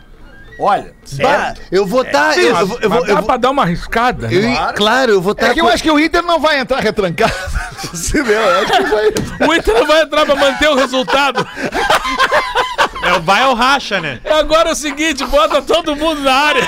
Olha, 0.61 0.93
Bah, 1.21 1.53
eu 1.71 1.86
vou 1.86 2.03
tá, 2.03 2.36
eu, 2.38 2.49
eu, 2.57 2.67
vou- 2.67 2.80
eu, 2.82 2.89
vou- 2.89 2.99
eu 2.99 3.05
dá 3.07 3.15
vou- 3.15 3.23
pra 3.23 3.38
dar 3.38 3.49
uma 3.49 3.63
arriscada? 3.63 4.27
eu- 4.30 4.41
né? 4.41 4.73
claro, 4.75 5.13
eu 5.13 5.21
vou 5.21 5.34
tá 5.34 5.47
É 5.47 5.53
que 5.53 5.61
eu 5.61 5.65
com- 5.65 5.71
acho 5.71 5.82
que 5.82 5.89
o 5.89 5.97
Inter 5.97 6.21
não 6.21 6.38
vai 6.38 6.59
entrar 6.59 6.82
retrancado. 6.82 7.32
Você 7.93 8.21
vê, 8.21 8.34
eu 8.36 8.59
acho 8.59 8.71
que 8.73 8.84
vai... 8.84 9.47
O 9.49 9.53
Inter 9.55 9.73
não 9.73 9.88
vai 9.88 10.01
entrar 10.01 10.25
pra 10.25 10.36
manter 10.36 10.67
o 10.69 10.75
resultado. 10.75 11.47
É 13.10 13.14
o 13.18 13.22
vai 13.22 13.45
ou 13.45 13.53
racha, 13.53 13.99
né? 13.99 14.20
Agora 14.30 14.70
é 14.70 14.72
o 14.72 14.76
seguinte, 14.76 15.26
bota 15.26 15.62
todo 15.62 15.95
mundo 15.95 16.22
na 16.22 16.34
área. 16.34 16.68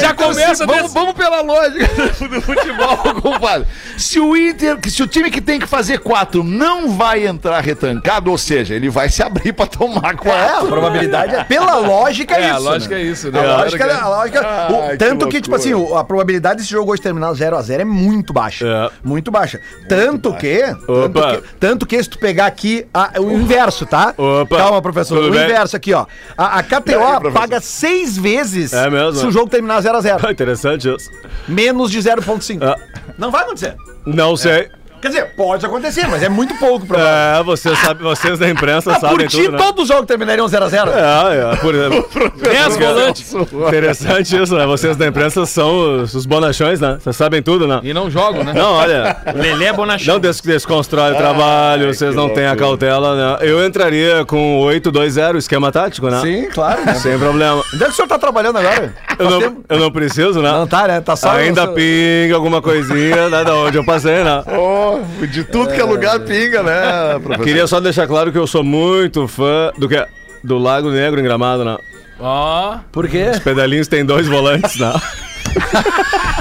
Já 0.00 0.14
começa 0.14 0.66
vamos, 0.66 0.82
desse- 0.82 0.94
vamos 0.94 1.12
pela 1.14 1.40
lógica 1.42 1.86
do 2.28 2.40
futebol, 2.42 2.96
compadre. 3.20 3.66
Se 3.96 4.18
o 4.18 4.36
Inter, 4.36 4.78
se 4.88 5.02
o 5.02 5.06
time 5.06 5.30
que 5.30 5.40
tem 5.40 5.58
que 5.60 5.66
fazer 5.66 5.98
quatro 5.98 6.42
não 6.42 6.90
vai 6.90 7.26
entrar 7.26 7.60
retrancado, 7.60 8.30
ou 8.30 8.38
seja, 8.38 8.74
ele 8.74 8.88
vai 8.88 9.08
se 9.08 9.22
abrir 9.22 9.52
pra 9.52 9.66
tomar 9.66 10.10
É, 10.10 10.14
a 10.14 10.16
quatro. 10.16 10.68
probabilidade 10.68 11.34
é. 11.34 11.44
Pela 11.44 11.76
lógica 11.78 12.34
é, 12.34 12.42
É, 12.42 12.46
isso. 12.46 12.54
a 12.54 12.58
lógica 12.58 12.94
né? 12.94 13.00
é 13.00 13.04
isso, 13.04 13.30
né? 13.30 13.38
A 13.40 13.42
A 13.42 13.56
lógica, 13.58 13.84
lógica- 13.86 14.04
a 14.04 14.08
lógica- 14.08 14.40
Ai, 14.46 14.72
o- 14.72 14.90
que 14.90 14.96
tanto 14.96 15.28
que, 15.28 15.40
tipo 15.40 15.54
assim, 15.56 15.74
o- 15.74 15.96
a 15.96 16.04
probabilidade 16.04 16.56
desse 16.60 16.70
jogo 16.70 16.92
hoje 16.92 17.02
terminar 17.02 17.32
0x0 17.32 17.80
é 17.80 17.84
muito 17.84 18.32
baixa. 18.32 18.66
É. 18.66 18.90
Muito 19.04 19.30
baixa. 19.30 19.60
tanto 19.88 20.32
que. 20.34 20.60
Tanto 20.86 21.18
Opa. 21.18 21.36
que, 21.36 21.42
tanto 21.58 21.86
que 21.86 22.02
se 22.02 22.08
tu 22.08 22.18
pegar 22.18 22.46
aqui 22.46 22.86
a- 22.94 23.12
o 23.20 23.30
inverso, 23.32 23.84
tá? 23.86 24.14
Opa. 24.16 24.56
Calma, 24.56 24.80
professor. 24.82 25.16
Tudo 25.16 25.28
o 25.28 25.30
bem? 25.32 25.46
Inverso 25.52 25.76
aqui, 25.76 25.92
ó. 25.92 26.06
A, 26.36 26.58
a 26.58 26.62
KTO 26.62 26.80
professor? 26.82 27.32
paga 27.32 27.60
seis 27.60 28.16
vezes 28.16 28.72
É 28.72 28.88
mesmo? 28.88 29.14
se 29.20 29.26
o 29.26 29.30
jogo 29.30 29.48
terminar 29.50 29.82
0x0. 29.82 30.20
Ah, 30.26 30.32
interessante 30.32 30.88
isso. 30.88 31.10
Menos 31.48 31.90
de 31.90 31.98
0,5. 31.98 32.58
Ah. 32.62 32.76
Não 33.18 33.30
vai 33.30 33.42
acontecer. 33.42 33.76
Não 34.06 34.36
sei. 34.36 34.70
Quer 35.00 35.08
dizer, 35.08 35.26
pode 35.36 35.64
acontecer, 35.64 36.06
mas 36.08 36.22
é 36.22 36.28
muito 36.28 36.54
pouco 36.58 36.86
pra 36.86 36.98
É, 37.38 37.42
vocês, 37.42 37.78
sabem, 37.78 38.02
vocês 38.02 38.38
da 38.38 38.48
imprensa 38.48 38.92
Ah, 38.92 38.94
por 39.00 39.08
sabem 39.08 39.26
ti, 39.26 39.36
tudo, 39.44 39.52
né? 39.52 39.58
todos 39.58 39.82
os 39.84 39.88
jogos 39.88 40.06
terminariam 40.06 40.46
0x0. 40.46 40.88
É, 40.88 41.52
é, 41.52 41.56
por 41.56 41.74
exemplo. 41.74 42.08
10 42.42 42.76
volantes. 42.76 43.34
Interessante 43.34 44.42
isso, 44.42 44.54
né? 44.56 44.66
Vocês 44.66 44.96
da 44.96 45.06
imprensa 45.06 45.46
são 45.46 46.02
os, 46.02 46.14
os 46.14 46.26
bonachões, 46.26 46.80
né? 46.80 46.98
Vocês 47.00 47.16
sabem 47.16 47.42
tudo, 47.42 47.66
né? 47.66 47.80
E 47.82 47.94
não 47.94 48.10
jogam, 48.10 48.44
né? 48.44 48.52
Não, 48.52 48.72
olha, 48.74 49.16
Lelê 49.34 49.66
é 49.66 49.72
Bonachão. 49.72 50.14
não 50.14 50.20
des 50.20 50.40
desconstrói 50.40 51.12
o 51.12 51.16
trabalho, 51.16 51.92
vocês 51.94 52.14
não 52.14 52.28
têm 52.28 52.46
a 52.46 52.54
cautela, 52.56 53.16
né? 53.38 53.38
Eu 53.48 53.64
entraria 53.66 54.24
com 54.26 54.60
8-2-0, 54.66 55.36
esquema 55.36 55.72
tático, 55.72 56.08
né? 56.10 56.20
Sim, 56.20 56.48
claro. 56.52 56.84
né? 56.84 56.94
Sem 56.94 57.18
problema. 57.18 57.62
Onde 57.74 57.82
é 57.84 57.86
que 57.86 57.92
o 57.92 57.94
senhor 57.96 58.08
tá 58.08 58.18
trabalhando 58.18 58.58
agora? 58.58 58.94
Eu 59.18 59.30
não, 59.30 59.56
eu 59.68 59.78
não 59.78 59.90
preciso, 59.90 60.42
né? 60.42 60.50
Não 60.50 60.66
tá, 60.66 60.86
né? 60.86 61.00
Tá 61.00 61.16
só. 61.16 61.30
Ainda 61.30 61.66
pinga 61.68 62.34
alguma 62.34 62.60
coisinha, 62.60 63.28
né? 63.28 63.44
Da 63.44 63.54
onde 63.54 63.78
eu 63.78 63.84
passei, 63.84 64.22
né? 64.22 64.42
Oh, 64.60 64.89
de 65.30 65.44
tudo 65.44 65.72
que 65.72 65.80
é 65.80 65.84
lugar 65.84 66.20
pinga, 66.20 66.62
né, 66.62 67.18
professor? 67.22 67.44
Queria 67.44 67.66
só 67.66 67.80
deixar 67.80 68.06
claro 68.06 68.32
que 68.32 68.38
eu 68.38 68.46
sou 68.46 68.62
muito 68.64 69.26
fã 69.28 69.72
do 69.78 69.88
que? 69.88 70.04
Do 70.42 70.58
Lago 70.58 70.90
Negro 70.90 71.20
em 71.20 71.22
Gramado, 71.22 71.64
né? 71.64 71.76
Ó. 72.18 72.78
Por 72.90 73.08
quê? 73.08 73.30
Os 73.32 73.38
pedalinhos 73.38 73.88
têm 73.88 74.04
dois 74.04 74.26
volantes, 74.26 74.76
né? 74.78 74.92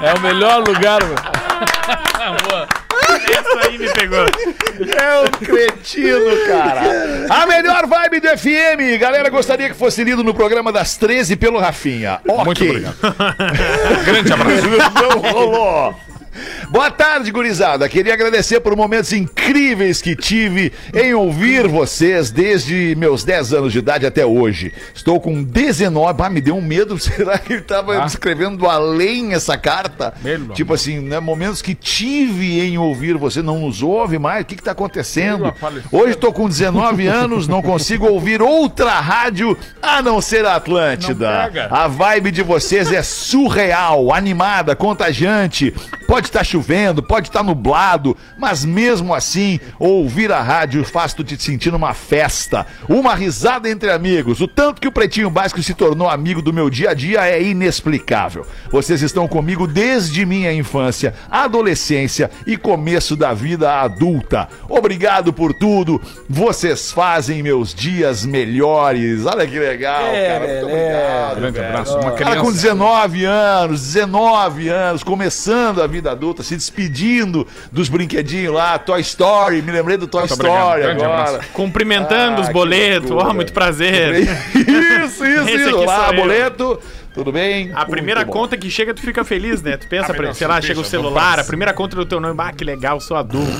É 0.00 0.14
o 0.14 0.20
melhor 0.20 0.60
lugar, 0.60 1.00
meu. 1.04 1.16
Essa 3.30 3.68
aí 3.68 3.78
me 3.78 3.88
pegou. 3.92 4.18
É 4.20 5.18
um 5.20 5.44
cretino, 5.44 6.46
cara. 6.46 7.26
A 7.28 7.46
melhor 7.46 7.86
vibe 7.86 8.20
do 8.20 8.28
FM. 8.28 9.00
Galera, 9.00 9.28
gostaria 9.28 9.68
que 9.68 9.74
fosse 9.74 10.04
lido 10.04 10.22
no 10.22 10.32
programa 10.32 10.70
das 10.70 10.96
13 10.96 11.34
pelo 11.36 11.58
Rafinha. 11.58 12.20
Ok. 12.28 12.44
Muito 12.44 12.64
obrigado. 12.64 12.96
Grande 14.06 14.32
abraço. 14.32 14.68
Não 15.02 15.18
rolou. 15.32 15.94
Boa 16.70 16.90
tarde, 16.90 17.30
gurizada. 17.30 17.88
Queria 17.88 18.12
agradecer 18.12 18.60
por 18.60 18.76
momentos 18.76 19.10
incríveis 19.14 20.02
que 20.02 20.14
tive 20.14 20.70
em 20.92 21.14
ouvir 21.14 21.66
vocês 21.66 22.30
desde 22.30 22.94
meus 22.94 23.24
10 23.24 23.54
anos 23.54 23.72
de 23.72 23.78
idade 23.78 24.04
até 24.04 24.26
hoje. 24.26 24.74
Estou 24.94 25.18
com 25.18 25.42
19. 25.42 26.22
Ah, 26.22 26.28
me 26.28 26.42
deu 26.42 26.56
um 26.56 26.60
medo. 26.60 26.98
Será 27.00 27.38
que 27.38 27.54
ele 27.54 27.62
estava 27.62 28.02
Ah. 28.02 28.06
escrevendo 28.06 28.68
além 28.68 29.32
essa 29.32 29.56
carta? 29.56 30.12
Meu 30.22 30.48
tipo 30.48 30.74
assim, 30.74 30.98
né? 31.00 31.18
Momentos 31.20 31.62
que 31.62 31.74
tive 31.74 32.60
em 32.60 32.76
ouvir 32.76 33.16
você. 33.16 33.40
Não 33.40 33.60
nos 33.60 33.82
ouve 33.82 34.18
mais? 34.18 34.42
O 34.42 34.46
que 34.46 34.54
está 34.54 34.72
acontecendo? 34.72 35.50
Hoje 35.90 36.12
estou 36.12 36.34
com 36.34 36.46
19 36.50 37.06
anos, 37.08 37.48
não 37.48 37.62
consigo 37.62 38.06
ouvir 38.06 38.42
outra 38.42 39.00
rádio 39.00 39.56
a 39.80 40.02
não 40.02 40.20
ser 40.20 40.44
a 40.44 40.56
Atlântida. 40.56 41.50
A 41.70 41.88
vibe 41.88 42.30
de 42.30 42.42
vocês 42.42 42.92
é 42.92 43.02
surreal, 43.02 44.12
animada, 44.12 44.76
contagiante. 44.76 45.74
Pode 46.06 46.26
estar 46.26 46.44
chovendo 46.44 46.57
chovendo, 46.58 47.02
pode 47.02 47.28
estar 47.28 47.42
nublado, 47.42 48.16
mas 48.36 48.64
mesmo 48.64 49.14
assim, 49.14 49.60
ouvir 49.78 50.32
a 50.32 50.42
rádio 50.42 50.84
faz 50.84 51.14
tu 51.14 51.22
te 51.22 51.40
sentir 51.40 51.70
numa 51.70 51.94
festa, 51.94 52.66
uma 52.88 53.14
risada 53.14 53.70
entre 53.70 53.90
amigos. 53.90 54.40
O 54.40 54.48
tanto 54.48 54.80
que 54.80 54.88
o 54.88 54.92
Pretinho 54.92 55.30
Básico 55.30 55.62
se 55.62 55.74
tornou 55.74 56.08
amigo 56.08 56.42
do 56.42 56.52
meu 56.52 56.68
dia 56.68 56.90
a 56.90 56.94
dia 56.94 57.26
é 57.26 57.40
inexplicável. 57.40 58.44
Vocês 58.70 59.02
estão 59.02 59.28
comigo 59.28 59.66
desde 59.66 60.26
minha 60.26 60.52
infância, 60.52 61.14
adolescência 61.30 62.30
e 62.46 62.56
começo 62.56 63.14
da 63.14 63.32
vida 63.32 63.80
adulta. 63.80 64.48
Obrigado 64.68 65.32
por 65.32 65.54
tudo. 65.54 66.00
Vocês 66.28 66.90
fazem 66.90 67.42
meus 67.42 67.72
dias 67.72 68.24
melhores. 68.24 69.24
Olha 69.26 69.46
que 69.46 69.58
legal, 69.58 70.02
cara. 70.02 70.46
Muito 70.46 70.66
obrigado. 70.66 71.36
Grande 71.36 71.58
velho. 71.58 71.68
abraço. 71.68 71.98
Uma 71.98 72.12
Cara 72.12 72.36
com 72.36 72.46
criança. 72.46 72.62
19 72.62 73.24
anos, 73.24 73.82
19 73.82 74.68
anos, 74.68 75.02
começando 75.02 75.82
a 75.82 75.86
vida 75.86 76.10
adulta, 76.10 76.42
se 76.48 76.56
despedindo 76.56 77.46
dos 77.70 77.88
brinquedinhos 77.88 78.54
lá, 78.54 78.78
Toy 78.78 79.00
Story, 79.00 79.62
me 79.62 79.70
lembrei 79.72 79.96
do 79.96 80.06
Toy 80.06 80.22
Muito 80.22 80.32
Story 80.32 80.82
obrigado. 80.84 81.02
Agora. 81.02 81.44
Cumprimentando 81.52 82.38
Ah, 82.40 82.44
os 82.44 82.48
boletos. 82.50 83.10
Ó, 83.10 83.32
muito 83.34 83.52
prazer. 83.52 84.22
Isso, 85.04 85.24
isso, 85.24 85.48
isso. 85.48 85.76
Olá, 85.76 86.12
boleto. 86.12 86.78
Tudo 87.14 87.32
bem? 87.32 87.72
A 87.74 87.84
primeira 87.84 88.20
Muito 88.20 88.32
bom. 88.32 88.40
conta 88.42 88.56
que 88.56 88.70
chega, 88.70 88.92
tu 88.94 89.00
fica 89.00 89.24
feliz, 89.24 89.60
né? 89.62 89.76
Tu 89.76 89.88
pensa, 89.88 90.12
Ah, 90.12 90.16
mas 90.16 90.36
sei 90.36 90.46
lá, 90.46 90.60
chega 90.60 90.78
o 90.80 90.84
celular, 90.84 91.34
pra 91.34 91.42
a 91.42 91.44
primeira 91.46 91.72
conta 91.72 91.96
do 91.96 92.04
teu 92.06 92.20
nome, 92.20 92.34
ah, 92.38 92.52
que 92.52 92.62
legal, 92.64 93.00
sou 93.00 93.16
adulto. 93.16 93.50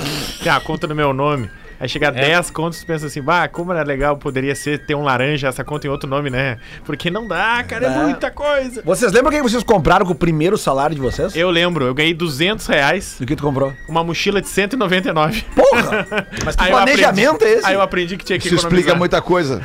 Tem 0.41 0.51
a 0.51 0.59
conta 0.59 0.87
no 0.87 0.95
meu 0.95 1.11
nome. 1.13 1.49
Aí 1.79 1.87
chega 1.87 2.11
10 2.11 2.49
contas, 2.51 2.79
tu 2.81 2.85
pensa 2.85 3.05
assim, 3.07 3.21
bah, 3.21 3.47
como 3.47 3.71
era 3.71 3.83
legal, 3.83 4.17
poderia 4.17 4.53
ser 4.53 4.79
ter 4.85 4.95
um 4.95 5.03
laranja, 5.03 5.47
essa 5.47 5.63
conta 5.63 5.87
em 5.87 5.89
outro 5.89 6.09
nome, 6.09 6.29
né? 6.29 6.57
Porque 6.83 7.09
não 7.09 7.25
dá, 7.27 7.63
cara, 7.67 7.85
é 7.85 7.89
Dá. 7.89 7.99
muita 8.03 8.29
coisa. 8.31 8.81
Vocês 8.83 9.11
lembram 9.13 9.31
o 9.31 9.35
que 9.35 9.41
vocês 9.41 9.63
compraram 9.63 10.05
com 10.05 10.11
o 10.11 10.15
primeiro 10.15 10.57
salário 10.57 10.95
de 10.95 11.01
vocês? 11.01 11.35
Eu 11.35 11.49
lembro, 11.49 11.85
eu 11.85 11.93
ganhei 11.93 12.13
200 12.13 12.65
reais, 12.67 13.15
Do 13.19 13.25
que 13.25 13.35
tu 13.35 13.43
comprou? 13.43 13.73
uma 13.87 14.03
mochila 14.03 14.41
de 14.41 14.49
199. 14.49 15.45
Porra! 15.55 16.07
Mas 16.43 16.55
que 16.55 16.63
Aí 16.63 16.71
planejamento 16.71 17.35
aprendi- 17.35 17.53
é 17.53 17.57
esse? 17.57 17.65
Aí 17.67 17.73
eu 17.73 17.81
aprendi 17.81 18.17
que 18.17 18.25
tinha 18.25 18.37
que 18.39 18.47
Isso 18.47 18.55
economizar. 18.55 18.79
explica 18.79 18.97
muita 18.97 19.21
coisa. 19.21 19.61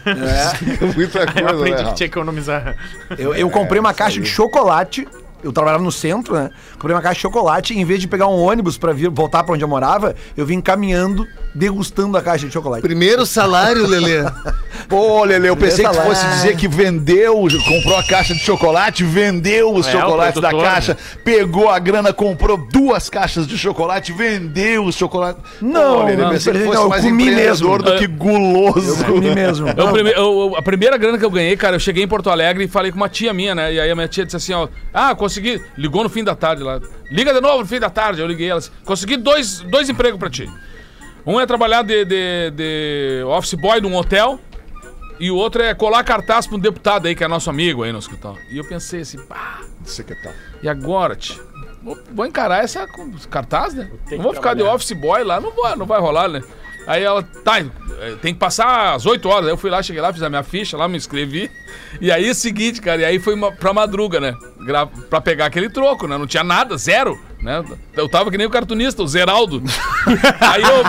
Explica 0.53 0.87
muita 0.87 1.21
Aí 1.21 1.43
eu 1.43 1.49
aprendi 1.49 1.83
né? 1.83 1.89
que 1.91 1.95
tinha 1.97 2.09
que 2.09 2.15
economizar. 2.19 2.77
Eu, 3.19 3.35
eu 3.35 3.51
comprei 3.51 3.81
uma 3.81 3.93
caixa 3.95 4.21
de 4.21 4.27
chocolate. 4.29 5.07
Eu 5.43 5.53
trabalhava 5.53 5.83
no 5.85 5.93
centro, 5.93 6.35
né? 6.35 6.49
Comprei 6.75 6.95
uma 6.95 7.03
caixa 7.03 7.17
de 7.17 7.21
chocolate 7.21 7.75
e 7.75 7.79
em 7.79 7.85
vez 7.85 8.01
de 8.01 8.09
pegar 8.09 8.27
um 8.29 8.41
ônibus 8.41 8.79
pra 8.79 8.95
vir 8.95 9.11
voltar 9.11 9.45
pra 9.45 9.53
onde 9.55 9.63
eu 9.63 9.69
morava, 9.69 10.15
eu 10.35 10.47
vim 10.47 10.59
caminhando, 10.59 11.27
degustando 11.55 12.17
a 12.19 12.23
caixa 12.23 12.47
de 12.47 12.53
chocolate. 12.53 12.83
Primeiro 12.83 13.25
salário, 13.25 13.87
Lelê. 13.87 14.23
Pô, 14.89 15.25
Lele, 15.25 15.49
eu 15.49 15.57
pensei 15.57 15.87
que 15.87 15.95
fosse 15.95 16.27
dizer 16.27 16.57
que 16.57 16.67
vendeu, 16.69 17.47
comprou 17.67 17.97
a 17.97 18.03
caixa 18.03 18.35
de 18.35 18.41
chocolate, 18.41 19.03
vendeu 19.05 19.73
os 19.73 19.87
É, 19.87 19.93
chocolates 19.93 20.37
o 20.37 20.41
da 20.41 20.49
produtor, 20.49 20.71
caixa, 20.73 20.97
pegou 21.25 21.69
a 21.71 21.79
grana, 21.79 22.13
comprou 22.13 22.57
duas 22.57 23.09
caixas 23.09 23.47
de 23.47 23.57
chocolate, 23.57 24.13
vendeu 24.13 24.85
os 24.85 24.95
chocolates. 24.97 25.43
Não, 25.63 25.99
Pô, 26.01 26.03
Lelê, 26.05 26.23
não, 26.23 26.31
pensei 26.31 26.53
que 26.53 26.59
não, 26.59 26.67
fosse 26.67 26.83
eu 26.83 26.89
mais 26.89 27.05
comi 27.05 27.23
empreendedor 27.31 27.83
mesmo. 27.83 27.93
do 27.93 27.99
que 27.99 28.07
guloso. 28.07 29.05
Comi 29.05 29.35
mesmo. 29.35 29.69
Eu, 29.69 29.93
prime- 29.93 30.11
eu- 30.11 30.17
eu- 30.51 30.57
a 30.57 30.63
primeira 30.63 30.97
grana 30.99 31.17
que 31.19 31.25
eu 31.25 31.31
ganhei, 31.31 31.57
cara, 31.57 31.77
eu 31.77 31.81
cheguei 31.81 32.05
em 32.05 32.09
Porto 32.09 32.29
Alegre 32.29 32.65
e 32.65 32.69
falei 32.69 32.91
com 32.91 32.97
uma 32.97 33.09
tia 33.09 33.33
minha, 33.33 33.55
né? 33.55 33.73
E 33.73 33.81
aí 33.81 33.91
a 33.91 33.95
minha 33.95 34.09
tia 34.09 34.25
disse 34.25 34.37
assim, 34.37 34.53
ó, 34.53 34.69
ah, 34.93 35.15
consegui, 35.15 35.63
ligou 35.79 36.03
no 36.03 36.11
fim 36.11 36.23
da 36.25 36.35
tarde 36.35 36.63
lá. 36.63 36.81
Liga 37.11 37.33
de 37.33 37.41
novo 37.41 37.61
no 37.61 37.67
fim 37.67 37.79
da 37.79 37.89
tarde. 37.89 38.21
Eu 38.21 38.27
liguei 38.27 38.49
ela 38.51 38.59
assim, 38.59 38.71
consegui 38.85 39.17
dois, 39.17 39.61
dois 39.61 39.89
empregos 39.89 40.19
pra 40.19 40.29
ti. 40.29 40.51
Um 41.27 41.41
é 41.41 41.47
trabalhar 41.47 41.83
de, 41.83 42.05
de, 42.05 42.51
de 42.51 43.23
office 43.27 43.55
boy 43.55 43.81
num 43.81 43.95
hotel 43.95 44.39
e 45.19 45.31
o 45.31 45.37
outro 45.37 45.63
é 45.63 45.75
colar 45.75 46.03
cartaz 46.05 46.47
pra 46.47 46.57
um 46.57 46.61
deputado 46.61 47.07
aí, 47.07 47.15
que 47.15 47.25
é 47.25 47.29
nosso 47.29 47.49
amigo 47.49 47.83
aí 47.83 47.93
no 47.93 47.99
hospital. 47.99 48.37
E 48.51 48.59
eu 48.59 48.65
pensei 48.69 49.01
assim, 49.01 49.19
pá, 49.27 49.61
e 50.63 50.69
agora, 50.69 51.15
tio? 51.17 51.43
Vou, 51.83 51.99
vou 52.13 52.27
encarar 52.27 52.65
essa 52.65 52.87
com- 52.87 53.13
cartaz, 53.31 53.75
né? 53.75 53.91
Não 54.11 54.23
vou 54.23 54.35
ficar 54.35 54.55
de 54.55 54.63
office 54.63 54.93
boy 54.93 55.23
lá, 55.23 55.41
não 55.41 55.51
vai, 55.51 55.77
não 55.77 55.87
vai 55.87 56.01
rolar, 56.01 56.29
né? 56.29 56.43
Aí 56.87 57.03
ela, 57.03 57.23
tá, 57.23 57.61
eh, 57.61 58.17
tem 58.21 58.35
que 58.35 58.41
passar 58.41 58.95
às 58.95 59.07
8 59.07 59.27
horas. 59.29 59.47
Aí 59.47 59.53
eu 59.53 59.57
fui 59.57 59.71
lá, 59.71 59.83
cheguei 59.83 60.03
lá, 60.03 60.13
fiz 60.13 60.23
a 60.23 60.29
minha 60.29 60.43
ficha 60.43 60.77
lá, 60.77 60.87
me 60.89 60.97
inscrevi. 60.97 61.51
E 62.01 62.11
aí 62.13 62.27
é 62.29 62.31
o 62.31 62.35
seguinte, 62.35 62.81
cara, 62.81 63.01
e 63.03 63.05
aí 63.05 63.19
foi 63.19 63.35
uma, 63.35 63.51
pra 63.53 63.73
madruga, 63.73 64.21
né? 64.21 64.35
Gra 64.67 64.87
pra 64.87 65.21
pegar 65.21 65.47
aquele 65.47 65.71
troco, 65.71 66.07
né? 66.07 66.19
Não 66.19 66.27
tinha 66.27 66.45
nada, 66.45 66.77
zero, 66.77 67.19
né? 67.45 67.63
Eu 67.95 68.09
tava 68.09 68.31
que 68.31 68.39
nem 68.39 68.47
o 68.47 68.51
cartunista, 68.51 69.03
o 69.03 69.07
Zeraldo. 69.07 69.63
aí 70.41 70.63
eu. 70.63 70.85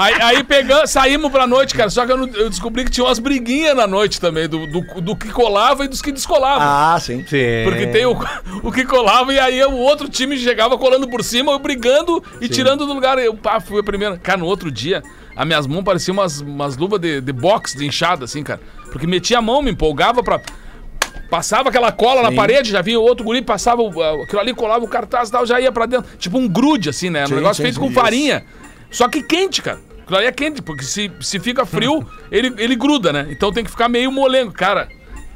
Aí, 0.00 0.14
aí 0.22 0.44
pegamos, 0.44 0.90
saímos 0.90 1.30
pra 1.32 1.46
noite, 1.46 1.74
cara. 1.74 1.90
Só 1.90 2.04
que 2.06 2.12
eu, 2.12 2.16
não- 2.16 2.28
eu 2.28 2.48
descobri 2.48 2.84
que 2.84 2.90
tinha 2.90 3.04
umas 3.04 3.18
briguinhas 3.18 3.74
na 3.76 3.86
noite 3.86 4.20
também, 4.20 4.48
do, 4.48 4.66
do, 4.66 5.00
do 5.00 5.16
que 5.16 5.28
colava 5.30 5.84
e 5.84 5.88
dos 5.88 6.00
que 6.02 6.12
descolavam. 6.12 6.62
Ah, 6.66 6.98
sim. 7.00 7.24
Porque 7.64 7.86
tem 7.88 8.06
o, 8.06 8.16
o 8.62 8.70
que 8.70 8.84
colava 8.84 9.32
e 9.32 9.38
aí 9.40 9.60
o 9.64 9.72
outro 9.76 10.08
time 10.08 10.36
chegava 10.36 10.76
colando 10.78 11.08
por 11.08 11.24
cima, 11.24 11.50
eu 11.52 11.58
brigando 11.58 12.22
e 12.40 12.48
tirando 12.48 12.86
do 12.86 12.92
lugar. 12.92 13.18
Eu 13.18 13.34
pá, 13.34 13.58
fui 13.60 13.80
a 13.80 13.84
primeira. 13.84 14.16
Cara, 14.18 14.38
no 14.38 14.46
outro 14.46 14.70
dia, 14.70 15.02
as 15.34 15.46
minhas 15.46 15.66
mãos 15.66 15.82
pareciam 15.84 16.14
umas, 16.14 16.40
umas 16.40 16.76
luvas 16.76 17.00
de, 17.00 17.20
de 17.20 17.32
boxe, 17.32 17.76
de 17.76 17.84
enxada, 17.86 18.24
assim, 18.24 18.42
cara. 18.44 18.60
Porque 18.92 19.06
metia 19.06 19.38
a 19.38 19.42
mão, 19.42 19.62
me 19.62 19.70
empolgava 19.70 20.22
pra. 20.22 20.40
Passava 21.30 21.68
aquela 21.68 21.92
cola 21.92 22.22
na 22.22 22.32
parede, 22.32 22.70
já 22.70 22.80
vinha 22.80 22.98
outro 22.98 23.24
guri, 23.24 23.42
passava 23.42 23.82
o- 23.82 24.22
aquilo 24.22 24.40
ali, 24.40 24.54
colava 24.54 24.84
o 24.84 24.88
cartaz 24.88 25.28
e 25.28 25.32
tal, 25.32 25.44
já 25.44 25.60
ia 25.60 25.70
pra 25.70 25.84
dentro. 25.86 26.10
Tipo 26.18 26.38
um 26.38 26.48
grude, 26.48 26.88
assim, 26.88 27.10
né? 27.10 27.24
Um 27.24 27.28
Sim, 27.28 27.34
negócio 27.34 27.56
sim, 27.56 27.62
feito 27.64 27.74
sim, 27.74 27.80
com 27.80 27.86
isso. 27.90 27.94
farinha. 28.00 28.44
Só 28.90 29.08
que 29.08 29.22
quente, 29.22 29.60
cara. 29.60 29.78
Aquilo 30.02 30.16
ali 30.18 30.26
é 30.26 30.32
quente, 30.32 30.62
porque 30.62 30.84
se, 30.84 31.12
se 31.20 31.38
fica 31.38 31.66
frio, 31.66 32.06
ele, 32.32 32.54
ele 32.56 32.74
gruda, 32.74 33.12
né? 33.12 33.26
Então 33.30 33.52
tem 33.52 33.62
que 33.62 33.70
ficar 33.70 33.88
meio 33.90 34.10
molengo. 34.10 34.52
Cara, 34.52 34.88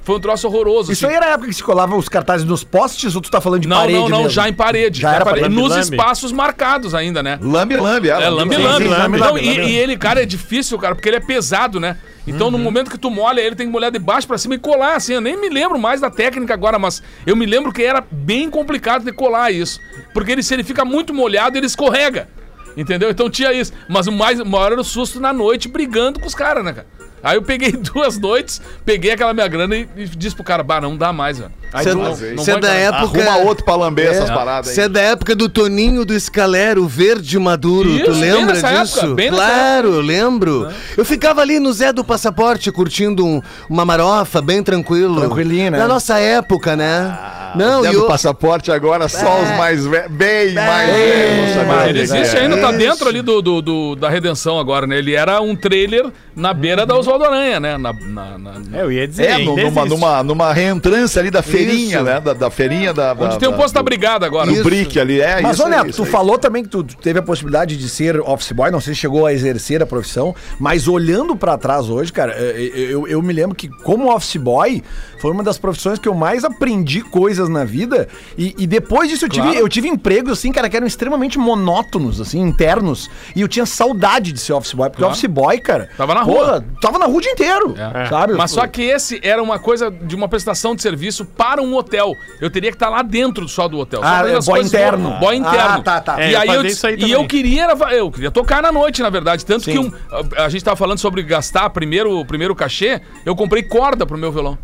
foi 0.03 0.17
um 0.17 0.21
troço 0.21 0.47
horroroso. 0.49 0.93
Isso 0.93 1.07
assim. 1.07 1.15
aí 1.15 1.17
era 1.17 1.31
a 1.31 1.35
época 1.35 1.49
que 1.49 1.55
se 1.55 1.63
colava 1.63 1.97
os 1.97 2.09
cartazes 2.09 2.47
nos 2.47 2.65
postes 2.65 3.15
ou 3.15 3.23
tu 3.23 3.31
tá 3.31 3.41
falando 3.41 3.63
de 3.63 3.69
Não, 3.69 3.77
parede 3.77 3.99
não, 3.99 4.09
não, 4.09 4.19
mesmo? 4.19 4.31
já 4.31 4.49
em 4.49 4.53
parede. 4.53 5.01
Já 5.01 5.15
era 5.15 5.23
em 5.23 5.25
parede. 5.25 5.49
Nos 5.49 5.77
espaços 5.77 6.33
marcados 6.33 6.95
ainda, 6.95 7.23
né? 7.23 7.39
Lambe, 7.41 7.77
lambe. 7.77 8.09
É, 8.09 8.29
lambe, 8.29 8.57
lambe. 8.57 8.85
sim, 8.85 8.91
lambe, 8.91 9.19
Não, 9.19 9.27
lambe, 9.29 9.41
e, 9.41 9.71
e 9.71 9.77
ele, 9.77 9.97
cara, 9.97 10.23
é 10.23 10.27
difícil, 10.27 10.79
cara, 10.79 10.95
porque 10.95 11.09
ele 11.09 11.17
é 11.17 11.21
pesado, 11.21 11.79
né? 11.79 11.97
Então, 12.27 12.51
no 12.51 12.59
momento 12.59 12.91
que 12.91 12.99
tu 12.99 13.11
molha 13.11 13.41
ele, 13.41 13.57
tem 13.57 13.67
que 13.67 13.73
molhar 13.73 13.91
de 13.91 13.99
baixo 13.99 14.27
pra 14.27 14.39
cima 14.39 14.55
e 14.55 14.59
colar, 14.59 14.97
assim. 14.97 15.15
Eu 15.15 15.21
nem 15.21 15.37
me 15.37 15.49
lembro 15.49 15.79
mais 15.79 16.01
da 16.01 16.11
técnica 16.11 16.55
agora, 16.55 16.79
mas 16.79 17.03
eu 17.27 17.35
me 17.35 17.47
lembro 17.47 17.73
que 17.73 17.83
era 17.83 18.05
bem 18.11 18.49
complicado 18.49 19.05
de 19.05 19.13
colar 19.13 19.51
isso. 19.51 19.81
Porque 20.15 20.33
ele, 20.33 20.43
se 20.43 20.55
ele 20.55 20.63
fica 20.63 20.85
muito 20.85 21.13
molhado, 21.13 21.57
ele 21.57 21.67
escorrega. 21.67 22.29
Entendeu? 22.77 23.11
Então 23.11 23.29
tinha 23.29 23.53
isso. 23.53 23.73
Mas 23.89 24.07
o 24.07 24.13
mais 24.13 24.41
o 24.41 24.47
maior 24.47 24.73
era 24.73 24.81
o 24.81 24.85
susto 24.85 25.21
na 25.21 25.33
noite, 25.33 25.69
brigando 25.69 26.21
com 26.21 26.27
os 26.27 26.35
caras, 26.35 26.65
né, 26.65 26.73
cara? 26.73 26.87
Aí 27.23 27.37
eu 27.37 27.43
peguei 27.43 27.73
duas 27.95 28.19
noites, 28.19 28.61
peguei 28.85 29.13
aquela 29.13 29.33
minha 29.33 29.47
grana 29.49 29.77
e, 29.77 29.89
e 29.97 30.05
disse 30.07 30.35
pro 30.35 30.45
cara, 30.45 30.63
bah, 30.63 30.81
não 30.81 30.97
dá 30.97 31.13
mais, 31.13 31.39
velho. 31.39 31.51
Aí 31.73 31.85
Você 31.85 31.89
é, 31.89 31.93
tu- 31.93 31.99
não 31.99 32.15
você 32.15 32.51
é 32.51 32.53
vou 32.55 32.61
da 32.61 32.75
época. 32.75 33.23
Arruma 33.31 33.37
outro 33.49 33.65
pra 33.65 33.75
lamber 33.77 34.07
essas 34.11 34.29
paradas 34.29 34.71
Você 34.73 34.81
aí. 34.83 34.87
é 34.87 34.89
da 34.91 35.01
época 35.01 35.35
do 35.35 35.49
Toninho 35.49 36.05
do 36.05 36.13
Escalero, 36.15 36.87
verde 36.87 37.39
maduro. 37.39 37.89
Isso, 37.89 38.05
tu 38.05 38.11
bem 38.13 38.21
lembra 38.33 38.55
nessa 38.55 38.83
disso? 38.83 38.99
época, 38.99 39.15
bem 39.15 39.31
nessa 39.31 39.43
claro, 39.43 40.01
lembro. 40.01 40.69
Eu 40.97 41.05
ficava 41.05 41.41
ali 41.41 41.59
no 41.59 41.73
Zé 41.73 41.91
do 41.93 42.05
Passaporte 42.05 42.71
curtindo 42.71 43.25
um- 43.25 43.41
uma 43.71 43.85
marofa, 43.87 44.43
bem 44.43 44.63
tranquilo. 44.63 45.21
Tranquilinho, 45.21 45.71
né? 45.71 45.79
Na 45.79 45.89
nossa 45.89 46.19
época, 46.19 46.77
né? 46.77 47.17
Não, 47.55 47.83
Dentro 47.83 47.97
e 47.97 48.01
do 48.01 48.05
eu, 48.05 48.09
passaporte 48.09 48.71
agora, 48.73 49.09
só 49.09 49.43
os 49.43 49.49
mais 49.59 49.85
velhos, 49.87 50.11
bem 50.11 50.55
mais 50.55 50.91
velhos. 50.91 51.39
não 51.39 51.55
sabia 51.55 51.65
mais 51.73 51.87
o 51.87 51.89
Ele 51.91 52.01
existe 52.01 52.37
é. 52.37 52.41
ainda, 52.41 52.57
tá 52.59 52.73
dentro 52.73 53.09
ali 53.09 53.21
do, 53.23 53.43
do- 53.43 53.61
do- 53.63 53.97
da 53.97 54.09
redenção 54.09 54.59
agora, 54.59 54.87
né? 54.87 54.97
Ele 54.99 55.15
era 55.15 55.39
um 55.41 55.55
trailer 55.55 56.07
na 56.35 56.55
beira 56.55 56.87
da 56.87 56.95
Oswaldo 57.15 57.25
Aranha, 57.25 57.61
né? 57.61 57.79
Na, 57.79 57.93
na- 57.93 58.39
na- 58.39 58.53
É, 58.79 58.83
eu 58.83 58.91
ia 58.93 59.07
dizer, 59.07 59.25
É, 59.27 59.39
no- 59.39 59.57
numa, 59.57 59.85
numa, 59.85 60.23
numa 60.23 60.53
reentrância 60.53 61.21
ali 61.21 61.31
da 61.31 61.43
feirinha, 61.43 61.97
Isso. 61.97 62.05
né? 62.05 62.21
Da, 62.21 62.33
da 62.33 62.51
feirinha 62.51 62.93
da. 62.93 63.13
Onde 63.13 63.21
da- 63.35 63.37
tem 63.37 63.49
o 63.49 63.53
da- 63.53 63.57
posto 63.59 63.75
da 63.75 63.81
do- 63.81 63.85
brigada 63.85 64.27
agora. 64.27 64.51
Isso. 64.51 64.63
brick 64.65 64.99
ali, 64.99 65.21
é 65.21 65.41
Mas, 65.41 65.59
isso 65.59 65.69
isso 65.87 66.05
tu 66.05 66.11
falou 66.11 66.39
também 66.39 66.63
que 66.63 66.69
tu 66.69 66.83
teve 66.83 67.19
a 67.19 67.23
possibilidade 67.23 67.77
de 67.77 67.89
ser 67.89 68.21
office 68.21 68.53
boy, 68.53 68.71
não 68.71 68.81
sei 68.81 68.95
se 68.95 69.01
chegou 69.01 69.27
a 69.27 69.33
exercer 69.33 69.83
a 69.83 69.87
profissão, 69.87 70.35
mas 70.59 70.89
olhando 70.89 71.37
pra 71.37 71.57
trás 71.59 71.89
hoje, 71.89 72.13
cara, 72.13 72.33
eh, 72.37 72.71
eu, 72.91 73.07
eu 73.07 73.21
me 73.23 73.33
lembro 73.33 73.55
que 73.55 73.69
como 73.69 74.13
office 74.15 74.37
boy 74.37 74.83
foi 75.21 75.31
uma 75.31 75.43
das 75.43 75.59
profissões 75.59 75.99
que 75.99 76.09
eu 76.09 76.15
mais 76.15 76.45
aprendi 76.45 77.01
coisas 77.03 77.49
na 77.49 77.65
vida 77.65 78.09
e, 78.37 78.55
e 78.59 78.67
depois 78.67 79.09
disso 79.09 79.25
eu 79.25 79.29
tive, 79.29 79.47
Claro. 79.47 79.59
eu 79.61 79.69
tive 79.69 79.89
empregos, 79.89 80.33
assim, 80.33 80.51
cara, 80.53 80.69
que 80.69 80.77
eram 80.77 80.87
extremamente 80.87 81.39
monótonos, 81.39 82.21
assim, 82.21 82.41
internos, 82.41 83.09
e 83.37 83.41
eu 83.41 83.49
tinha 83.49 83.65
saudade 83.67 84.33
de 84.33 84.41
ser 84.41 84.53
office 84.53 84.73
boy, 84.73 84.89
porque 84.89 85.03
Claro. 85.03 85.13
office 85.13 85.29
boy, 85.31 85.59
cara... 85.61 85.89
Tava 85.97 86.15
na 86.15 86.25
porra, 86.25 86.53
rua. 86.53 86.65
tava 86.81 86.99
na 86.99 87.02
rua 87.05 87.19
o 87.19 87.21
dia 87.21 87.33
inteiro, 87.33 87.75
É. 87.77 88.07
sabe? 88.07 88.33
Mas 88.35 88.51
só 88.51 88.67
que 88.67 88.83
esse 88.83 89.21
era 89.23 89.43
uma 89.43 89.59
coisa 89.59 89.91
de 89.91 90.15
uma 90.15 90.29
prestação 90.29 90.75
de 90.75 90.83
serviço 90.83 91.25
para 91.25 91.61
um 91.63 91.75
hotel. 91.75 92.15
Eu 92.41 92.51
teria 92.51 92.71
que 92.71 92.77
estar 92.77 92.89
lá 92.89 93.03
dentro 93.03 93.49
só 93.49 93.69
do 93.69 93.79
hotel. 93.79 94.01
Ah, 94.03 94.23
as 94.23 94.47
boy 94.47 94.61
interno. 94.61 95.11
do- 95.13 95.19
Boy 95.21 95.37
interno. 95.37 95.61
Ah, 95.79 95.83
tá, 95.83 96.01
tá. 96.01 96.23
É, 96.23 96.31
e 96.31 96.33
eu 96.35 96.41
aí 96.41 96.49
eu, 96.49 96.61
aí 96.61 96.97
e 96.99 97.11
eu 97.13 97.27
queria 97.27 97.65
era- 97.65 97.95
eu 97.95 98.11
queria 98.11 98.31
tocar 98.31 98.63
na 98.63 98.73
noite, 98.73 99.03
na 99.03 99.11
verdade, 99.11 99.45
tanto 99.45 99.65
Sim. 99.65 99.73
que 99.73 99.79
um, 99.79 99.93
a, 100.37 100.45
a 100.45 100.49
gente 100.49 100.65
tava 100.65 100.77
falando 100.77 100.99
sobre 100.99 101.23
gastar 101.23 101.69
primeiro 101.71 102.19
o 102.19 102.25
primeiro 102.25 102.55
cachê, 102.55 103.01
eu 103.25 103.35
comprei 103.37 103.63
corda 103.63 104.05
pro 104.07 104.17
meu 104.19 104.31
violão. 104.33 104.59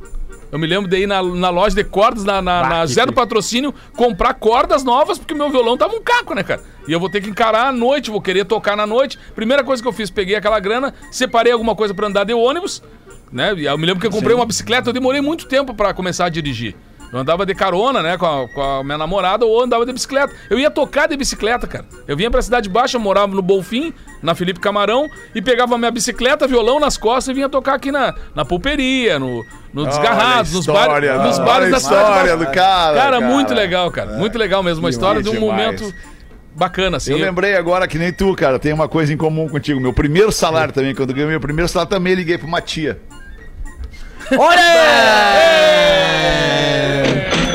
Eu 0.50 0.58
me 0.58 0.66
lembro 0.66 0.88
de 0.88 0.98
ir 0.98 1.06
na, 1.06 1.22
na 1.22 1.50
loja 1.50 1.74
de 1.76 1.84
cordas, 1.84 2.24
na, 2.24 2.40
na, 2.40 2.62
Bah, 2.62 2.68
na 2.68 2.86
Zé 2.86 3.04
do 3.04 3.12
Patrocínio, 3.12 3.74
comprar 3.94 4.34
cordas 4.34 4.82
novas, 4.82 5.18
porque 5.18 5.34
meu 5.34 5.50
violão 5.50 5.76
tava 5.76 5.94
um 5.94 6.02
caco, 6.02 6.34
né, 6.34 6.42
cara? 6.42 6.62
E 6.86 6.92
eu 6.92 6.98
vou 6.98 7.10
ter 7.10 7.20
que 7.20 7.28
encarar 7.28 7.68
a 7.68 7.72
noite, 7.72 8.10
vou 8.10 8.20
querer 8.20 8.46
tocar 8.46 8.76
na 8.76 8.86
noite. 8.86 9.18
Primeira 9.34 9.62
coisa 9.62 9.82
que 9.82 9.88
eu 9.88 9.92
fiz, 9.92 10.08
peguei 10.08 10.36
aquela 10.36 10.58
grana, 10.58 10.94
separei 11.10 11.52
alguma 11.52 11.74
coisa 11.74 11.92
pra 11.92 12.06
andar 12.06 12.24
de 12.24 12.32
ônibus, 12.32 12.82
né? 13.30 13.54
E 13.56 13.66
eu 13.66 13.76
me 13.76 13.84
lembro 13.84 14.00
que 14.00 14.06
eu 14.06 14.10
comprei 14.10 14.34
uma 14.34 14.46
bicicleta, 14.46 14.88
eu 14.88 14.94
demorei 14.94 15.20
muito 15.20 15.46
tempo 15.46 15.74
pra 15.74 15.92
começar 15.92 16.24
a 16.24 16.28
dirigir. 16.30 16.74
Eu 17.12 17.18
andava 17.18 17.46
de 17.46 17.54
carona, 17.54 18.02
né, 18.02 18.18
com 18.18 18.26
a, 18.26 18.48
com 18.48 18.62
a 18.62 18.84
minha 18.84 18.98
namorada, 18.98 19.46
ou 19.46 19.62
andava 19.62 19.86
de 19.86 19.92
bicicleta. 19.92 20.32
Eu 20.50 20.58
ia 20.58 20.70
tocar 20.70 21.08
de 21.08 21.16
bicicleta, 21.16 21.66
cara. 21.66 21.86
Eu 22.06 22.16
vinha 22.16 22.30
pra 22.30 22.42
Cidade 22.42 22.68
Baixa, 22.68 22.98
morava 22.98 23.34
no 23.34 23.40
Bolfim, 23.40 23.94
na 24.22 24.34
Felipe 24.34 24.60
Camarão, 24.60 25.08
e 25.34 25.40
pegava 25.40 25.78
minha 25.78 25.90
bicicleta, 25.90 26.46
violão 26.46 26.78
nas 26.78 26.98
costas 26.98 27.28
e 27.28 27.34
vinha 27.34 27.48
tocar 27.48 27.74
aqui 27.74 27.90
na, 27.90 28.14
na 28.34 28.44
pulperia, 28.44 29.18
no, 29.18 29.44
no 29.72 29.86
Desgarrados, 29.86 30.52
nos, 30.52 30.66
bar, 30.66 30.86
nos 30.88 31.38
olha 31.38 31.46
bares 31.46 31.70
da 31.70 31.80
Cidade 31.80 32.02
história 32.02 32.36
do 32.36 32.44
cara, 32.46 32.94
Cara, 32.94 32.94
cara. 32.94 33.20
muito 33.20 33.54
legal, 33.54 33.90
cara. 33.90 34.12
Muito 34.12 34.36
legal 34.36 34.62
mesmo. 34.62 34.84
Uma 34.84 34.90
história 34.90 35.22
de 35.22 35.30
um 35.30 35.32
demais. 35.32 35.50
momento 35.50 35.94
bacana, 36.54 36.98
assim. 36.98 37.12
Eu 37.12 37.18
lembrei 37.18 37.56
agora 37.56 37.88
que 37.88 37.96
nem 37.96 38.12
tu, 38.12 38.34
cara, 38.34 38.58
tem 38.58 38.72
uma 38.72 38.88
coisa 38.88 39.12
em 39.14 39.16
comum 39.16 39.48
contigo. 39.48 39.80
Meu 39.80 39.94
primeiro 39.94 40.30
salário 40.30 40.74
também, 40.74 40.94
quando 40.94 41.10
eu 41.10 41.14
ganhei 41.14 41.30
meu 41.30 41.40
primeiro 41.40 41.68
salário, 41.68 41.88
também 41.88 42.14
liguei 42.14 42.36
pra 42.36 42.46
uma 42.46 42.60
tia. 42.60 43.00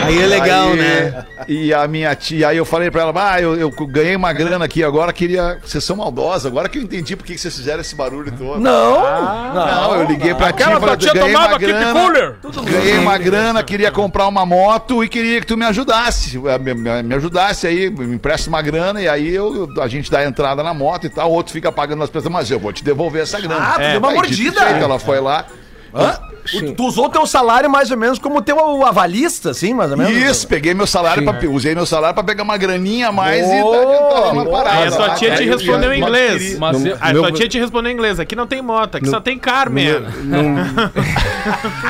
Aí 0.06 0.22
é 0.22 0.26
legal, 0.28 0.70
Aí, 0.70 0.76
né? 0.78 1.26
E 1.48 1.74
a 1.74 1.88
minha 1.88 2.14
tia, 2.16 2.50
aí 2.50 2.58
eu 2.58 2.66
falei 2.66 2.90
pra 2.92 3.02
ela, 3.02 3.14
ah, 3.16 3.42
eu, 3.42 3.56
eu 3.56 3.70
ganhei 3.88 4.16
uma 4.16 4.32
grana 4.34 4.66
aqui, 4.66 4.84
agora 4.84 5.12
queria. 5.14 5.58
Vocês 5.64 5.84
são 5.84 5.96
maldosos, 5.98 6.46
agora 6.46 6.68
que 6.70 6.78
eu 6.78 6.84
entendi 6.84 7.16
por 7.16 7.26
que 7.26 7.38
vocês 7.38 7.56
fizeram 7.56 7.82
esse 7.82 7.96
barulho 7.96 8.32
todo. 8.32 8.60
Não! 8.60 9.54
Não, 9.54 9.96
eu 9.96 10.08
liguei 10.08 10.34
pra 10.34 10.52
tia, 10.52 10.66
Aquela 10.66 10.80
falei, 10.80 10.96
tua 10.96 10.98
tia 10.98 11.14
ganhei 11.14 11.34
tomava 11.34 11.52
uma 11.54 11.58
grana, 11.60 11.94
Cooler. 12.02 12.36
ganhei 12.66 12.98
uma 12.98 13.18
grana, 13.18 13.64
queria 13.64 13.92
comprar 13.92 14.28
uma 14.28 14.46
moto 14.46 15.04
e 15.04 15.10
queria 15.10 15.40
que 15.42 15.48
tu 15.48 15.58
me 15.58 15.66
ajudasse, 15.66 16.42
eh, 16.48 16.58
me, 16.60 16.74
me- 16.74 17.04
me 17.04 17.16
ajudasse 17.16 17.68
aí, 17.68 17.90
me 17.90 18.16
empresta 18.16 18.50
uma 18.50 18.62
grana 18.62 19.02
e 19.02 19.08
aí 19.08 19.34
eu, 19.34 19.68
a 19.82 19.88
gente 19.88 20.10
dá 20.10 20.20
a 20.20 20.26
entrada 20.26 20.64
na 20.64 20.74
moto 20.74 21.06
e 21.06 21.10
tal, 21.10 21.30
o 21.30 21.34
outro 21.34 21.52
fica 21.54 21.72
pagando 21.72 22.04
as 22.04 22.10
pessoas, 22.10 22.32
mas 22.32 22.50
eu 22.52 22.60
vou 22.60 22.72
te 22.74 22.84
devolver 22.84 23.24
essa 23.24 23.40
grana. 23.40 23.64
Ah, 23.70 23.74
tu 23.74 23.80
deu 23.80 24.00
uma 24.00 24.10
Aí, 24.10 24.16
mordida. 24.16 24.62
feito, 24.62 24.84
ela 24.84 25.00
foi 25.00 25.20
lá. 25.20 25.46
Hã? 25.94 26.20
Tu, 26.50 26.74
tu 26.74 26.86
usou 26.86 27.10
teu 27.10 27.26
salário 27.26 27.70
mais 27.70 27.90
ou 27.92 27.98
menos 27.98 28.20
como 28.20 28.42
teu 28.42 28.86
avalista, 28.86 29.52
assim, 29.52 29.74
mais 29.74 29.92
ou 29.92 29.98
menos? 29.98 30.14
Isso, 30.14 30.48
peguei 30.48 30.74
meu 30.74 30.86
salário, 30.86 31.24
pra, 31.24 31.50
usei 31.50 31.74
meu 31.74 31.86
salário 31.86 32.14
pra 32.14 32.24
pegar 32.24 32.44
uma 32.44 32.58
graninha 32.58 33.08
a 33.08 33.12
mais 33.12 33.46
e 33.48 33.62
Boa, 33.62 33.78
dar 33.78 33.84
entrada 33.94 34.28
numa 34.34 34.44
boa. 34.44 34.58
parada. 34.58 34.78
Aí 34.82 34.88
a 34.88 34.92
tua 34.92 35.08
lá, 35.08 35.16
tia 35.16 35.36
te 35.36 35.44
respondeu 35.46 35.94
em 35.94 36.02
inglês. 36.02 36.58
Mas 36.60 36.86
eu- 36.86 36.98
A 37.00 37.14
meu- 37.14 37.22
tua 37.24 37.32
tia 37.32 37.48
te 37.48 37.60
respondeu 37.60 37.92
em 37.92 37.94
inglês. 37.94 38.20
Aqui 38.20 38.36
não 38.36 38.46
tem 38.48 38.62
moto, 38.62 38.98
aqui 38.98 39.10
só 39.10 39.20
tem 39.22 39.38
Carmen. 39.40 39.84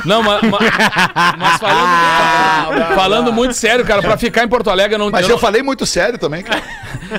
Não, 0.05 0.21
mas, 0.23 0.41
mas- 0.43 0.71
mas 1.37 1.57
falando, 1.59 2.95
falando 2.95 3.33
muito 3.33 3.53
sério, 3.53 3.85
cara, 3.85 4.01
pra 4.01 4.17
ficar 4.17 4.43
em 4.43 4.47
Porto 4.47 4.69
Alegre, 4.69 4.97
não, 4.97 5.09
Mas 5.09 5.23
eu 5.23 5.29
eu 5.29 5.35
não, 5.35 5.39
falei 5.39 5.61
muito 5.61 5.85
sério 5.85 6.17
também, 6.17 6.43
cara. 6.43 6.61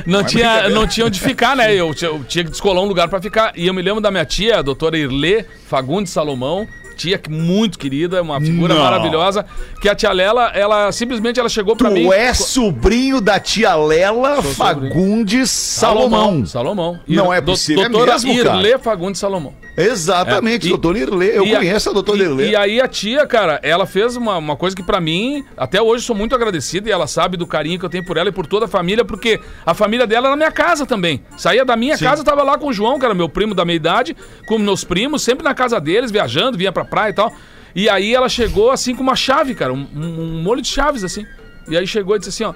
não 0.06 0.24
tinha, 0.24 0.68
não 0.68 0.86
tinha 0.86 1.06
onde 1.06 1.20
ficar, 1.20 1.56
né? 1.56 1.74
Eu, 1.74 1.94
tinha- 1.94 2.10
eu 2.10 2.24
tinha 2.24 2.44
que 2.44 2.50
descolar 2.50 2.82
um 2.82 2.86
lugar 2.86 3.08
pra 3.08 3.20
ficar. 3.20 3.52
E 3.56 3.66
eu 3.66 3.74
me 3.74 3.82
lembro 3.82 4.00
da 4.00 4.10
minha 4.10 4.24
tia, 4.24 4.58
a 4.58 4.62
doutora 4.62 4.96
Irlê 4.98 5.44
Fagundes 5.68 6.12
Salomão, 6.12 6.66
tia 6.94 7.20
muito 7.28 7.78
querida, 7.78 8.22
uma 8.22 8.40
figura 8.40 8.74
Não. 8.74 8.82
maravilhosa, 8.82 9.44
que 9.80 9.88
a 9.88 9.94
tia 9.94 10.12
Lela, 10.12 10.46
ela 10.54 10.90
simplesmente 10.92 11.38
ela 11.38 11.48
chegou 11.48 11.76
pra 11.76 11.90
mim... 11.90 12.04
Tu 12.04 12.12
é 12.12 12.32
sobrinho 12.32 13.20
da 13.20 13.38
tia 13.38 13.74
Lela. 13.74 14.42
Fagundes 14.42 15.50
Salomão. 15.50 16.46
Salomão. 16.46 17.00
Não 17.06 17.32
é 17.32 17.40
Do- 17.40 17.52
possível, 17.52 17.84
é 17.84 17.88
Doutora 17.88 18.12
mesmo, 18.12 18.42
cara? 18.42 18.56
Irlê 18.56 18.78
Fagundes 18.78 19.20
Salomão. 19.20 19.52
Exatamente, 19.76 20.64
É, 20.64 20.66
e- 20.66 20.70
doutor 20.70 20.96
Irlê. 20.96 21.36
Eu 21.36 21.44
E 21.44 21.54
a- 21.54 21.58
conheço 21.58 21.90
a 21.90 21.92
doutora 21.92 22.18
e-. 22.18 22.50
E 22.50 22.56
aí 22.56 22.80
a 22.80 22.86
tia, 22.86 23.26
cara, 23.26 23.58
ela 23.62 23.86
fez 23.86 24.16
uma, 24.16 24.36
uma 24.38 24.56
coisa 24.56 24.74
que 24.76 24.82
pra 24.82 25.00
mim, 25.00 25.44
até 25.56 25.82
hoje 25.82 26.04
sou 26.04 26.14
muito 26.14 26.34
agradecido 26.34 26.88
e 26.88 26.92
ela 26.92 27.06
sabe 27.06 27.36
do 27.36 27.46
carinho 27.46 27.78
que 27.78 27.84
eu 27.84 27.90
tenho 27.90 28.04
por 28.04 28.16
ela 28.16 28.28
e 28.28 28.32
por 28.32 28.46
toda 28.46 28.66
a 28.66 28.68
família, 28.68 29.04
porque 29.04 29.40
a 29.66 29.74
família 29.74 30.06
dela 30.06 30.28
era 30.28 30.30
na 30.30 30.36
minha 30.36 30.52
casa 30.52 30.86
também. 30.86 31.22
Saía 31.36 31.64
da 31.64 31.76
minha 31.76 31.96
casa, 31.98 32.22
tava 32.22 32.42
lá 32.42 32.56
com 32.56 32.68
o 32.68 32.72
João, 32.72 32.98
que 32.98 33.04
era 33.04 33.14
meu 33.14 33.28
primo 33.28 33.54
da 33.54 33.64
meia 33.64 33.76
idade, 33.76 34.16
com 34.46 34.58
meus 34.58 34.84
primos, 34.84 35.22
sempre 35.22 35.42
na 35.42 35.54
casa 35.54 35.80
deles, 35.80 36.10
viajando, 36.10 36.56
vinha 36.56 36.70
pra 36.72 36.84
praia 36.84 37.10
e 37.10 37.14
tal. 37.14 37.32
E 37.74 37.88
aí 37.88 38.14
ela 38.14 38.28
chegou 38.28 38.70
assim 38.70 38.94
com 38.94 39.02
uma 39.02 39.16
chave, 39.16 39.54
cara, 39.56 39.72
um, 39.72 39.86
um- 39.94 40.20
um 40.20 40.42
molho 40.42 40.62
de 40.62 40.68
chaves 40.68 41.02
assim. 41.02 41.26
E 41.68 41.76
aí 41.76 41.86
chegou 41.86 42.14
e 42.14 42.20
disse 42.20 42.28
assim, 42.30 42.44
ó, 42.44 42.54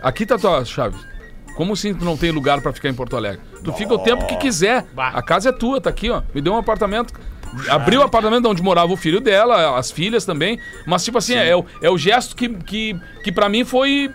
aqui 0.00 0.24
tá 0.24 0.36
a 0.36 0.38
tua 0.38 0.64
chave. 0.64 0.96
Como 1.56 1.72
assim 1.74 1.92
tu 1.94 2.04
não 2.04 2.16
tem 2.16 2.30
lugar 2.30 2.60
pra 2.60 2.72
ficar 2.72 2.88
em 2.88 2.94
Porto 2.94 3.16
Alegre? 3.16 3.40
Tu 3.62 3.72
fica 3.72 3.92
o 3.94 3.98
tempo 3.98 4.26
que 4.26 4.36
quiser. 4.36 4.86
A 4.96 5.22
casa 5.22 5.50
é 5.50 5.52
tua, 5.52 5.80
tá 5.80 5.90
aqui, 5.90 6.08
ó. 6.10 6.22
Me 6.34 6.40
deu 6.40 6.52
um 6.54 6.56
apartamento. 6.58 7.12
Abriu 7.68 8.00
o 8.00 8.04
apartamento 8.04 8.48
onde 8.48 8.62
morava 8.62 8.92
o 8.92 8.96
filho 8.96 9.20
dela, 9.20 9.76
as 9.78 9.90
filhas 9.90 10.24
também. 10.24 10.58
Mas, 10.86 11.04
tipo 11.04 11.18
assim, 11.18 11.34
é, 11.34 11.54
o- 11.56 11.64
é 11.82 11.90
o 11.90 11.98
gesto 11.98 12.34
que, 12.36 12.48
que, 12.48 12.98
que 13.24 13.32
para 13.32 13.48
mim 13.48 13.64
foi 13.64 14.10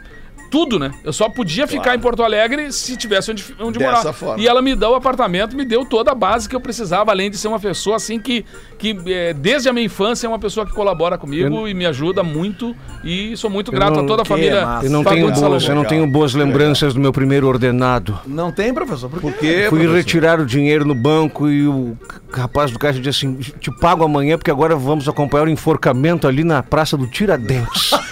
tudo, 0.49 0.77
né? 0.79 0.91
Eu 1.03 1.11
só 1.13 1.27
podia 1.29 1.67
ficar 1.67 1.95
em 1.95 1.99
Porto 1.99 2.23
Alegre 2.23 2.71
se 2.71 2.95
tivesse 2.95 3.31
onde, 3.31 3.43
onde 3.59 3.79
Dessa 3.79 3.91
morar. 3.99 4.13
forma. 4.13 4.41
E 4.43 4.47
ela 4.47 4.61
me 4.61 4.75
deu 4.75 4.91
o 4.91 4.95
apartamento, 4.95 5.55
me 5.55 5.65
deu 5.65 5.85
toda 5.85 6.11
a 6.11 6.15
base 6.15 6.47
que 6.47 6.55
eu 6.55 6.61
precisava, 6.61 7.11
além 7.11 7.29
de 7.29 7.37
ser 7.37 7.47
uma 7.47 7.59
pessoa 7.59 7.95
assim 7.97 8.19
que, 8.19 8.45
que 8.77 8.97
é, 9.07 9.33
desde 9.33 9.67
a 9.69 9.73
minha 9.73 9.85
infância, 9.85 10.25
é 10.27 10.29
uma 10.29 10.39
pessoa 10.39 10.65
que 10.65 10.71
colabora 10.73 11.17
comigo 11.17 11.67
e 11.67 11.73
me 11.73 11.85
ajuda 11.85 12.23
muito. 12.23 12.75
E 13.03 13.35
sou 13.37 13.49
muito 13.49 13.71
grato 13.71 13.95
não- 13.95 14.03
a 14.03 14.07
toda 14.07 14.21
a 14.21 14.25
família. 14.25 14.65
Eu 14.83 14.89
não, 14.89 15.03
tenho 15.03 15.31
boas, 15.31 15.67
eu 15.67 15.75
não 15.75 15.85
tenho 15.85 16.07
boas 16.07 16.33
lembranças 16.33 16.93
do 16.93 16.99
meu 16.99 17.11
primeiro 17.11 17.47
ordenado. 17.47 18.19
Não 18.25 18.51
tem, 18.51 18.73
professor? 18.73 19.09
Por 19.09 19.33
quê, 19.33 19.65
Fui 19.69 19.79
professor? 19.79 19.95
retirar 19.95 20.39
o 20.39 20.45
dinheiro 20.45 20.85
no 20.85 20.95
banco 20.95 21.49
e 21.49 21.67
o 21.67 21.97
rapaz 22.31 22.71
do 22.71 22.79
caixa 22.79 22.99
disse 22.99 23.25
assim: 23.25 23.35
te 23.59 23.71
pago 23.79 24.03
amanhã 24.03 24.37
porque 24.37 24.51
agora 24.51 24.75
vamos 24.75 25.07
acompanhar 25.07 25.45
o 25.47 25.49
enforcamento 25.49 26.27
ali 26.27 26.43
na 26.43 26.61
Praça 26.63 26.95
do 26.97 27.07
Tiradentes. 27.07 27.91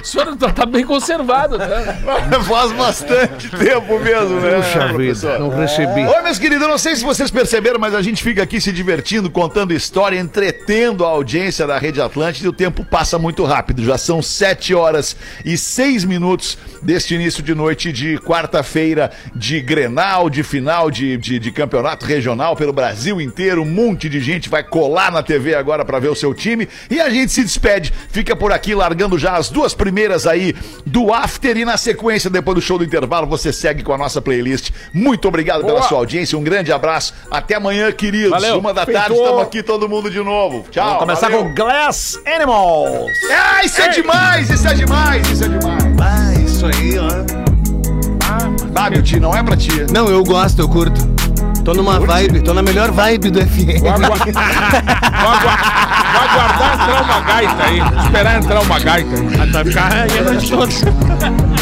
O 0.00 0.07
senhor 0.18 0.36
tá, 0.36 0.52
tá 0.52 0.66
bem 0.66 0.84
conservado, 0.84 1.58
né? 1.58 1.66
Faz 2.48 2.72
bastante 2.72 3.50
tempo 3.50 3.98
mesmo, 4.00 4.40
né, 4.40 4.56
Puxa 4.56 4.92
vida, 4.96 5.38
não 5.38 5.48
recebi. 5.50 6.06
Oi, 6.06 6.22
meus 6.22 6.38
queridos, 6.38 6.62
eu 6.62 6.68
não 6.68 6.78
sei 6.78 6.96
se 6.96 7.04
vocês 7.04 7.30
perceberam, 7.30 7.78
mas 7.78 7.94
a 7.94 8.02
gente 8.02 8.22
fica 8.22 8.42
aqui 8.42 8.60
se 8.60 8.72
divertindo, 8.72 9.30
contando 9.30 9.72
história, 9.72 10.18
entretendo 10.18 11.04
a 11.04 11.08
audiência 11.08 11.66
da 11.66 11.78
Rede 11.78 12.00
Atlântida 12.00 12.46
e 12.46 12.48
o 12.48 12.52
tempo 12.52 12.84
passa 12.84 13.18
muito 13.18 13.44
rápido. 13.44 13.84
Já 13.84 13.98
são 13.98 14.20
7 14.22 14.74
horas 14.74 15.16
e 15.44 15.56
6 15.56 16.04
minutos 16.04 16.58
deste 16.82 17.14
início 17.14 17.42
de 17.42 17.54
noite 17.54 17.92
de 17.92 18.18
quarta-feira 18.18 19.10
de 19.34 19.60
Grenal, 19.60 20.30
de 20.30 20.42
final 20.42 20.90
de, 20.90 21.16
de, 21.16 21.38
de 21.38 21.52
campeonato 21.52 22.04
regional 22.04 22.56
pelo 22.56 22.72
Brasil 22.72 23.20
inteiro. 23.20 23.62
Um 23.62 23.66
monte 23.66 24.08
de 24.08 24.20
gente 24.20 24.48
vai 24.48 24.62
colar 24.62 25.12
na 25.12 25.22
TV 25.22 25.54
agora 25.54 25.84
para 25.84 25.98
ver 25.98 26.08
o 26.08 26.14
seu 26.14 26.34
time 26.34 26.68
e 26.90 27.00
a 27.00 27.08
gente 27.10 27.32
se 27.32 27.42
despede. 27.42 27.92
Fica 28.10 28.34
por 28.34 28.52
aqui 28.52 28.74
largando 28.74 29.18
já 29.18 29.36
as 29.36 29.48
duas 29.48 29.74
primeiras 29.74 30.07
aí 30.26 30.54
do 30.84 31.12
After 31.12 31.56
e 31.56 31.64
na 31.64 31.76
sequência, 31.76 32.30
depois 32.30 32.54
do 32.54 32.60
show 32.60 32.78
do 32.78 32.84
intervalo, 32.84 33.26
você 33.26 33.52
segue 33.52 33.82
com 33.82 33.92
a 33.92 33.98
nossa 33.98 34.20
playlist. 34.20 34.70
Muito 34.92 35.28
obrigado 35.28 35.60
pela 35.60 35.78
Boa. 35.78 35.88
sua 35.88 35.98
audiência, 35.98 36.38
um 36.38 36.42
grande 36.42 36.72
abraço. 36.72 37.14
Até 37.30 37.54
amanhã, 37.54 37.90
queridos. 37.92 38.30
Valeu. 38.30 38.58
Uma 38.58 38.72
da 38.74 38.84
Feito. 38.84 38.98
tarde, 38.98 39.14
estamos 39.14 39.42
aqui 39.42 39.62
todo 39.62 39.88
mundo 39.88 40.10
de 40.10 40.18
novo. 40.18 40.64
Tchau. 40.70 40.84
Vamos 40.84 41.00
começar 41.00 41.30
valeu. 41.30 41.44
com 41.44 41.54
Glass 41.54 42.18
Animals. 42.26 43.12
Ah, 43.30 43.64
isso 43.64 43.80
é 43.80 43.88
demais, 43.88 44.50
isso 44.50 44.66
é 44.66 44.74
demais, 44.74 45.30
isso 45.30 45.44
é 45.44 45.48
demais. 45.48 45.84
Ah, 46.00 46.40
isso 46.40 46.66
aí, 46.66 46.98
ó. 46.98 47.48
Ah, 48.74 48.90
meu 48.90 49.02
tio, 49.02 49.20
não 49.20 49.34
é 49.34 49.42
pra 49.42 49.56
ti. 49.56 49.70
Não, 49.92 50.08
eu 50.08 50.22
gosto, 50.22 50.60
eu 50.60 50.68
curto. 50.68 51.00
Tô 51.64 51.74
numa 51.74 52.00
vibe, 52.00 52.40
tô 52.40 52.54
na 52.54 52.62
melhor 52.62 52.90
vibe 52.90 53.30
do 53.30 53.40
FM. 53.40 53.80
Vou, 53.80 53.90
agua- 53.90 54.08
vou 54.16 55.30
agua- 55.30 55.58
vou 56.12 56.20
aguardar 56.22 56.74
entrar 56.74 57.02
uma 57.02 57.20
gaita 57.20 57.64
aí. 57.64 57.82
Esperar 58.04 58.38
entrar 58.38 58.60
uma 58.62 58.78
gaita 58.78 59.14
aí. 59.14 59.50
Vai 59.50 59.64
ficar 59.64 59.92
aí 59.92 60.18
a 60.18 60.22
noite 60.22 60.50
toda. 60.50 61.57